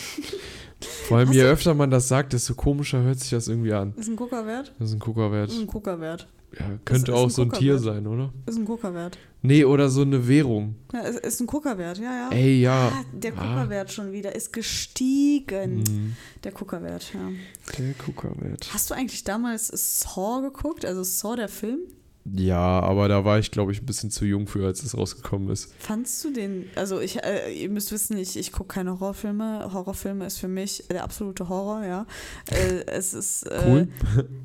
Vor 1.09 1.19
allem, 1.19 1.33
je 1.33 1.43
öfter 1.43 1.75
man 1.75 1.91
das 1.91 2.09
sagt, 2.09 2.33
desto 2.35 2.55
komischer 2.55 3.03
hört 3.03 3.19
sich 3.21 3.31
das 3.31 3.49
irgendwie 3.49 3.73
an. 3.73 3.95
Ist 3.97 4.09
ein 4.09 4.17
Gucker 4.17 4.47
wert? 4.47 4.75
Ist 4.79 4.93
ein 4.93 4.99
Gucker 4.99 5.33
wert. 5.33 5.51
Ist 5.51 5.59
ein 5.61 5.67
Gucker 5.67 6.01
wert. 6.01 6.27
Ja, 6.59 6.79
könnte 6.85 7.13
ist 7.13 7.17
auch 7.19 7.25
ein 7.25 7.31
so 7.31 7.43
ein 7.43 7.53
Tier 7.53 7.79
sein, 7.79 8.07
oder? 8.07 8.33
Ist 8.47 8.59
ein 8.59 8.65
Gucker 8.65 8.93
wert. 8.93 9.19
Nee, 9.43 9.65
oder 9.65 9.89
so 9.89 10.03
eine 10.03 10.27
Währung. 10.29 10.75
Ja, 10.93 11.01
ist, 11.01 11.21
ist 11.21 11.41
ein 11.41 11.47
Gucker 11.47 11.79
wert, 11.79 11.99
ja, 11.99 12.29
ja. 12.29 12.31
Ey, 12.31 12.61
ja. 12.61 12.89
Ah, 12.89 13.05
der 13.13 13.33
Ah. 13.37 13.47
Guckerwert 13.47 13.93
schon 13.93 14.13
wieder 14.13 14.35
ist 14.35 14.53
gestiegen. 14.53 15.77
Mhm. 15.79 16.17
Der 16.45 16.53
Guckerwert, 16.53 17.13
ja. 17.15 17.31
Der 17.79 17.95
Guckerwert. 18.05 18.69
Hast 18.73 18.91
du 18.91 18.95
eigentlich 18.95 19.25
damals 19.25 19.69
Saw 19.69 20.43
geguckt? 20.43 20.85
Also 20.85 21.03
Saw, 21.05 21.37
der 21.37 21.49
Film? 21.49 21.79
Ja, 22.25 22.81
aber 22.81 23.09
da 23.09 23.25
war 23.25 23.39
ich, 23.39 23.51
glaube 23.51 23.73
ich, 23.73 23.81
ein 23.81 23.87
bisschen 23.87 24.11
zu 24.11 24.27
jung 24.27 24.47
für, 24.47 24.67
als 24.67 24.83
es 24.83 24.97
rausgekommen 24.97 25.49
ist. 25.51 25.73
Fandst 25.79 26.23
du 26.23 26.33
den, 26.33 26.69
also 26.77 27.01
ich, 27.01 27.23
äh, 27.25 27.51
ihr 27.53 27.71
müsst 27.71 27.93
wissen, 27.93 28.19
ich, 28.19 28.37
ich 28.37 28.53
gucke 28.53 28.75
keine 28.75 29.01
Horrorfilme. 29.01 29.71
Horrorfilme 29.73 30.27
ist 30.27 30.39
für 30.39 30.49
mich 30.49 30.85
der 30.91 31.03
absolute 31.03 31.49
Horror, 31.49 31.85
ja. 31.85 32.07
Äh, 32.51 32.85
es 32.87 33.15
ist. 33.15 33.45
Äh, 33.45 33.61
Cool. 33.67 33.89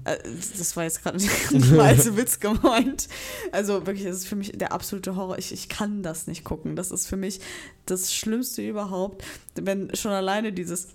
Äh, 0.06 0.18
das 0.58 0.76
war 0.78 0.84
jetzt 0.86 1.04
gerade 1.04 1.18
nicht 1.18 1.30
mal 1.72 1.82
als 1.88 2.16
Witz 2.16 2.40
gemeint. 2.40 3.08
Also 3.52 3.86
wirklich, 3.86 4.06
es 4.06 4.18
ist 4.18 4.28
für 4.28 4.36
mich 4.36 4.54
der 4.54 4.72
absolute 4.72 5.16
Horror. 5.16 5.38
Ich, 5.38 5.52
ich 5.52 5.68
kann 5.68 6.02
das 6.02 6.28
nicht 6.28 6.44
gucken. 6.44 6.76
Das 6.76 6.92
ist 6.92 7.08
für 7.08 7.18
mich 7.18 7.40
das 7.86 8.14
Schlimmste 8.14 8.62
überhaupt. 8.62 9.24
Wenn 9.56 9.94
schon 9.96 10.12
alleine 10.12 10.54
dieses 10.54 10.90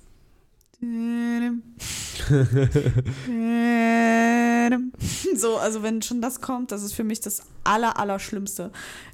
so, 5.35 5.57
also 5.59 5.83
wenn 5.83 6.01
schon 6.01 6.23
das 6.23 6.41
kommt, 6.41 6.73
das 6.73 6.83
ist 6.83 6.95
für 6.95 7.05
mich 7.05 7.21
das 7.21 7.43
aller, 7.65 7.99
aller. 7.99 8.19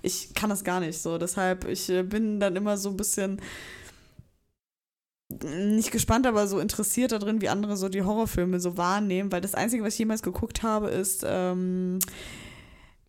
Ich 0.03 0.35
kann 0.35 0.51
das 0.51 0.63
gar 0.63 0.81
nicht 0.81 0.99
so. 0.99 1.19
Deshalb, 1.19 1.67
ich 1.67 1.89
äh, 1.89 2.05
bin 2.05 2.39
dann 2.39 2.55
immer 2.55 2.77
so 2.77 2.91
ein 2.91 2.97
bisschen 2.97 3.41
nicht 5.29 5.91
gespannt, 5.91 6.27
aber 6.27 6.47
so 6.47 6.61
interessiert 6.61 7.13
darin, 7.13 7.41
wie 7.41 7.49
andere 7.49 7.77
so 7.77 7.89
die 7.89 8.03
Horrorfilme 8.03 8.61
so 8.61 8.77
wahrnehmen, 8.77 9.33
weil 9.33 9.41
das 9.41 9.55
Einzige, 9.55 9.83
was 9.83 9.95
ich 9.95 9.99
jemals 9.99 10.23
geguckt 10.23 10.63
habe, 10.63 10.89
ist 10.89 11.25
ähm, 11.27 11.99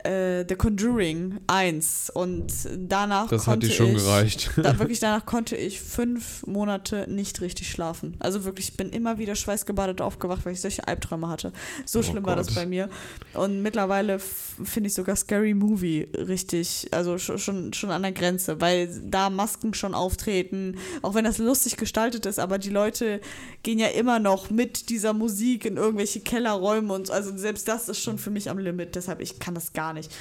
äh, 0.04 0.44
The 0.48 0.54
Conjuring 0.54 1.40
1 1.46 2.10
und 2.10 2.52
danach 2.76 3.28
Das 3.28 3.46
hat 3.46 3.54
konnte 3.54 3.66
dir 3.66 3.72
schon 3.72 3.88
ich, 3.88 3.96
gereicht. 3.96 4.50
Da, 4.56 4.78
wirklich 4.78 5.00
danach 5.00 5.26
konnte 5.26 5.56
ich 5.56 5.80
fünf 5.80 6.46
Monate 6.46 7.06
nicht 7.08 7.40
richtig 7.40 7.70
schlafen. 7.70 8.16
Also 8.20 8.44
wirklich, 8.44 8.68
ich 8.70 8.76
bin 8.76 8.90
immer 8.90 9.18
wieder 9.18 9.34
schweißgebadet 9.34 10.00
aufgewacht, 10.00 10.44
weil 10.44 10.52
ich 10.52 10.60
solche 10.60 10.86
Albträume 10.86 11.28
hatte. 11.28 11.52
So 11.84 11.98
Oh 11.98 12.02
schlimm 12.02 12.24
war 12.26 12.36
das 12.36 12.48
Gott. 12.48 12.56
bei 12.56 12.66
mir. 12.66 12.88
Und 13.34 13.62
mittlerweile 13.62 14.18
finde 14.18 14.88
ich 14.88 14.94
sogar 14.94 15.16
Scary 15.16 15.54
Movie 15.54 16.08
richtig, 16.14 16.88
also 16.92 17.18
schon, 17.18 17.38
schon, 17.38 17.72
schon 17.72 17.90
an 17.90 18.02
der 18.02 18.12
Grenze, 18.12 18.60
weil 18.60 18.88
da 19.04 19.30
Masken 19.30 19.74
schon 19.74 19.94
auftreten, 19.94 20.76
auch 21.02 21.14
wenn 21.14 21.24
das 21.24 21.38
lustig 21.38 21.76
gestaltet 21.76 22.26
ist, 22.26 22.38
aber 22.38 22.58
die 22.58 22.70
Leute 22.70 23.20
gehen 23.62 23.78
ja 23.78 23.88
immer 23.88 24.18
noch 24.18 24.50
mit 24.50 24.90
dieser 24.90 25.12
Musik 25.12 25.64
in 25.64 25.76
irgendwelche 25.76 26.20
Kellerräume 26.20 26.92
und 26.92 27.08
so. 27.08 27.12
Also 27.12 27.36
selbst 27.36 27.66
das 27.68 27.88
ist 27.88 28.00
schon 28.00 28.18
für 28.18 28.30
mich 28.30 28.48
am 28.50 28.58
Limit, 28.58 28.94
deshalb 28.94 29.20
ich 29.20 29.38
kann 29.38 29.54
das 29.54 29.72
gar 29.72 29.87
nicht. 29.92 30.14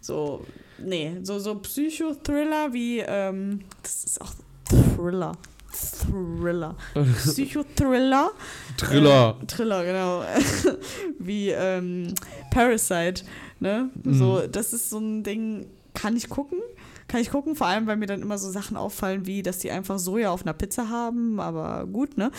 So, 0.00 0.44
nee, 0.78 1.16
so, 1.22 1.38
so 1.38 1.56
Psychothriller 1.56 2.72
wie, 2.72 3.00
ähm, 3.00 3.60
das 3.82 4.04
ist 4.04 4.20
auch 4.20 4.32
Thriller. 4.96 5.32
Thriller. 5.72 6.76
Psychothriller. 7.16 8.30
Triller. 8.76 9.38
Äh, 9.42 9.46
Thriller, 9.46 9.84
genau. 9.84 10.22
wie 11.18 11.50
ähm, 11.50 12.14
Parasite. 12.50 13.24
Ne? 13.60 13.90
So, 14.04 14.46
das 14.46 14.72
ist 14.72 14.90
so 14.90 14.98
ein 14.98 15.22
Ding, 15.22 15.66
kann 15.94 16.16
ich 16.16 16.28
gucken. 16.28 16.58
Kann 17.08 17.20
ich 17.20 17.30
gucken, 17.30 17.56
vor 17.56 17.66
allem, 17.66 17.86
weil 17.86 17.96
mir 17.96 18.06
dann 18.06 18.22
immer 18.22 18.38
so 18.38 18.50
Sachen 18.50 18.76
auffallen, 18.76 19.26
wie, 19.26 19.42
dass 19.42 19.58
die 19.58 19.70
einfach 19.70 19.98
Soja 19.98 20.30
auf 20.30 20.42
einer 20.42 20.54
Pizza 20.54 20.88
haben, 20.88 21.40
aber 21.40 21.86
gut, 21.86 22.16
ne? 22.16 22.30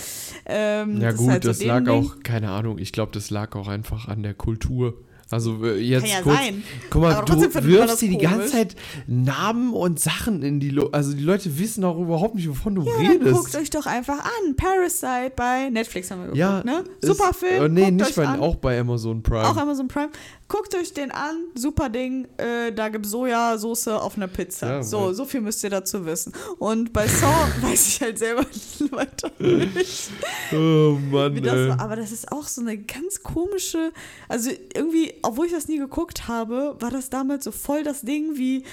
Ähm, 0.46 1.00
Ja 1.00 1.12
gut, 1.12 1.30
halt 1.30 1.44
so 1.44 1.50
das 1.50 1.64
lag 1.64 1.84
Ding. 1.84 1.90
auch, 1.90 2.24
keine 2.24 2.50
Ahnung, 2.50 2.80
ich 2.80 2.92
glaube, 2.92 3.12
das 3.12 3.30
lag 3.30 3.56
auch 3.56 3.68
einfach 3.68 4.08
an 4.08 4.24
der 4.24 4.34
Kultur. 4.34 4.96
Also 5.34 5.64
äh, 5.66 5.78
jetzt 5.80 6.02
Kann 6.04 6.10
ja 6.12 6.22
kurz, 6.22 6.38
sein. 6.38 6.64
guck 6.90 7.02
mal, 7.02 7.24
du 7.26 7.42
wirfst 7.66 8.02
dir 8.02 8.10
die 8.10 8.18
ganze 8.18 8.48
Zeit 8.52 8.76
Namen 9.08 9.74
und 9.74 10.00
Sachen 10.00 10.42
in 10.44 10.60
die 10.60 10.70
Leute, 10.70 10.94
also 10.94 11.14
die 11.14 11.24
Leute 11.24 11.58
wissen 11.60 11.84
auch 11.84 12.00
überhaupt 12.00 12.36
nicht, 12.36 12.48
wovon 12.50 12.76
du 12.76 12.84
Ja, 12.84 12.92
redest. 12.98 13.34
guckt 13.34 13.56
euch 13.56 13.70
doch 13.70 13.86
einfach 13.86 14.20
an. 14.24 14.56
Parasite 14.56 15.32
bei 15.36 15.70
Netflix 15.70 16.10
haben 16.12 16.20
wir 16.20 16.26
geguckt, 16.28 16.38
ja, 16.40 16.64
ne? 16.64 16.84
ist- 17.02 17.08
Super 17.08 17.34
Film. 17.34 17.64
Äh, 17.66 17.70
nee, 17.70 17.92
nicht 17.92 18.16
bei, 18.16 18.26
an. 18.28 18.40
auch 18.40 18.56
bei 18.56 18.80
Amazon 18.80 19.22
Prime. 19.24 19.48
Auch 19.48 19.58
Amazon 19.58 19.88
Prime. 19.88 20.10
Guckt 20.54 20.76
euch 20.76 20.94
den 20.94 21.10
an, 21.10 21.46
super 21.56 21.90
Ding. 21.90 22.28
Äh, 22.38 22.72
da 22.74 22.90
gibt 22.90 23.08
Sojasauce 23.08 23.88
auf 23.88 24.18
einer 24.18 24.28
Pizza. 24.28 24.68
Ja, 24.68 24.84
so, 24.84 25.12
so 25.12 25.26
viel 25.26 25.42
müsst 25.42 25.64
ihr 25.64 25.72
dazu 25.72 26.06
wissen. 26.06 26.32
Und 26.60 26.94
bei 26.94 27.08
Saw 27.08 27.48
weiß 27.62 27.88
ich 27.88 28.02
halt 28.02 28.20
selber 28.20 28.46
weiter 28.92 29.32
nicht, 29.40 30.12
oh 30.52 31.00
Mann, 31.10 31.34
wie 31.34 31.42
das 31.42 31.70
war. 31.70 31.80
Aber 31.80 31.96
das 31.96 32.12
ist 32.12 32.32
auch 32.32 32.44
so 32.44 32.62
eine 32.62 32.78
ganz 32.78 33.24
komische. 33.24 33.92
Also 34.30 34.52
irgendwie, 34.76 35.16
obwohl 35.24 35.48
ich 35.48 35.52
das 35.54 35.68
nie 35.68 35.80
geguckt 35.80 36.28
habe, 36.28 36.76
war 36.80 36.92
das 36.92 37.10
damals 37.10 37.46
so 37.46 37.52
voll 37.52 37.82
das 37.82 38.02
Ding 38.02 38.38
wie 38.38 38.64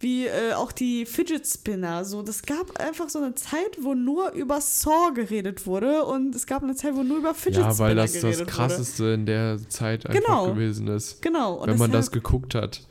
wie 0.00 0.26
äh, 0.26 0.54
auch 0.54 0.72
die 0.72 1.04
Fidget 1.04 1.46
Spinner. 1.46 2.04
So, 2.06 2.22
das 2.22 2.42
gab 2.42 2.78
einfach 2.80 3.08
so 3.10 3.18
eine 3.18 3.34
Zeit, 3.34 3.78
wo 3.82 3.94
nur 3.94 4.32
über 4.32 4.60
Saw 4.60 5.12
geredet 5.14 5.66
wurde 5.66 6.04
und 6.04 6.34
es 6.34 6.46
gab 6.46 6.62
eine 6.62 6.74
Zeit, 6.74 6.94
wo 6.96 7.02
nur 7.02 7.18
über 7.18 7.34
Fidget 7.34 7.60
Ja, 7.62 7.72
Spinner 7.72 7.88
weil 7.88 7.96
das 7.96 8.12
geredet 8.14 8.40
das 8.40 8.46
Krasseste 8.48 9.04
in 9.12 9.26
der 9.26 9.58
Zeit 9.68 10.06
einfach 10.06 10.20
Genau. 10.22 10.52
gewesen 10.54 10.88
ist. 10.88 11.16
wurde. 11.18 11.28
Genau. 11.28 11.54
Und 11.54 11.68
wenn 11.68 11.78
man 11.78 11.92
das 11.92 12.10
geguckt 12.10 12.54
hat. 12.54 12.82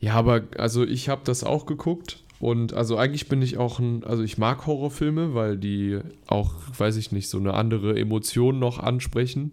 Ja, 0.00 0.14
aber 0.14 0.42
also 0.58 0.84
ich 0.84 1.08
habe 1.08 1.22
das 1.24 1.44
auch 1.44 1.66
geguckt 1.66 2.22
und 2.38 2.72
also 2.74 2.96
eigentlich 2.96 3.28
bin 3.28 3.40
ich 3.42 3.56
auch 3.58 3.78
ein, 3.78 4.04
also 4.04 4.22
ich 4.22 4.36
mag 4.38 4.66
Horrorfilme, 4.66 5.34
weil 5.34 5.56
die 5.58 6.00
auch, 6.26 6.52
weiß 6.76 6.96
ich 6.96 7.12
nicht, 7.12 7.28
so 7.28 7.38
eine 7.38 7.54
andere 7.54 7.98
Emotion 7.98 8.58
noch 8.58 8.78
ansprechen, 8.78 9.52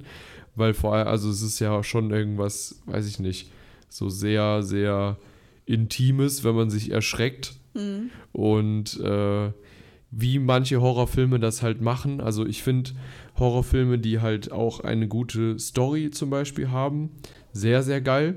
weil 0.55 0.73
vor 0.73 0.93
allem, 0.95 1.07
also 1.07 1.29
es 1.29 1.41
ist 1.41 1.59
ja 1.59 1.81
schon 1.83 2.11
irgendwas, 2.11 2.81
weiß 2.85 3.07
ich 3.07 3.19
nicht, 3.19 3.51
so 3.89 4.09
sehr, 4.09 4.63
sehr 4.63 5.17
Intimes, 5.65 6.43
wenn 6.43 6.55
man 6.55 6.69
sich 6.69 6.91
erschreckt 6.91 7.55
Mhm. 7.75 8.11
und 8.33 8.99
äh, 8.99 9.51
wie 10.11 10.37
manche 10.37 10.79
Horrorfilme 10.79 11.39
das 11.39 11.63
halt 11.63 11.81
machen. 11.81 12.21
Also 12.21 12.45
ich 12.45 12.61
finde 12.61 12.91
Horrorfilme, 13.39 13.97
die 13.97 14.19
halt 14.19 14.51
auch 14.51 14.79
eine 14.81 15.07
gute 15.07 15.57
Story 15.57 16.11
zum 16.11 16.29
Beispiel 16.29 16.69
haben, 16.69 17.09
sehr, 17.51 17.81
sehr 17.81 17.99
geil. 17.99 18.35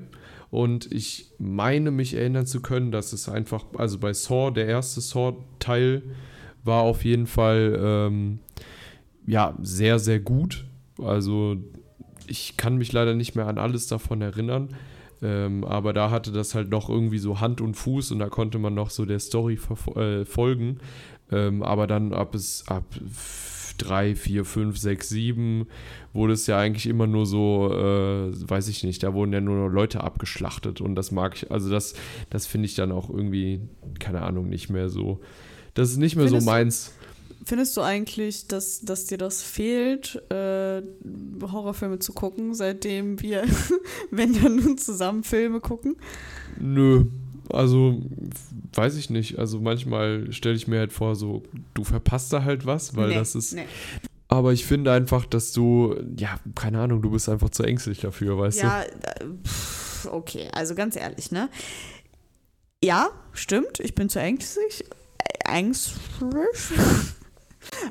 Und 0.51 0.91
ich 0.91 1.33
meine 1.39 1.91
mich 1.91 2.15
erinnern 2.15 2.47
zu 2.47 2.63
können, 2.63 2.93
dass 2.93 3.13
es 3.13 3.29
einfach, 3.29 3.67
also 3.77 3.99
bei 3.99 4.15
Saw, 4.15 4.51
der 4.51 4.67
erste 4.69 5.03
Saw-Teil 5.03 6.03
war 6.65 6.81
auf 6.83 7.05
jeden 7.05 7.27
Fall 7.27 7.79
ähm, 7.79 8.39
ja 9.27 9.55
sehr, 9.61 9.99
sehr 9.99 10.21
gut. 10.21 10.65
Also 11.03 11.57
ich 12.27 12.57
kann 12.57 12.79
mich 12.79 12.91
leider 12.93 13.15
nicht 13.15 13.35
mehr 13.35 13.49
an 13.49 13.59
alles 13.59 13.87
davon 13.87 14.23
erinnern. 14.23 14.69
Ähm, 15.27 15.65
aber 15.65 15.93
da 15.93 16.11
hatte 16.11 16.31
das 16.31 16.55
halt 16.55 16.71
noch 16.71 16.89
irgendwie 16.89 17.19
so 17.19 17.41
Hand 17.41 17.61
und 17.61 17.75
Fuß 17.75 18.13
und 18.13 18.21
da 18.21 18.29
konnte 18.29 18.59
man 18.61 18.75
noch 18.75 18.91
so 18.91 19.05
der 19.05 19.19
Story 19.19 19.59
äh, 19.97 20.25
folgen. 20.25 20.79
Ähm, 21.33 21.63
aber 21.65 21.89
dann 21.89 22.13
ab 22.13 22.35
es 22.37 22.65
ab 22.69 22.85
f- 23.05 23.75
3, 23.79 24.15
4, 24.15 24.45
5, 24.45 24.79
6, 24.79 25.09
7 25.09 25.67
wurde 26.15 26.33
es 26.35 26.47
ja 26.47 26.59
eigentlich 26.59 26.87
immer 26.87 27.07
nur 27.07 27.27
so, 27.27 27.71
äh, 27.73 28.31
weiß 28.49 28.69
ich 28.69 28.85
nicht, 28.85 29.03
da 29.03 29.13
wurden 29.13 29.33
ja 29.33 29.41
nur 29.41 29.69
Leute 29.69 30.03
abgeschlachtet 30.05 30.81
und 30.81 30.95
das 30.95 31.11
mag 31.11 31.35
ich, 31.35 31.51
also 31.51 31.69
das, 31.71 31.95
das 32.31 32.47
finde 32.47 32.67
ich 32.67 32.75
dann 32.75 32.93
auch 32.93 33.11
irgendwie, 33.11 33.61
keine 33.99 34.23
Ahnung, 34.23 34.49
nicht 34.49 34.71
mehr 34.71 34.89
so. 34.89 35.21
Das 35.75 35.91
ist 35.91 35.99
nicht 35.99 36.17
mehr 36.17 36.27
Findest 36.27 36.47
so 36.47 36.51
meins. 36.51 36.95
Findest 37.49 37.77
du 37.77 37.81
eigentlich, 37.81 38.49
dass, 38.49 38.81
dass 38.81 39.05
dir 39.07 39.19
das 39.19 39.41
fehlt, 39.41 40.21
äh, 40.33 40.83
Horrorfilme 41.41 42.01
zu 42.01 42.13
gucken, 42.13 42.55
seitdem 42.55 43.23
wir, 43.23 43.45
wenn 44.11 44.35
wir 44.35 44.49
nun 44.51 44.77
zusammen 44.79 45.23
Filme 45.23 45.61
gucken? 45.61 45.95
Nö, 46.59 47.05
also 47.51 48.03
weiß 48.75 48.97
ich 48.97 49.11
nicht. 49.11 49.39
Also 49.39 49.61
manchmal 49.61 50.33
stelle 50.33 50.57
ich 50.57 50.67
mir 50.67 50.81
halt 50.81 50.93
vor, 50.93 51.15
so, 51.15 51.45
du 51.75 51.85
verpasst 51.85 52.33
da 52.33 52.43
halt 52.43 52.67
was, 52.67 52.97
weil 52.97 53.11
Nee, 53.11 53.15
das 53.15 53.37
ist. 53.37 53.55
nee. 53.55 53.67
Aber 54.27 54.53
ich 54.53 54.67
finde 54.67 54.91
einfach, 54.93 55.25
dass 55.25 55.53
du, 55.53 55.95
ja, 56.19 56.41
keine 56.57 56.81
Ahnung, 56.81 57.01
du 57.01 57.11
bist 57.13 57.29
einfach 57.29 57.51
zu 57.51 57.63
ängstlich 57.63 58.01
dafür, 58.01 58.37
weißt 58.37 58.61
Ja, 58.61 58.83
äh, 58.83 58.89
pff, 59.45 60.09
okay, 60.11 60.49
also 60.53 60.75
ganz 60.75 60.97
ehrlich, 60.97 61.31
ne? 61.31 61.49
Ja, 62.83 63.11
stimmt, 63.33 63.79
ich 63.79 63.95
bin 63.95 64.09
zu 64.09 64.19
ängstlich. 64.19 64.85
Äh, 65.45 65.59
Ängstlich? 65.59 66.01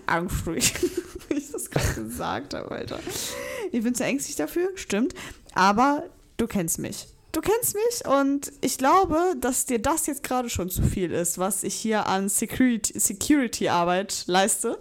Ängstlich. 0.08 0.74
Wie 1.30 1.36
ich 1.36 1.52
das 1.52 1.70
gerade 1.70 1.94
gesagt 2.04 2.54
habe, 2.54 2.72
Alter. 2.72 3.00
Ich 3.72 3.84
bin 3.84 3.96
zu 3.96 4.04
ängstlich 4.04 4.36
dafür, 4.36 4.70
stimmt. 4.76 5.14
Aber 5.54 6.04
du 6.38 6.48
kennst 6.48 6.80
mich. 6.80 7.08
Du 7.32 7.42
kennst 7.42 7.76
mich 7.76 8.08
und 8.08 8.52
ich 8.62 8.78
glaube, 8.78 9.18
dass 9.42 9.66
dir 9.66 9.80
das 9.80 10.08
jetzt 10.08 10.24
gerade 10.24 10.50
schon 10.50 10.70
zu 10.70 10.82
viel 10.84 11.12
ist, 11.12 11.38
was 11.38 11.64
ich 11.64 11.74
hier 11.76 12.08
an 12.08 12.30
Security- 12.30 12.98
Security-Arbeit 12.98 14.24
leiste. 14.28 14.78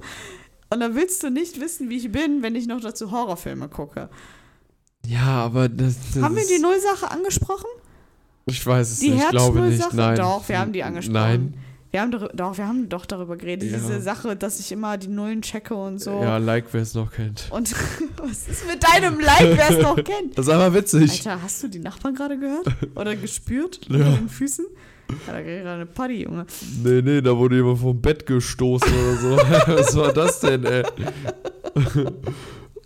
Und 0.70 0.80
dann 0.80 0.94
willst 0.94 1.22
du 1.24 1.30
nicht 1.30 1.60
wissen, 1.60 1.90
wie 1.90 1.96
ich 1.96 2.12
bin, 2.12 2.42
wenn 2.42 2.54
ich 2.54 2.66
noch 2.66 2.80
dazu 2.80 3.10
Horrorfilme 3.10 3.68
gucke. 3.68 4.08
Ja, 5.06 5.44
aber 5.44 5.68
das, 5.68 5.96
das 6.14 6.22
Haben 6.22 6.36
wir 6.36 6.46
die 6.46 6.60
Nullsache 6.60 7.10
angesprochen? 7.10 7.66
Ich 8.46 8.64
weiß 8.64 8.90
es 8.92 8.98
Die 9.00 9.10
nicht, 9.10 9.32
nicht. 9.32 9.42
Herznullsache? 9.42 9.96
Nein. 9.96 10.16
Doch, 10.16 10.48
wir 10.48 10.58
haben 10.58 10.72
die 10.72 10.82
angesprochen. 10.82 11.14
Nein. 11.14 11.54
Wir 11.94 12.00
haben, 12.00 12.12
darü- 12.12 12.34
doch, 12.34 12.58
wir 12.58 12.66
haben 12.66 12.88
doch 12.88 13.06
darüber 13.06 13.36
geredet. 13.36 13.70
Ja. 13.70 13.78
Diese 13.78 14.00
Sache, 14.00 14.34
dass 14.34 14.58
ich 14.58 14.72
immer 14.72 14.98
die 14.98 15.06
Nullen 15.06 15.42
checke 15.42 15.76
und 15.76 16.00
so. 16.00 16.10
Ja, 16.10 16.38
like, 16.38 16.64
wer 16.72 16.82
es 16.82 16.92
noch 16.94 17.12
kennt. 17.12 17.46
Und 17.50 17.72
was 18.16 18.48
ist 18.48 18.66
mit 18.66 18.82
deinem 18.82 19.20
Like, 19.20 19.56
wer 19.56 19.70
es 19.70 19.78
noch 19.80 19.94
kennt? 20.02 20.36
Das 20.36 20.48
ist 20.48 20.52
einfach 20.52 20.74
witzig. 20.74 21.24
Alter, 21.24 21.40
hast 21.40 21.62
du 21.62 21.68
die 21.68 21.78
Nachbarn 21.78 22.16
gerade 22.16 22.36
gehört? 22.36 22.66
Oder 22.96 23.14
gespürt? 23.14 23.78
Ja. 23.88 23.98
Mit 23.98 24.18
den 24.22 24.28
Füßen? 24.28 24.66
Ja, 25.28 25.34
da 25.34 25.40
geht 25.40 25.62
gerade 25.62 25.74
eine 25.82 25.86
Party, 25.86 26.24
Junge. 26.24 26.46
Nee, 26.82 27.00
nee, 27.00 27.20
da 27.20 27.36
wurde 27.36 27.54
jemand 27.54 27.78
vom 27.78 28.00
Bett 28.00 28.26
gestoßen 28.26 28.88
oder 28.92 29.16
so. 29.16 29.36
Was 29.76 29.94
war 29.96 30.12
das 30.12 30.40
denn, 30.40 30.64
ey? 30.64 30.82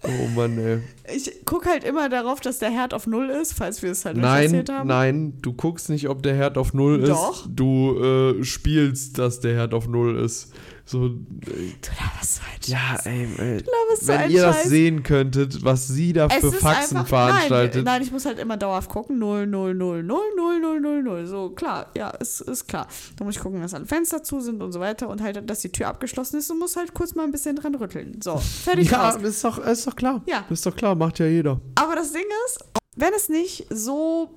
Oh 0.05 0.29
Mann, 0.35 0.59
ey. 0.59 0.81
Ich 1.15 1.45
gucke 1.45 1.69
halt 1.69 1.85
immer 1.85 2.09
darauf, 2.09 2.41
dass 2.41 2.59
der 2.59 2.71
Herd 2.71 2.95
auf 2.95 3.07
Null 3.07 3.31
ist, 3.31 3.53
falls 3.55 3.83
wir 3.83 3.91
es 3.91 4.05
halt 4.05 4.17
nicht 4.17 4.25
Nein, 4.25 4.45
erzählt 4.45 4.69
haben. 4.71 4.89
nein, 4.89 5.33
du 5.43 5.53
guckst 5.53 5.89
nicht, 5.91 6.09
ob 6.09 6.23
der 6.23 6.35
Herd 6.35 6.59
auf 6.59 6.75
Null 6.75 7.01
ist. 7.01 7.09
Doch. 7.11 7.47
Du 7.49 7.99
äh, 8.41 8.45
spielst, 8.45 9.19
dass 9.19 9.41
der 9.41 9.55
Herd 9.55 9.75
auf 9.75 9.89
Null 9.89 10.17
ist. 10.19 10.53
So, 10.91 11.05
äh, 11.07 11.11
Du 11.11 11.91
laberst 12.01 12.37
so 12.37 12.73
ja, 12.73 12.97
ey, 13.05 13.29
ey. 13.37 13.57
Laberst 13.59 14.01
so 14.03 14.09
Wenn 14.09 14.31
ihr 14.31 14.41
das 14.43 14.57
Scheiß. 14.63 14.69
sehen 14.71 15.03
könntet, 15.03 15.63
was 15.63 15.87
sie 15.89 16.15
da 16.15 16.29
Es 16.29 16.41
für 16.41 16.51
Faxen 16.53 16.97
einfach- 16.97 17.09
veranstaltet. 17.09 17.85
Nein, 17.85 17.85
nein, 17.85 18.03
ich 18.03 18.11
muss 18.11 18.25
halt 18.25 18.39
immer 18.39 18.57
dauerhaft 18.57 18.89
gucken. 18.89 19.19
0, 19.19 19.47
0, 19.47 19.75
0, 19.75 20.03
0, 20.03 20.23
0, 20.35 20.61
0, 20.61 20.81
0, 20.81 21.03
0. 21.03 21.27
So, 21.27 21.51
klar, 21.51 21.91
ja, 21.95 22.09
ist, 22.11 22.41
ist 22.41 22.67
klar. 22.69 22.89
Da 23.17 23.25
muss 23.25 23.37
ich 23.37 23.43
gucken, 23.43 23.61
dass 23.61 23.75
alle 23.75 23.85
Fenster 23.85 24.23
zu 24.23 24.41
sind 24.41 24.63
und 24.63 24.73
so 24.73 24.81
weiter 24.81 25.09
und 25.11 25.21
halt, 25.21 25.49
dass 25.51 25.61
die 25.61 25.71
Tür 25.71 25.89
abgeschlossen 25.89 26.39
ist 26.39 26.51
und 26.51 26.59
muss 26.59 26.75
halt 26.77 26.95
kurz 26.95 27.15
mal 27.15 27.25
ein 27.25 27.33
bisschen 27.33 27.57
dran 27.57 27.75
rütteln. 27.75 28.21
So, 28.23 28.39
fertig 28.39 28.91
ja, 28.91 29.11
aus. 29.11 29.17
ist 29.23 29.45
doch, 29.45 29.59
ist 29.59 29.87
doch 29.87 29.95
klar. 29.95 30.23
Ja. 30.27 30.47
Ist 30.49 30.65
doch 30.65 30.75
klar, 30.75 30.95
macht 30.95 31.19
ja 31.19 31.27
jeder. 31.27 31.61
Aber 31.75 31.97
das 31.97 32.13
Ding 32.13 32.25
ist, 32.47 32.65
wenn 32.97 33.13
es 33.15 33.29
nicht 33.29 33.67
so, 33.69 34.31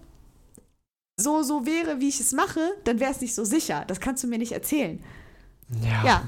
so, 1.18 1.44
so 1.44 1.66
wäre, 1.66 2.02
wie 2.02 2.10
ich 2.10 2.20
es 2.20 2.34
mache, 2.34 2.60
dann 2.84 3.00
wäre 3.00 3.12
es 3.12 3.22
nicht 3.22 3.36
so 3.36 3.46
sicher. 3.46 3.86
Das 3.88 4.02
kannst 4.02 4.22
du 4.24 4.28
mir 4.28 4.38
nicht 4.38 4.52
erzählen. 4.52 5.02
Ja, 5.82 6.04
ja, 6.06 6.24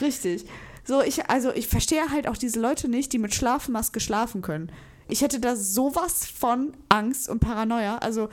richtig. 0.00 0.44
So, 0.84 1.02
ich, 1.02 1.28
also 1.28 1.52
ich 1.52 1.68
verstehe 1.68 2.10
halt 2.10 2.26
auch 2.26 2.36
diese 2.36 2.60
Leute 2.60 2.88
nicht, 2.88 3.12
die 3.12 3.18
mit 3.18 3.34
Schlafmaske 3.34 4.00
schlafen 4.00 4.42
können. 4.42 4.72
Ich 5.08 5.20
hätte 5.20 5.40
da 5.40 5.56
sowas 5.56 6.26
von 6.26 6.72
Angst 6.88 7.28
und 7.28 7.40
Paranoia. 7.40 7.98
Also, 7.98 8.28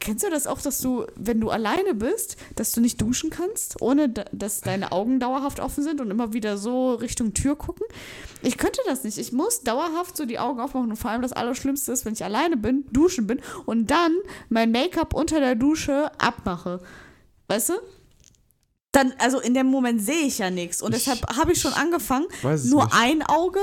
kennst 0.00 0.24
du 0.24 0.30
das 0.30 0.46
auch, 0.46 0.60
dass 0.60 0.78
du, 0.78 1.06
wenn 1.16 1.40
du 1.40 1.50
alleine 1.50 1.94
bist, 1.94 2.36
dass 2.56 2.72
du 2.72 2.80
nicht 2.80 3.00
duschen 3.00 3.30
kannst, 3.30 3.80
ohne 3.82 4.08
da, 4.08 4.24
dass 4.32 4.60
deine 4.60 4.92
Augen 4.92 5.20
dauerhaft 5.20 5.60
offen 5.60 5.84
sind 5.84 6.00
und 6.00 6.10
immer 6.10 6.32
wieder 6.32 6.56
so 6.56 6.94
Richtung 6.94 7.34
Tür 7.34 7.56
gucken? 7.56 7.86
Ich 8.42 8.58
könnte 8.58 8.80
das 8.86 9.04
nicht. 9.04 9.18
Ich 9.18 9.32
muss 9.32 9.62
dauerhaft 9.62 10.16
so 10.16 10.24
die 10.24 10.38
Augen 10.38 10.60
aufmachen 10.60 10.90
und 10.90 10.96
vor 10.96 11.10
allem 11.10 11.22
das 11.22 11.32
Allerschlimmste 11.32 11.92
ist, 11.92 12.04
wenn 12.04 12.14
ich 12.14 12.24
alleine 12.24 12.56
bin, 12.56 12.86
duschen 12.92 13.26
bin 13.26 13.40
und 13.66 13.90
dann 13.90 14.12
mein 14.48 14.72
Make-up 14.72 15.14
unter 15.14 15.40
der 15.40 15.54
Dusche 15.54 16.10
abmache. 16.18 16.80
Weißt 17.48 17.70
du? 17.70 17.74
Dann, 18.94 19.12
also 19.18 19.40
in 19.40 19.54
dem 19.54 19.66
Moment 19.66 20.00
sehe 20.00 20.22
ich 20.22 20.38
ja 20.38 20.50
nichts. 20.50 20.80
Und 20.80 20.94
deshalb 20.94 21.18
habe 21.36 21.52
ich 21.52 21.60
schon 21.60 21.72
angefangen, 21.72 22.26
nur 22.42 22.84
nicht. 22.84 22.94
ein 22.94 23.22
Auge 23.22 23.58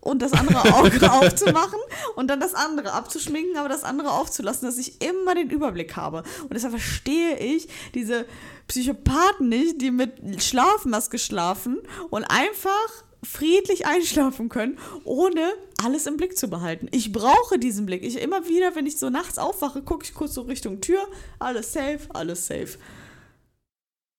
und 0.00 0.20
das 0.20 0.32
andere 0.32 0.74
Auge 0.74 1.12
aufzumachen 1.12 1.78
und 2.16 2.26
dann 2.26 2.40
das 2.40 2.54
andere 2.54 2.92
abzuschminken, 2.92 3.56
aber 3.56 3.68
das 3.68 3.84
andere 3.84 4.10
aufzulassen, 4.10 4.66
dass 4.66 4.76
ich 4.78 5.00
immer 5.00 5.36
den 5.36 5.50
Überblick 5.50 5.94
habe. 5.94 6.24
Und 6.42 6.52
deshalb 6.52 6.72
verstehe 6.72 7.38
ich 7.38 7.68
diese 7.94 8.26
Psychopathen 8.66 9.48
nicht, 9.48 9.80
die 9.80 9.92
mit 9.92 10.42
Schlafmaske 10.42 11.20
schlafen 11.20 11.78
und 12.10 12.24
einfach 12.24 13.04
friedlich 13.22 13.86
einschlafen 13.86 14.48
können, 14.48 14.78
ohne 15.04 15.52
alles 15.84 16.06
im 16.06 16.16
Blick 16.16 16.36
zu 16.36 16.48
behalten. 16.48 16.88
Ich 16.90 17.12
brauche 17.12 17.60
diesen 17.60 17.86
Blick. 17.86 18.02
Ich 18.02 18.20
immer 18.20 18.48
wieder, 18.48 18.74
wenn 18.74 18.86
ich 18.86 18.98
so 18.98 19.10
nachts 19.10 19.38
aufwache, 19.38 19.82
gucke 19.82 20.04
ich 20.04 20.12
kurz 20.12 20.34
so 20.34 20.42
Richtung 20.42 20.80
Tür, 20.80 21.06
alles 21.38 21.72
safe, 21.72 22.00
alles 22.12 22.48
safe. 22.48 22.78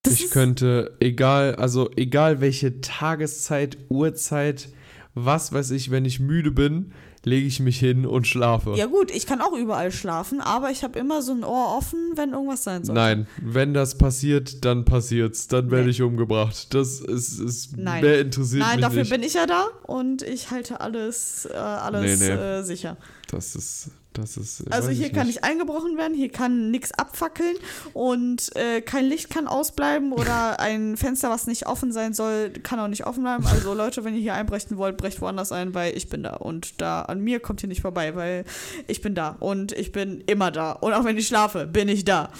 Das 0.04 0.20
Ich 0.20 0.32
könnte, 0.32 0.96
egal, 1.00 1.56
also 1.56 1.90
egal 1.96 2.42
welche 2.42 2.82
Tageszeit, 2.82 3.78
Uhrzeit, 3.90 4.70
was 5.14 5.54
weiß 5.54 5.72
ich, 5.72 5.92
wenn 5.92 6.04
ich 6.06 6.20
müde 6.20 6.52
bin, 6.52 6.92
lege 7.24 7.48
ich 7.48 7.62
mich 7.62 7.80
hin 7.80 8.06
und 8.06 8.28
schlafe. 8.28 8.74
Ja 8.76 8.88
gut, 8.88 9.10
ich 9.12 9.26
kann 9.26 9.40
auch 9.40 9.54
überall 9.58 9.94
schlafen, 9.94 10.42
aber 10.42 10.72
ich 10.72 10.84
habe 10.84 11.00
immer 11.00 11.22
so 11.22 11.32
ein 11.32 11.46
Ohr 11.46 11.78
offen, 11.78 12.00
wenn 12.16 12.32
irgendwas 12.34 12.66
sein 12.66 12.84
soll. 12.84 12.96
Nein, 12.96 13.28
wenn 13.42 13.74
das 13.74 13.98
passiert, 13.98 14.66
dann 14.66 14.84
passiert's. 14.84 15.48
Dann 15.48 15.72
werde 15.72 15.86
Nee. 15.86 15.92
ich 15.92 16.02
umgebracht. 16.02 16.74
Das 16.74 17.00
ist, 17.00 17.40
ist 17.40 17.78
Nein. 17.78 18.04
mehr 18.04 18.20
interessiert 18.20 18.60
Nein, 18.64 18.76
mich 18.76 18.82
dafür 18.86 19.00
nicht. 19.04 19.12
bin 19.12 19.24
ich 19.24 19.36
ja 19.36 19.46
da 19.46 19.68
und 19.84 20.22
ich 20.22 20.52
halte 20.52 20.82
alles, 20.82 21.46
äh, 21.50 21.54
alles 21.56 22.20
Nee, 22.20 22.28
nee. 22.28 22.34
Äh, 22.34 22.64
sicher. 22.64 22.98
das 23.32 23.56
ist, 23.56 23.92
ist. 24.38 24.72
Also 24.72 24.90
hier 24.90 25.12
kann 25.12 25.28
nicht. 25.28 25.42
nicht 25.42 25.44
eingebrochen 25.44 25.98
werden, 25.98 26.14
hier 26.14 26.30
kann 26.30 26.72
nichts 26.72 26.92
abfackeln 26.92 27.56
und 27.94 28.56
äh, 28.56 28.82
kein 28.82 29.06
Licht 29.06 29.30
kann 29.30 29.48
ausbleiben 29.48 30.12
oder 30.12 30.60
ein 30.60 30.98
Fenster, 30.98 31.30
was 31.30 31.48
nicht 31.48 31.68
offen 31.68 31.92
sein 31.92 32.14
soll, 32.14 32.50
kann 32.50 32.80
auch 32.80 32.88
nicht 32.88 33.06
offen 33.06 33.24
bleiben. 33.24 33.46
Also 33.46 33.74
Leute, 33.74 34.04
wenn 34.04 34.16
ihr 34.16 34.22
hier 34.22 34.34
einbrechen 34.34 34.78
wollt, 34.78 34.98
brecht 34.98 35.22
woanders 35.22 35.52
ein, 35.52 35.74
weil 35.74 35.96
ich 35.98 36.10
bin 36.10 36.24
da 36.24 36.36
und 36.36 36.82
da 36.82 37.04
an 37.04 37.22
mir 37.22 37.40
kommt 37.40 37.64
ihr 37.64 37.70
nicht 37.70 37.82
vorbei, 37.82 38.16
weil 38.16 38.46
ich 38.88 39.02
bin 39.02 39.16
da 39.16 39.36
und 39.40 39.72
ich 39.72 39.92
bin 39.92 40.22
immer 40.28 40.52
da 40.52 40.74
und 40.74 40.94
auch 40.94 41.04
wenn 41.04 41.18
ich 41.18 41.28
schlafe, 41.28 41.68
bin 41.68 41.90
ich 41.90 42.06
da. 42.06 42.32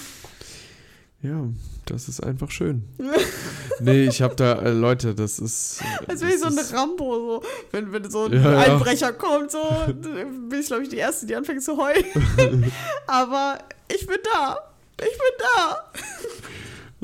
Ja, 1.22 1.48
das 1.86 2.08
ist 2.08 2.20
einfach 2.22 2.50
schön. 2.50 2.84
nee, 3.80 4.04
ich 4.04 4.22
habe 4.22 4.34
da, 4.36 4.54
äh, 4.62 4.70
Leute, 4.70 5.14
das 5.14 5.38
ist. 5.38 5.80
Als 6.06 6.20
wäre 6.22 6.32
ich 6.32 6.38
so 6.40 6.46
das 6.46 6.56
ist- 6.56 6.74
Rambo, 6.74 7.40
so. 7.40 7.42
Wenn, 7.72 7.92
wenn 7.92 8.10
so 8.10 8.24
ein 8.24 8.32
Ja, 8.32 8.52
ja. 8.52 8.58
Einbrecher 8.74 9.12
kommt, 9.12 9.50
so, 9.50 9.58
bin 9.88 10.60
ich, 10.60 10.66
glaube 10.66 10.82
ich, 10.84 10.88
die 10.88 10.96
Erste, 10.98 11.26
die 11.26 11.34
anfängt 11.36 11.62
zu 11.62 11.76
heulen. 11.76 12.04
Aber 13.06 13.58
ich 13.92 14.06
bin 14.06 14.18
da. 14.32 14.58
Ich 14.98 15.04
bin 15.18 15.36
da. 15.38 15.84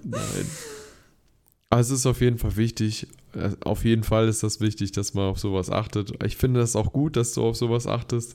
Nein. 0.05 0.47
Also 1.71 1.95
es 1.95 2.01
ist 2.01 2.07
auf 2.07 2.21
jeden 2.21 2.39
Fall 2.39 2.57
wichtig. 2.57 3.07
äh, 3.35 3.51
Auf 3.65 3.85
jeden 3.85 4.03
Fall 4.03 4.29
ist 4.29 4.43
das 4.43 4.61
wichtig, 4.61 4.93
dass 4.93 5.15
man 5.15 5.27
auf 5.31 5.39
sowas 5.39 5.71
achtet. 5.71 6.13
Ich 6.25 6.37
finde 6.37 6.61
das 6.61 6.75
auch 6.77 6.93
gut, 6.93 7.17
dass 7.17 7.33
du 7.35 7.43
auf 7.45 7.57
sowas 7.57 7.87
achtest. 7.87 8.35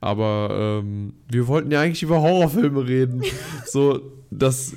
Aber 0.00 0.80
ähm, 0.82 1.14
wir 1.30 1.46
wollten 1.46 1.70
ja 1.70 1.80
eigentlich 1.80 2.02
über 2.02 2.20
Horrorfilme 2.20 2.86
reden. 2.86 3.22
so, 3.66 4.00
dass, 4.30 4.72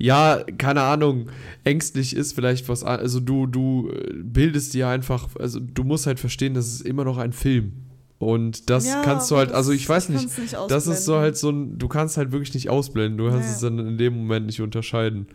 ja, 0.00 0.42
keine 0.58 0.80
Ahnung, 0.82 1.26
ängstlich 1.62 2.16
ist 2.16 2.32
vielleicht 2.32 2.68
was. 2.68 2.82
Also 2.82 3.20
du, 3.20 3.46
du 3.46 3.90
äh, 3.90 4.14
bildest 4.14 4.72
dir 4.74 4.88
einfach, 4.88 5.28
also 5.38 5.60
du 5.60 5.84
musst 5.84 6.06
halt 6.06 6.18
verstehen, 6.18 6.54
das 6.54 6.66
ist 6.68 6.80
immer 6.80 7.04
noch 7.04 7.18
ein 7.18 7.32
Film. 7.32 7.72
Und 8.18 8.68
das 8.68 8.86
Ja, 8.86 9.00
kannst 9.02 9.30
du 9.30 9.36
halt, 9.36 9.52
also 9.52 9.72
ich 9.72 9.88
weiß 9.88 10.08
ich 10.10 10.14
nicht, 10.22 10.38
nicht 10.38 10.56
das 10.68 10.86
ist 10.86 11.04
so 11.04 11.16
halt 11.18 11.36
so 11.38 11.50
ein, 11.50 11.78
du 11.78 11.88
kannst 11.88 12.16
halt 12.18 12.32
wirklich 12.32 12.52
nicht 12.54 12.68
ausblenden. 12.68 13.16
Du 13.18 13.28
kannst 13.30 13.48
Nee. 13.48 13.54
es 13.54 13.60
dann 13.60 13.78
in 13.78 13.96
dem 13.98 14.14
Moment 14.16 14.46
nicht 14.46 14.60
unterscheiden. 14.60 15.26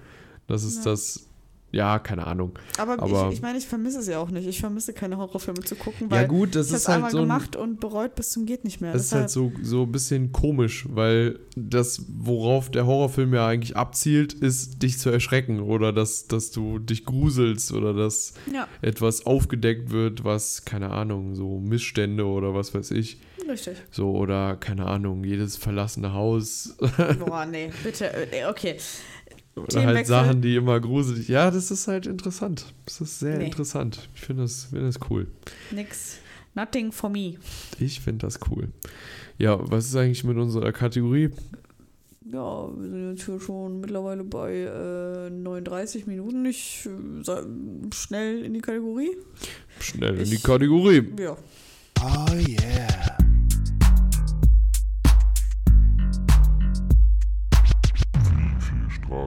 Das 0.47 0.63
ist 0.63 0.77
Ja. 0.85 0.91
das, 0.91 1.27
ja, 1.71 1.99
keine 1.99 2.25
Ahnung. 2.25 2.53
Aber, 2.77 2.93
Aber- 3.01 3.27
ich, 3.29 3.35
ich 3.35 3.41
meine, 3.41 3.57
ich 3.57 3.67
vermisse 3.67 3.99
es 3.99 4.07
ja 4.07 4.19
auch 4.19 4.29
nicht. 4.29 4.47
Ich 4.47 4.59
vermisse 4.61 4.93
keine 4.93 5.17
Horrorfilme 5.17 5.59
zu 5.61 5.75
gucken, 5.75 6.09
weil 6.09 6.21
Ja, 6.21 6.27
gut, 6.27 6.55
das 6.55 6.67
ich 6.67 6.73
ist 6.73 6.81
es 6.83 6.87
halt 6.87 6.95
einmal 6.97 7.11
so. 7.11 7.17
Ein, 7.17 7.23
gemacht 7.23 7.55
und 7.57 7.79
bereut 7.81 8.15
bis 8.15 8.29
zum 8.29 8.45
geht 8.45 8.63
nicht 8.63 8.79
mehr. 8.79 8.93
das 8.93 9.05
ist 9.07 9.11
halt 9.13 9.29
so, 9.29 9.51
so 9.61 9.83
ein 9.83 9.91
bisschen 9.91 10.31
komisch, 10.31 10.85
weil 10.89 11.39
das, 11.57 12.03
worauf 12.07 12.71
der 12.71 12.85
Horrorfilm 12.85 13.33
ja 13.33 13.45
eigentlich 13.47 13.75
abzielt, 13.75 14.31
ist, 14.33 14.81
dich 14.83 14.97
zu 14.99 15.09
erschrecken 15.09 15.59
oder 15.59 15.91
dass, 15.91 16.27
dass 16.27 16.51
du 16.51 16.79
dich 16.79 17.03
gruselst 17.03 17.73
oder 17.73 17.93
dass 17.93 18.33
ja, 18.53 18.67
etwas 18.81 19.25
aufgedeckt 19.25 19.91
wird, 19.91 20.23
was, 20.23 20.63
keine 20.63 20.91
Ahnung, 20.91 21.35
so 21.35 21.59
Missstände 21.59 22.25
oder 22.25 22.53
was 22.53 22.73
weiß 22.73 22.91
ich, 22.91 23.19
richtig. 23.49 23.75
so 23.91 24.11
oder, 24.11 24.55
keine 24.55 24.85
Ahnung, 24.85 25.23
jedes 25.25 25.57
verlassene 25.57 26.13
Haus 26.13 26.75
Boah, 27.19 27.45
nee, 27.45 27.69
bitte. 27.83 28.05
äh, 28.31 28.45
Okay. 28.45 28.77
Oder 29.55 29.85
halt. 29.85 30.07
Sachen, 30.07 30.41
die 30.41 30.55
immer 30.55 30.79
gruselig. 30.79 31.27
Ja, 31.27 31.49
das 31.51 31.71
ist 31.71 31.87
halt 31.87 32.05
interessant. 32.07 32.73
Das 32.85 33.01
ist 33.01 33.19
sehr 33.19 33.37
Nee. 33.37 33.45
interessant. 33.45 34.09
Ich 34.15 34.21
finde 34.21 34.43
das, 34.43 34.65
finde 34.65 34.85
das 34.87 34.99
cool. 35.09 35.27
Nix. 35.71 36.17
Nothing 36.55 36.91
for 36.91 37.09
me. 37.09 37.35
Ich 37.79 37.99
finde 37.99 38.25
das 38.27 38.39
cool. 38.49 38.69
Ja, 39.37 39.57
was 39.69 39.87
ist 39.87 39.95
eigentlich 39.95 40.23
mit 40.23 40.37
unserer 40.37 40.71
Kategorie? 40.71 41.29
Ja, 42.31 42.67
wir 42.75 42.89
sind 42.89 43.11
jetzt 43.17 43.25
hier 43.25 43.39
schon 43.39 43.81
mittlerweile 43.81 44.23
bei 44.23 44.53
äh, 44.53 45.29
39 45.29 46.07
Minuten. 46.07 46.45
Ich 46.45 46.85
äh, 46.87 47.31
schnell 47.93 48.43
in 48.43 48.53
die 48.53 48.61
Kategorie. 48.61 49.11
Schnell 49.79 50.15
in 50.15 50.21
Ich- 50.23 50.29
die 50.29 50.37
Kategorie. 50.37 51.03
Ja. 51.19 51.35
Oh 52.01 52.33
yeah. 52.35 53.14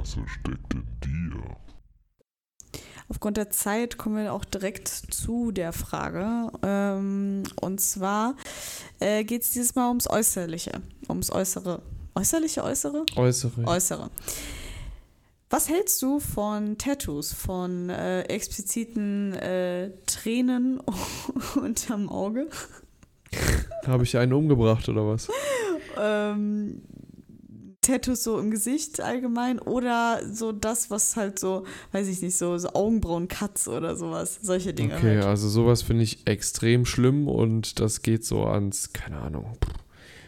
Straße 0.08 0.20
steckt 0.28 0.74
in 0.74 0.86
dir? 1.04 1.56
Aufgrund 3.08 3.36
der 3.36 3.50
Zeit 3.50 3.96
kommen 3.96 4.16
wir 4.16 4.32
auch 4.32 4.44
direkt 4.44 4.88
zu 4.88 5.50
der 5.50 5.72
Frage. 5.72 6.50
Ähm, 6.62 7.42
und 7.60 7.80
zwar 7.80 8.34
äh, 9.00 9.24
geht 9.24 9.42
es 9.42 9.50
dieses 9.50 9.74
Mal 9.74 9.88
ums 9.88 10.08
Äußerliche, 10.08 10.72
ums 11.08 11.30
Äußere. 11.30 11.82
Äußerliche, 12.14 12.64
Äußere? 12.64 13.04
Äußere. 13.16 13.64
Äußere. 13.66 14.10
Was 15.50 15.70
hältst 15.70 16.02
du 16.02 16.20
von 16.20 16.76
Tattoos, 16.76 17.32
von 17.32 17.88
äh, 17.88 18.22
expliziten 18.22 19.32
äh, 19.34 19.92
Tränen 20.06 20.80
unterm 21.54 22.10
Auge? 22.10 22.48
Habe 23.86 24.04
ich 24.04 24.16
einen 24.18 24.34
umgebracht 24.34 24.86
oder 24.90 25.06
was? 25.06 25.28
ähm, 25.98 26.82
Tattoos 27.88 28.22
so 28.22 28.38
im 28.38 28.50
Gesicht 28.50 29.00
allgemein 29.00 29.58
oder 29.58 30.20
so 30.30 30.52
das, 30.52 30.90
was 30.90 31.16
halt 31.16 31.38
so, 31.38 31.64
weiß 31.92 32.06
ich 32.08 32.20
nicht, 32.20 32.36
so, 32.36 32.56
so 32.58 32.68
Augenbrauen-Cuts 32.74 33.68
oder 33.68 33.96
sowas. 33.96 34.38
Solche 34.42 34.74
Dinge 34.74 34.94
Okay, 34.96 35.16
halt. 35.16 35.24
also 35.24 35.48
sowas 35.48 35.82
finde 35.82 36.04
ich 36.04 36.26
extrem 36.26 36.84
schlimm 36.84 37.28
und 37.28 37.80
das 37.80 38.02
geht 38.02 38.24
so 38.24 38.44
ans, 38.44 38.92
keine 38.92 39.18
Ahnung, 39.18 39.56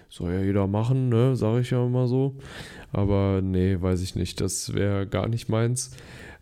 soll 0.08 0.32
ja 0.32 0.40
jeder 0.40 0.66
machen, 0.66 1.10
ne, 1.10 1.36
sage 1.36 1.60
ich 1.60 1.70
ja 1.70 1.84
immer 1.84 2.08
so. 2.08 2.34
Aber 2.92 3.40
nee, 3.42 3.76
weiß 3.80 4.00
ich 4.00 4.14
nicht, 4.16 4.40
das 4.40 4.72
wäre 4.74 5.06
gar 5.06 5.28
nicht 5.28 5.48
meins. 5.48 5.90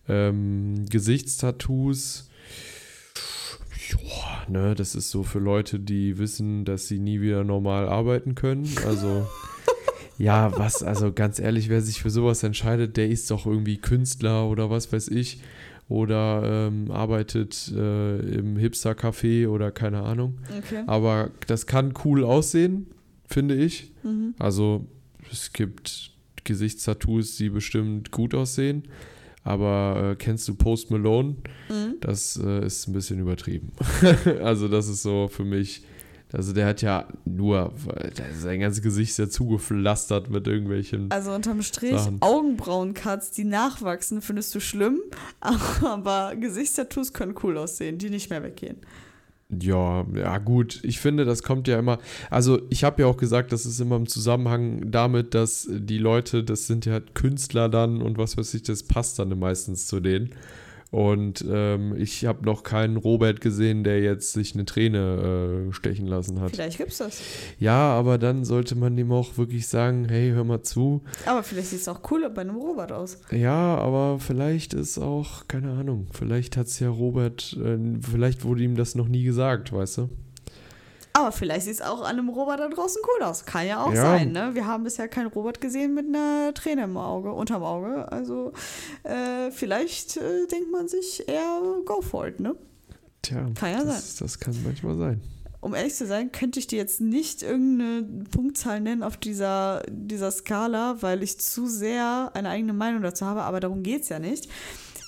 Ähm, 0.08 0.86
Gesichtstattoos, 0.88 2.30
joa, 3.90 4.46
ne, 4.48 4.74
das 4.74 4.94
ist 4.94 5.10
so 5.10 5.22
für 5.24 5.40
Leute, 5.40 5.80
die 5.80 6.16
wissen, 6.18 6.64
dass 6.64 6.86
sie 6.86 6.98
nie 7.00 7.20
wieder 7.20 7.42
normal 7.44 7.88
arbeiten 7.88 8.34
können. 8.36 8.70
Also 8.86 9.26
ja, 10.18 10.56
was, 10.58 10.82
also 10.82 11.12
ganz 11.12 11.38
ehrlich, 11.38 11.68
wer 11.68 11.80
sich 11.80 12.02
für 12.02 12.10
sowas 12.10 12.42
entscheidet, 12.42 12.96
der 12.96 13.08
ist 13.08 13.30
doch 13.30 13.46
irgendwie 13.46 13.78
Künstler 13.78 14.48
oder 14.48 14.68
was 14.68 14.92
weiß 14.92 15.08
ich. 15.08 15.40
Oder 15.88 16.68
ähm, 16.68 16.90
arbeitet 16.90 17.72
äh, 17.74 18.18
im 18.18 18.58
Hipster-Café 18.58 19.48
oder 19.48 19.70
keine 19.70 20.02
Ahnung. 20.02 20.38
Okay. 20.58 20.82
Aber 20.86 21.30
das 21.46 21.66
kann 21.66 21.94
cool 22.04 22.24
aussehen, 22.24 22.88
finde 23.26 23.54
ich. 23.54 23.92
Mhm. 24.02 24.34
Also 24.38 24.86
es 25.32 25.54
gibt 25.54 26.10
Gesichtstattoos, 26.44 27.36
die 27.36 27.48
bestimmt 27.48 28.10
gut 28.10 28.34
aussehen. 28.34 28.82
Aber 29.44 30.10
äh, 30.10 30.16
kennst 30.16 30.46
du 30.48 30.54
Post 30.54 30.90
Malone? 30.90 31.36
Mhm. 31.70 31.94
Das 32.00 32.38
äh, 32.42 32.66
ist 32.66 32.86
ein 32.86 32.92
bisschen 32.92 33.18
übertrieben. 33.18 33.72
also 34.42 34.68
das 34.68 34.88
ist 34.88 35.02
so 35.02 35.28
für 35.28 35.44
mich, 35.44 35.84
also 36.32 36.52
der 36.52 36.66
hat 36.66 36.82
ja 36.82 37.06
nur, 37.24 37.72
sein 38.38 38.60
ganzes 38.60 38.82
Gesicht 38.82 39.10
ist 39.10 39.18
ja 39.18 39.28
zugepflastert 39.28 40.28
mit 40.28 40.46
irgendwelchen. 40.46 41.10
Also 41.10 41.32
unterm 41.32 41.62
Strich. 41.62 41.98
Augenbrauen-Cuts, 42.20 43.30
die 43.30 43.44
nachwachsen, 43.44 44.20
findest 44.20 44.54
du 44.54 44.60
schlimm, 44.60 45.00
aber 45.82 46.34
Gesichtstattoos 46.36 47.12
können 47.12 47.34
cool 47.42 47.56
aussehen, 47.56 47.98
die 47.98 48.10
nicht 48.10 48.28
mehr 48.30 48.42
weggehen. 48.42 48.76
Ja, 49.50 50.04
ja 50.14 50.36
gut. 50.38 50.80
Ich 50.82 51.00
finde, 51.00 51.24
das 51.24 51.42
kommt 51.42 51.68
ja 51.68 51.78
immer. 51.78 51.98
Also 52.28 52.60
ich 52.68 52.84
habe 52.84 53.02
ja 53.02 53.08
auch 53.08 53.16
gesagt, 53.16 53.50
das 53.50 53.64
ist 53.64 53.80
immer 53.80 53.96
im 53.96 54.06
Zusammenhang 54.06 54.90
damit, 54.90 55.32
dass 55.32 55.66
die 55.70 55.96
Leute, 55.96 56.44
das 56.44 56.66
sind 56.66 56.84
ja 56.84 57.00
Künstler 57.00 57.70
dann 57.70 58.02
und 58.02 58.18
was 58.18 58.36
weiß 58.36 58.52
ich, 58.52 58.64
das 58.64 58.82
passt 58.82 59.18
dann 59.18 59.36
meistens 59.38 59.86
zu 59.86 60.00
denen. 60.00 60.34
Und 60.90 61.44
ähm, 61.46 61.94
ich 61.96 62.24
habe 62.24 62.44
noch 62.46 62.62
keinen 62.62 62.96
Robert 62.96 63.42
gesehen, 63.42 63.84
der 63.84 64.00
jetzt 64.00 64.32
sich 64.32 64.54
eine 64.54 64.64
Träne 64.64 65.68
äh, 65.68 65.72
stechen 65.72 66.06
lassen 66.06 66.40
hat. 66.40 66.52
Vielleicht 66.52 66.78
gibt's 66.78 66.98
das. 66.98 67.20
Ja, 67.58 67.90
aber 67.90 68.16
dann 68.16 68.44
sollte 68.44 68.74
man 68.74 68.96
dem 68.96 69.12
auch 69.12 69.36
wirklich 69.36 69.66
sagen, 69.66 70.06
hey, 70.08 70.30
hör 70.30 70.44
mal 70.44 70.62
zu. 70.62 71.02
Aber 71.26 71.42
vielleicht 71.42 71.68
sieht 71.68 71.80
es 71.80 71.88
auch 71.88 72.00
cool 72.10 72.30
bei 72.34 72.40
einem 72.40 72.56
Robot 72.56 72.92
aus. 72.92 73.18
Ja, 73.30 73.76
aber 73.76 74.18
vielleicht 74.18 74.72
ist 74.72 74.98
auch, 74.98 75.46
keine 75.46 75.72
Ahnung, 75.72 76.06
vielleicht 76.12 76.56
hat 76.56 76.68
es 76.68 76.80
ja 76.80 76.88
Robert, 76.88 77.54
äh, 77.62 77.78
vielleicht 78.00 78.44
wurde 78.44 78.62
ihm 78.62 78.74
das 78.74 78.94
noch 78.94 79.08
nie 79.08 79.24
gesagt, 79.24 79.72
weißt 79.72 79.98
du? 79.98 80.08
Aber 81.18 81.32
vielleicht 81.32 81.64
sieht 81.66 81.74
es 81.74 81.80
auch 81.82 82.00
an 82.02 82.18
einem 82.18 82.28
Robot 82.28 82.60
da 82.60 82.68
draußen 82.68 83.02
cool 83.04 83.24
aus. 83.24 83.44
Kann 83.44 83.66
ja 83.66 83.82
auch 83.84 83.92
Ja. 83.92 84.02
sein, 84.02 84.32
ne? 84.32 84.50
Wir 84.54 84.66
haben 84.66 84.84
bisher 84.84 85.08
keinen 85.08 85.26
Robot 85.28 85.60
gesehen 85.60 85.94
mit 85.94 86.06
einer 86.06 86.52
Träne 86.54 86.84
im 86.84 86.96
Auge, 86.96 87.32
unterm 87.32 87.62
Auge. 87.64 88.10
Also 88.12 88.52
äh, 89.02 89.50
vielleicht 89.50 90.16
äh, 90.16 90.46
denkt 90.46 90.70
man 90.70 90.86
sich 90.88 91.28
eher 91.28 91.60
go 91.84 92.00
for 92.00 92.26
it, 92.28 92.38
ne? 92.40 92.54
Tja, 93.22 93.46
Kann 93.58 93.72
ja 93.72 93.84
das, 93.84 94.16
das 94.16 94.38
kann 94.38 94.54
manchmal 94.64 94.96
sein. 94.96 95.20
Um 95.60 95.74
ehrlich 95.74 95.96
zu 95.96 96.06
sein, 96.06 96.30
könnte 96.30 96.60
ich 96.60 96.68
dir 96.68 96.76
jetzt 96.76 97.00
nicht 97.00 97.42
irgendeine 97.42 98.24
Punktzahl 98.30 98.80
nennen 98.80 99.02
auf 99.02 99.16
dieser, 99.16 99.82
dieser 99.90 100.30
Skala, 100.30 101.02
weil 101.02 101.20
ich 101.24 101.40
zu 101.40 101.66
sehr 101.66 102.30
eine 102.34 102.48
eigene 102.50 102.72
Meinung 102.72 103.02
dazu 103.02 103.26
habe, 103.26 103.42
aber 103.42 103.58
darum 103.58 103.82
geht 103.82 104.02
es 104.02 104.08
ja 104.08 104.20
nicht. 104.20 104.48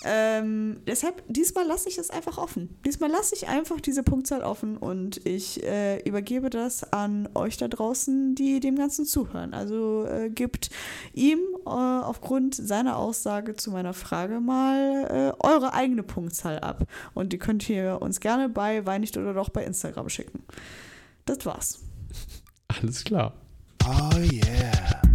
Ähm, 0.04 0.80
deshalb, 0.86 1.22
diesmal 1.28 1.66
lasse 1.66 1.88
ich 1.88 1.98
es 1.98 2.10
einfach 2.10 2.38
offen. 2.38 2.76
Diesmal 2.86 3.10
lasse 3.10 3.34
ich 3.34 3.48
einfach 3.48 3.80
diese 3.80 4.02
Punktzahl 4.02 4.42
offen 4.42 4.76
und 4.76 5.26
ich 5.26 5.62
äh, 5.62 6.00
übergebe 6.08 6.48
das 6.48 6.90
an 6.92 7.28
euch 7.34 7.58
da 7.58 7.68
draußen, 7.68 8.34
die 8.34 8.60
dem 8.60 8.76
Ganzen 8.76 9.04
zuhören. 9.04 9.52
Also 9.52 10.06
äh, 10.06 10.30
gibt 10.30 10.70
ihm 11.12 11.38
äh, 11.66 11.68
aufgrund 11.68 12.54
seiner 12.54 12.96
Aussage 12.96 13.56
zu 13.56 13.70
meiner 13.70 13.92
Frage 13.92 14.40
mal 14.40 15.34
äh, 15.40 15.46
eure 15.46 15.74
eigene 15.74 16.02
Punktzahl 16.02 16.60
ab. 16.60 16.86
Und 17.12 17.32
die 17.32 17.38
könnt 17.38 17.68
ihr 17.68 17.98
uns 18.00 18.20
gerne 18.20 18.48
bei 18.48 18.86
Weinig 18.86 19.16
oder 19.18 19.34
doch 19.34 19.50
bei 19.50 19.64
Instagram 19.64 20.08
schicken. 20.08 20.44
Das 21.26 21.44
war's. 21.44 21.80
Alles 22.68 23.04
klar. 23.04 23.34
Oh 23.84 24.16
yeah. 24.18 25.09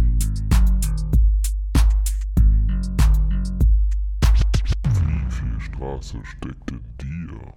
Straße 5.96 6.18
steckt 6.24 6.70
in 6.70 6.84
dir? 7.00 7.54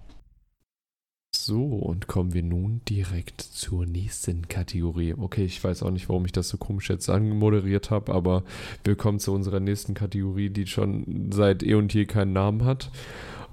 So, 1.34 1.64
und 1.64 2.06
kommen 2.06 2.32
wir 2.32 2.42
nun 2.42 2.80
direkt 2.88 3.40
zur 3.40 3.86
nächsten 3.86 4.48
Kategorie. 4.48 5.14
Okay, 5.14 5.44
ich 5.44 5.62
weiß 5.62 5.82
auch 5.82 5.90
nicht, 5.90 6.08
warum 6.08 6.24
ich 6.24 6.32
das 6.32 6.48
so 6.48 6.56
komisch 6.56 6.90
jetzt 6.90 7.10
anmoderiert 7.10 7.90
habe, 7.90 8.12
aber 8.12 8.44
wir 8.84 8.96
kommen 8.96 9.18
zu 9.18 9.32
unserer 9.32 9.60
nächsten 9.60 9.94
Kategorie, 9.94 10.50
die 10.50 10.66
schon 10.66 11.30
seit 11.32 11.62
eh 11.62 11.74
und 11.74 11.92
je 11.92 12.06
keinen 12.06 12.32
Namen 12.32 12.64
hat. 12.64 12.90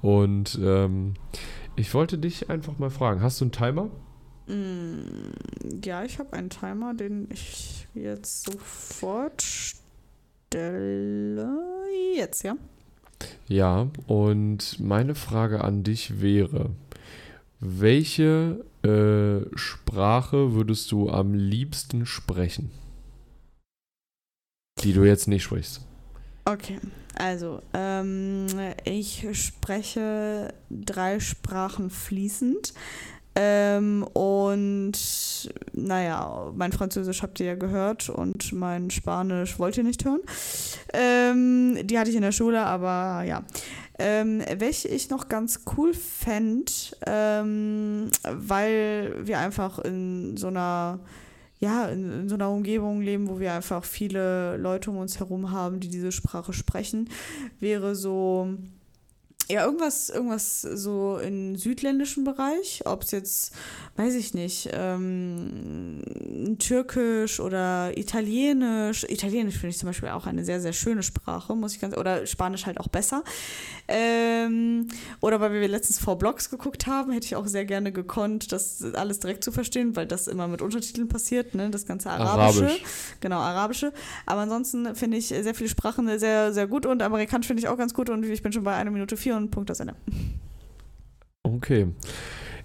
Und 0.01 0.57
ähm, 0.61 1.15
ich 1.75 1.93
wollte 1.93 2.17
dich 2.17 2.49
einfach 2.49 2.77
mal 2.79 2.89
fragen, 2.89 3.21
hast 3.21 3.41
du 3.41 3.45
einen 3.45 3.51
Timer? 3.51 3.89
Mm, 4.47 5.81
ja, 5.83 6.03
ich 6.03 6.19
habe 6.19 6.33
einen 6.33 6.49
Timer, 6.49 6.93
den 6.93 7.27
ich 7.31 7.87
jetzt 7.93 8.45
sofort 8.45 9.41
stelle. 9.41 11.47
Jetzt, 12.15 12.43
ja? 12.43 12.55
Ja, 13.47 13.87
und 14.07 14.79
meine 14.79 15.15
Frage 15.15 15.63
an 15.63 15.83
dich 15.83 16.21
wäre, 16.21 16.71
welche 17.59 18.63
äh, 18.83 19.57
Sprache 19.57 20.53
würdest 20.53 20.91
du 20.91 21.09
am 21.09 21.33
liebsten 21.33 22.05
sprechen? 22.05 22.71
Die 24.83 24.93
du 24.93 25.03
jetzt 25.03 25.27
nicht 25.27 25.43
sprichst. 25.43 25.81
Okay, 26.45 26.79
also 27.15 27.61
ähm, 27.73 28.47
ich 28.85 29.27
spreche 29.33 30.53
drei 30.69 31.19
Sprachen 31.19 31.89
fließend. 31.89 32.73
Ähm, 33.39 34.03
und 34.13 34.93
naja, 35.73 36.51
mein 36.55 36.71
Französisch 36.71 37.21
habt 37.21 37.39
ihr 37.39 37.45
ja 37.45 37.55
gehört 37.55 38.09
und 38.09 38.51
mein 38.51 38.89
Spanisch 38.89 39.59
wollt 39.59 39.77
ihr 39.77 39.83
nicht 39.83 40.03
hören. 40.05 40.21
Ähm, 40.91 41.77
die 41.83 41.99
hatte 41.99 42.09
ich 42.09 42.15
in 42.15 42.23
der 42.23 42.31
Schule, 42.31 42.61
aber 42.61 43.23
ja. 43.23 43.43
Ähm, 43.99 44.41
welche 44.57 44.87
ich 44.87 45.09
noch 45.09 45.27
ganz 45.27 45.61
cool 45.75 45.93
fände, 45.93 46.71
ähm, 47.05 48.09
weil 48.23 49.15
wir 49.23 49.39
einfach 49.39 49.79
in 49.79 50.37
so 50.37 50.47
einer 50.47 50.99
ja, 51.59 51.87
in, 51.87 52.11
in 52.11 52.29
so 52.29 52.35
einer 52.35 52.51
Umgebung 52.51 53.01
leben, 53.01 53.27
wo 53.27 53.39
wir 53.39 53.53
einfach 53.53 53.83
viele 53.83 54.57
Leute 54.57 54.91
um 54.91 54.97
uns 54.97 55.19
herum 55.19 55.51
haben, 55.51 55.79
die 55.79 55.89
diese 55.89 56.11
Sprache 56.11 56.53
sprechen, 56.53 57.09
wäre 57.59 57.95
so 57.95 58.49
ja, 59.49 59.63
irgendwas, 59.63 60.09
irgendwas 60.09 60.61
so 60.61 61.19
im 61.19 61.55
südländischen 61.55 62.25
Bereich, 62.25 62.81
ob 62.85 63.03
es 63.03 63.11
jetzt, 63.11 63.53
weiß 63.95 64.15
ich 64.15 64.33
nicht, 64.33 64.69
ähm, 64.73 66.01
Türkisch 66.59 67.39
oder 67.39 67.97
Italienisch. 67.97 69.05
Italienisch 69.05 69.55
finde 69.55 69.69
ich 69.69 69.77
zum 69.77 69.87
Beispiel 69.87 70.09
auch 70.09 70.25
eine 70.25 70.43
sehr, 70.43 70.59
sehr 70.59 70.73
schöne 70.73 71.01
Sprache, 71.01 71.55
muss 71.55 71.73
ich 71.73 71.79
ganz, 71.79 71.95
oder 71.95 72.25
Spanisch 72.25 72.65
halt 72.65 72.79
auch 72.79 72.89
besser. 72.89 73.23
Ähm, 73.87 74.89
oder 75.21 75.39
weil 75.39 75.53
wir 75.53 75.67
letztens 75.69 75.99
vor 75.99 76.17
Blogs 76.17 76.49
geguckt 76.49 76.85
haben, 76.85 77.13
hätte 77.13 77.25
ich 77.25 77.37
auch 77.37 77.47
sehr 77.47 77.63
gerne 77.63 77.93
gekonnt, 77.93 78.51
das 78.51 78.83
alles 78.95 79.19
direkt 79.19 79.45
zu 79.45 79.53
verstehen, 79.53 79.95
weil 79.95 80.07
das 80.07 80.27
immer 80.27 80.49
mit 80.49 80.61
Untertiteln 80.61 81.07
passiert, 81.07 81.55
ne, 81.55 81.69
das 81.69 81.85
ganze 81.85 82.09
Arabische. 82.09 82.65
Arabisch. 82.65 82.83
Genau, 83.21 83.37
Arabische. 83.39 83.93
Aber 84.25 84.41
ansonsten 84.41 84.93
finde 84.95 85.15
ich 85.15 85.27
sehr 85.27 85.55
viele 85.55 85.69
Sprachen 85.69 86.19
sehr, 86.19 86.51
sehr 86.51 86.67
gut 86.67 86.85
und 86.85 87.01
Amerikanisch 87.01 87.47
finde 87.47 87.61
ich 87.61 87.69
auch 87.69 87.77
ganz 87.77 87.93
gut 87.93 88.09
und 88.09 88.25
ich 88.25 88.41
bin 88.41 88.51
schon 88.51 88.65
bei 88.65 88.75
einer 88.75 88.91
Minute 88.91 89.15
vier 89.15 89.36
und 89.37 89.51
Punkt 89.51 89.71
aus 89.71 89.79
Ende. 89.79 89.95
Okay. 91.43 91.87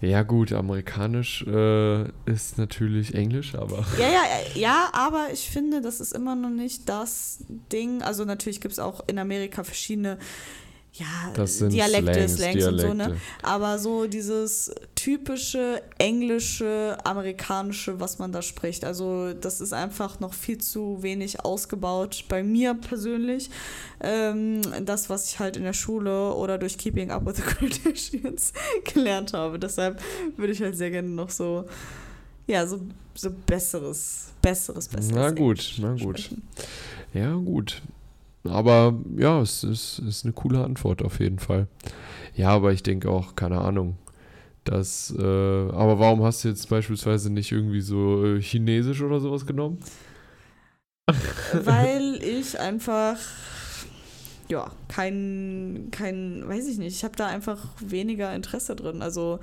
Ja, 0.02 0.24
gut, 0.24 0.52
amerikanisch 0.52 1.46
äh, 1.46 2.02
ist 2.26 2.58
natürlich 2.58 3.14
Englisch, 3.14 3.54
aber. 3.54 3.86
Ja, 3.98 4.08
ja, 4.08 4.24
ja, 4.54 4.90
aber 4.92 5.28
ich 5.32 5.48
finde, 5.48 5.80
das 5.80 6.00
ist 6.00 6.12
immer 6.12 6.34
noch 6.34 6.50
nicht 6.50 6.88
das 6.88 7.44
Ding. 7.70 8.02
Also 8.02 8.24
natürlich 8.24 8.60
gibt 8.60 8.72
es 8.72 8.80
auch 8.80 9.06
in 9.06 9.20
Amerika 9.20 9.62
verschiedene 9.62 10.18
ja, 10.94 11.32
Dialekte, 11.34 12.28
Slangs, 12.28 12.34
Slangs 12.34 12.66
und 12.66 12.78
so, 12.78 12.88
ne? 12.88 13.04
Dialekte. 13.04 13.20
Aber 13.42 13.78
so 13.78 14.06
dieses 14.06 14.70
typische 14.94 15.82
englische, 15.96 16.98
amerikanische, 17.04 17.98
was 17.98 18.18
man 18.18 18.30
da 18.30 18.42
spricht. 18.42 18.84
Also 18.84 19.32
das 19.32 19.62
ist 19.62 19.72
einfach 19.72 20.20
noch 20.20 20.34
viel 20.34 20.58
zu 20.58 21.02
wenig 21.02 21.44
ausgebaut 21.44 22.24
bei 22.28 22.42
mir 22.42 22.74
persönlich. 22.74 23.48
Ähm, 24.00 24.60
das, 24.84 25.08
was 25.08 25.30
ich 25.30 25.38
halt 25.38 25.56
in 25.56 25.62
der 25.62 25.72
Schule 25.72 26.34
oder 26.34 26.58
durch 26.58 26.76
Keeping 26.76 27.10
Up 27.10 27.24
with 27.24 27.36
the 27.36 27.42
Kardashians 27.82 28.52
gelernt 28.92 29.32
habe. 29.32 29.58
Deshalb 29.58 29.98
würde 30.36 30.52
ich 30.52 30.60
halt 30.60 30.76
sehr 30.76 30.90
gerne 30.90 31.08
noch 31.08 31.30
so, 31.30 31.64
ja, 32.46 32.66
so, 32.66 32.80
so 33.14 33.30
besseres, 33.46 34.32
besseres, 34.42 34.88
besseres. 34.88 35.14
Na 35.14 35.30
gut, 35.30 35.58
Englisch 35.58 35.78
na 35.78 35.94
gut. 35.94 36.20
sprechen. 36.20 36.42
Ja, 37.14 37.34
gut. 37.34 37.80
Aber 38.44 38.98
ja, 39.16 39.40
es 39.40 39.64
ist, 39.64 40.00
ist 40.00 40.24
eine 40.24 40.32
coole 40.32 40.64
Antwort 40.64 41.02
auf 41.02 41.20
jeden 41.20 41.38
Fall. 41.38 41.68
Ja, 42.34 42.50
aber 42.50 42.72
ich 42.72 42.82
denke 42.82 43.10
auch, 43.10 43.36
keine 43.36 43.60
Ahnung. 43.60 43.96
Das, 44.64 45.14
äh, 45.16 45.22
aber 45.22 45.98
warum 45.98 46.22
hast 46.22 46.44
du 46.44 46.48
jetzt 46.48 46.68
beispielsweise 46.68 47.30
nicht 47.32 47.50
irgendwie 47.52 47.80
so 47.80 48.24
äh, 48.24 48.40
Chinesisch 48.40 49.02
oder 49.02 49.20
sowas 49.20 49.46
genommen? 49.46 49.78
weil 51.52 52.22
ich 52.22 52.58
einfach 52.58 53.16
ja 54.48 54.70
kein 54.88 55.88
kein 55.90 56.46
weiß 56.46 56.68
ich 56.68 56.78
nicht 56.78 56.96
ich 56.96 57.04
habe 57.04 57.16
da 57.16 57.26
einfach 57.26 57.66
weniger 57.80 58.32
Interesse 58.34 58.76
drin 58.76 59.02
also 59.02 59.40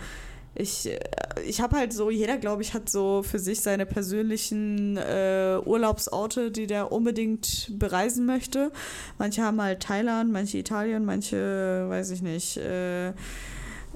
ich 0.55 0.87
äh, 0.87 0.99
ich 1.45 1.61
habe 1.61 1.77
halt 1.77 1.93
so 1.93 2.09
jeder 2.09 2.37
glaube 2.37 2.61
ich 2.61 2.73
hat 2.73 2.89
so 2.89 3.23
für 3.23 3.39
sich 3.39 3.61
seine 3.61 3.85
persönlichen 3.85 4.97
äh, 4.97 5.59
Urlaubsorte 5.65 6.51
die 6.51 6.67
der 6.67 6.91
unbedingt 6.91 7.71
bereisen 7.79 8.25
möchte 8.25 8.71
manche 9.17 9.43
haben 9.43 9.61
halt 9.61 9.81
Thailand 9.81 10.31
manche 10.31 10.57
Italien 10.57 11.05
manche 11.05 11.85
weiß 11.87 12.11
ich 12.11 12.21
nicht 12.21 12.57
äh, 12.57 13.13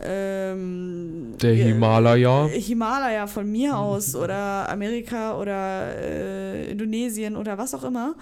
ähm, 0.01 1.35
Der 1.41 1.53
ja, 1.53 1.65
Himalaya. 1.65 2.47
Himalaya 2.47 3.27
von 3.27 3.51
mir 3.51 3.77
aus 3.77 4.15
oder 4.15 4.67
Amerika 4.69 5.37
oder 5.37 5.95
äh, 5.97 6.71
Indonesien 6.71 7.35
oder 7.35 7.57
was 7.57 7.73
auch 7.73 7.83
immer. 7.83 8.15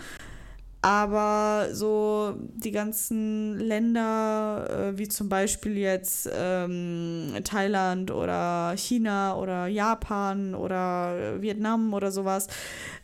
Aber 0.83 1.67
so 1.73 2.35
die 2.39 2.71
ganzen 2.71 3.59
Länder, 3.59 4.67
äh, 4.69 4.97
wie 4.97 5.07
zum 5.07 5.29
Beispiel 5.29 5.77
jetzt 5.77 6.27
ähm, 6.33 7.35
Thailand 7.43 8.09
oder 8.09 8.73
China 8.75 9.37
oder 9.37 9.67
Japan 9.67 10.55
oder 10.55 11.39
Vietnam 11.39 11.93
oder 11.93 12.11
sowas, 12.11 12.47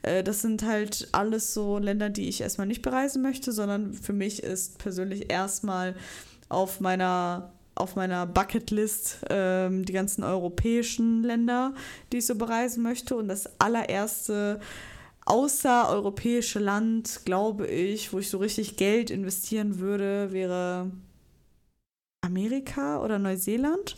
äh, 0.02 0.24
das 0.24 0.42
sind 0.42 0.64
halt 0.64 1.08
alles 1.12 1.54
so 1.54 1.78
Länder, 1.78 2.10
die 2.10 2.28
ich 2.28 2.42
erstmal 2.42 2.66
nicht 2.66 2.82
bereisen 2.82 3.22
möchte, 3.22 3.52
sondern 3.52 3.94
für 3.94 4.14
mich 4.14 4.42
ist 4.42 4.80
persönlich 4.80 5.32
erstmal 5.32 5.96
auf 6.50 6.80
meiner 6.80 7.52
auf 7.76 7.96
meiner 7.96 8.26
Bucketlist 8.26 9.20
ähm, 9.30 9.86
die 9.86 9.94
ganzen 9.94 10.24
europäischen 10.24 11.22
Länder, 11.22 11.76
die 12.12 12.18
ich 12.18 12.26
so 12.26 12.34
bereisen 12.34 12.82
möchte. 12.82 13.16
Und 13.16 13.28
das 13.28 13.48
allererste 13.60 14.60
außereuropäische 15.28 16.60
Land, 16.60 17.22
glaube 17.26 17.68
ich, 17.68 18.14
wo 18.14 18.20
ich 18.20 18.30
so 18.30 18.38
richtig 18.38 18.78
Geld 18.78 19.10
investieren 19.10 19.80
würde, 19.80 20.32
wäre 20.32 20.90
Amerika 22.22 23.02
oder 23.04 23.20
Neuseeland. 23.20 23.98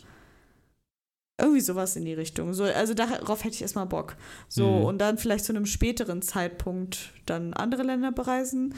Irgendwie 1.39 1.61
sowas 1.61 1.95
in 1.95 2.03
die 2.03 2.13
Richtung. 2.13 2.53
So, 2.53 2.65
also 2.65 2.93
darauf 2.93 3.43
hätte 3.43 3.55
ich 3.55 3.61
erstmal 3.61 3.85
Bock. 3.85 4.17
So, 4.49 4.65
Mhm. 4.67 4.83
und 4.85 4.97
dann 4.99 5.17
vielleicht 5.17 5.45
zu 5.45 5.53
einem 5.53 5.65
späteren 5.65 6.21
Zeitpunkt 6.21 7.13
dann 7.25 7.53
andere 7.53 7.83
Länder 7.83 8.11
bereisen, 8.11 8.73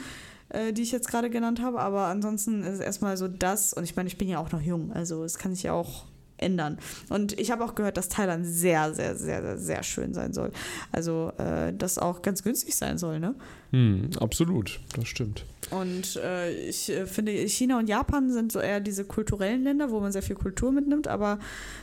äh, 0.50 0.72
die 0.72 0.82
ich 0.82 0.92
jetzt 0.92 1.08
gerade 1.08 1.28
genannt 1.28 1.60
habe. 1.60 1.80
Aber 1.80 2.06
ansonsten 2.06 2.62
ist 2.62 2.74
es 2.74 2.80
erstmal 2.80 3.16
so 3.16 3.26
das, 3.26 3.72
und 3.72 3.82
ich 3.82 3.96
meine, 3.96 4.08
ich 4.08 4.16
bin 4.18 4.28
ja 4.28 4.38
auch 4.38 4.52
noch 4.52 4.60
jung, 4.60 4.92
also 4.92 5.24
es 5.24 5.38
kann 5.38 5.54
sich 5.54 5.64
ja 5.64 5.72
auch 5.72 6.04
ändern. 6.42 6.78
Und 7.08 7.38
ich 7.38 7.50
habe 7.50 7.64
auch 7.64 7.74
gehört, 7.74 7.96
dass 7.96 8.08
Thailand 8.08 8.46
sehr, 8.46 8.92
sehr, 8.92 9.16
sehr, 9.16 9.42
sehr, 9.42 9.58
sehr 9.58 9.82
schön 9.82 10.12
sein 10.12 10.32
soll. 10.32 10.50
Also, 10.90 11.32
äh, 11.38 11.72
das 11.72 11.98
auch 11.98 12.22
ganz 12.22 12.42
günstig 12.42 12.76
sein 12.76 12.98
soll, 12.98 13.20
ne? 13.20 13.34
Hm, 13.70 14.10
absolut, 14.20 14.80
das 14.94 15.08
stimmt. 15.08 15.46
Und 15.70 16.16
äh, 16.16 16.52
ich 16.68 16.90
äh, 16.90 17.06
finde, 17.06 17.32
China 17.48 17.78
und 17.78 17.88
Japan 17.88 18.30
sind 18.30 18.52
so 18.52 18.58
eher 18.58 18.80
diese 18.80 19.04
kulturellen 19.04 19.64
Länder, 19.64 19.90
wo 19.90 20.00
man 20.00 20.12
sehr 20.12 20.22
viel 20.22 20.36
Kultur 20.36 20.72
mitnimmt, 20.72 21.08
aber 21.08 21.38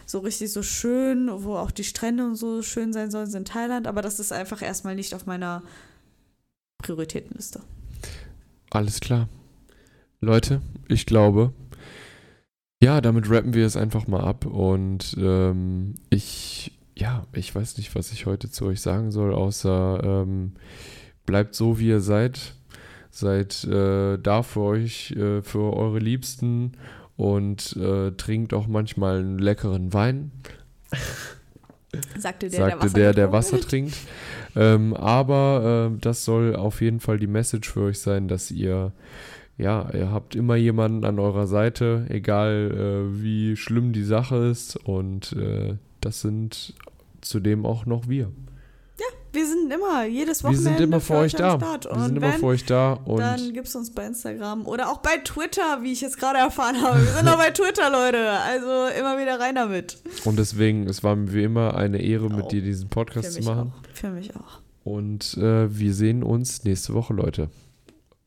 so 0.05 0.19
richtig 0.19 0.51
so 0.51 0.61
schön, 0.61 1.29
wo 1.43 1.55
auch 1.55 1.71
die 1.71 1.83
Strände 1.83 2.25
und 2.25 2.35
so 2.35 2.61
schön 2.61 2.93
sein 2.93 3.09
sollen, 3.09 3.27
sind 3.27 3.47
Thailand. 3.47 3.87
Aber 3.87 4.03
das 4.03 4.19
ist 4.19 4.31
einfach 4.31 4.61
erstmal 4.61 4.93
nicht 4.93 5.15
auf 5.15 5.25
meiner 5.25 5.63
Prioritätenliste. 6.77 7.61
Alles 8.69 8.99
klar. 8.99 9.27
Leute, 10.21 10.61
ich 10.87 11.05
glaube, 11.05 11.53
ja, 12.81 13.01
damit 13.01 13.29
rappen 13.29 13.53
wir 13.53 13.65
es 13.65 13.75
einfach 13.75 14.07
mal 14.07 14.21
ab. 14.21 14.45
Und 14.45 15.15
ähm, 15.19 15.95
ich, 16.09 16.71
ja, 16.95 17.25
ich 17.33 17.53
weiß 17.53 17.77
nicht, 17.77 17.95
was 17.95 18.11
ich 18.11 18.25
heute 18.25 18.49
zu 18.49 18.65
euch 18.65 18.81
sagen 18.81 19.11
soll, 19.11 19.33
außer 19.33 20.01
ähm, 20.03 20.53
bleibt 21.25 21.55
so, 21.55 21.79
wie 21.79 21.87
ihr 21.87 22.01
seid. 22.01 22.53
Seid 23.11 23.63
äh, 23.65 24.17
da 24.17 24.43
für 24.43 24.61
euch, 24.61 25.11
äh, 25.11 25.41
für 25.41 25.73
eure 25.73 25.99
Liebsten 25.99 26.73
und 27.17 27.75
äh, 27.75 28.11
trinkt 28.11 28.53
auch 28.53 28.67
manchmal 28.67 29.19
einen 29.19 29.39
leckeren 29.39 29.93
Wein. 29.93 30.31
Sagte 32.17 32.49
der, 32.49 32.59
sagte 32.59 32.77
der 32.77 32.79
Wasser 32.79 32.93
der, 32.93 33.13
der 33.13 33.25
getrunken 33.25 33.33
Wasser 33.33 33.59
trinkt. 33.59 33.97
Ähm, 34.55 34.93
aber 34.93 35.91
äh, 35.91 35.99
das 35.99 36.23
soll 36.23 36.55
auf 36.55 36.81
jeden 36.81 36.99
Fall 36.99 37.17
die 37.17 37.27
Message 37.27 37.69
für 37.69 37.81
euch 37.81 37.99
sein, 37.99 38.27
dass 38.27 38.51
ihr, 38.51 38.93
ja, 39.59 39.89
ihr 39.93 40.09
habt 40.11 40.35
immer 40.35 40.55
jemanden 40.55 41.05
an 41.05 41.19
eurer 41.19 41.45
Seite, 41.45 42.05
egal 42.09 42.71
äh, 43.11 43.21
wie 43.21 43.55
schlimm 43.57 43.91
die 43.93 44.03
Sache 44.03 44.37
ist. 44.37 44.77
Und 44.77 45.33
äh, 45.33 45.75
das 46.01 46.21
sind 46.21 46.73
zudem 47.21 47.65
auch 47.65 47.85
noch 47.85 48.07
wir. 48.07 48.31
Wir 49.31 49.45
sind 49.45 49.71
immer, 49.71 50.05
jedes 50.05 50.41
Wir 50.43 50.49
Wochenende 50.49 50.69
sind 50.69 50.81
immer 50.81 50.99
für 50.99 51.13
euch 51.13 51.33
da. 51.35 51.61
Wir 51.61 51.91
Und 51.91 52.01
sind 52.03 52.17
immer 52.17 52.33
für 52.33 52.45
euch 52.47 52.65
da. 52.65 52.93
Und 52.93 53.19
dann 53.19 53.53
gibt's 53.53 53.75
uns 53.75 53.91
bei 53.93 54.03
Instagram 54.07 54.65
oder 54.65 54.89
auch 54.89 54.97
bei 54.97 55.17
Twitter, 55.23 55.83
wie 55.83 55.91
ich 55.91 56.01
jetzt 56.01 56.17
gerade 56.17 56.39
erfahren 56.39 56.81
habe. 56.81 56.99
Wir 56.99 57.11
sind 57.13 57.27
auch 57.27 57.37
bei 57.37 57.51
Twitter, 57.51 57.91
Leute. 57.91 58.27
Also 58.31 58.87
immer 58.99 59.19
wieder 59.19 59.39
rein 59.39 59.53
damit. 59.53 60.01
und 60.25 60.39
deswegen, 60.39 60.87
es 60.87 61.03
war 61.03 61.15
mir 61.15 61.31
wie 61.31 61.43
immer 61.43 61.75
eine 61.75 62.01
Ehre, 62.01 62.27
mit 62.31 62.45
Oh, 62.45 62.47
dir 62.47 62.63
diesen 62.63 62.89
Podcast 62.89 63.33
zu 63.33 63.43
machen. 63.43 63.71
auch. 63.77 63.93
Für 63.95 64.09
mich 64.09 64.35
auch. 64.35 64.61
Und 64.83 65.37
äh, 65.37 65.77
wir 65.77 65.93
sehen 65.93 66.23
uns 66.23 66.63
nächste 66.63 66.95
Woche, 66.95 67.13
Leute. 67.13 67.49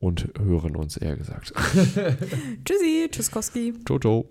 Und 0.02 0.28
hören 0.36 0.74
uns, 0.74 0.96
eher 0.96 1.14
gesagt. 1.16 1.52
Tschüssi, 2.64 3.08
Tschüsskowski. 3.08 3.72
Ciao, 3.86 4.00
ciao. 4.00 4.28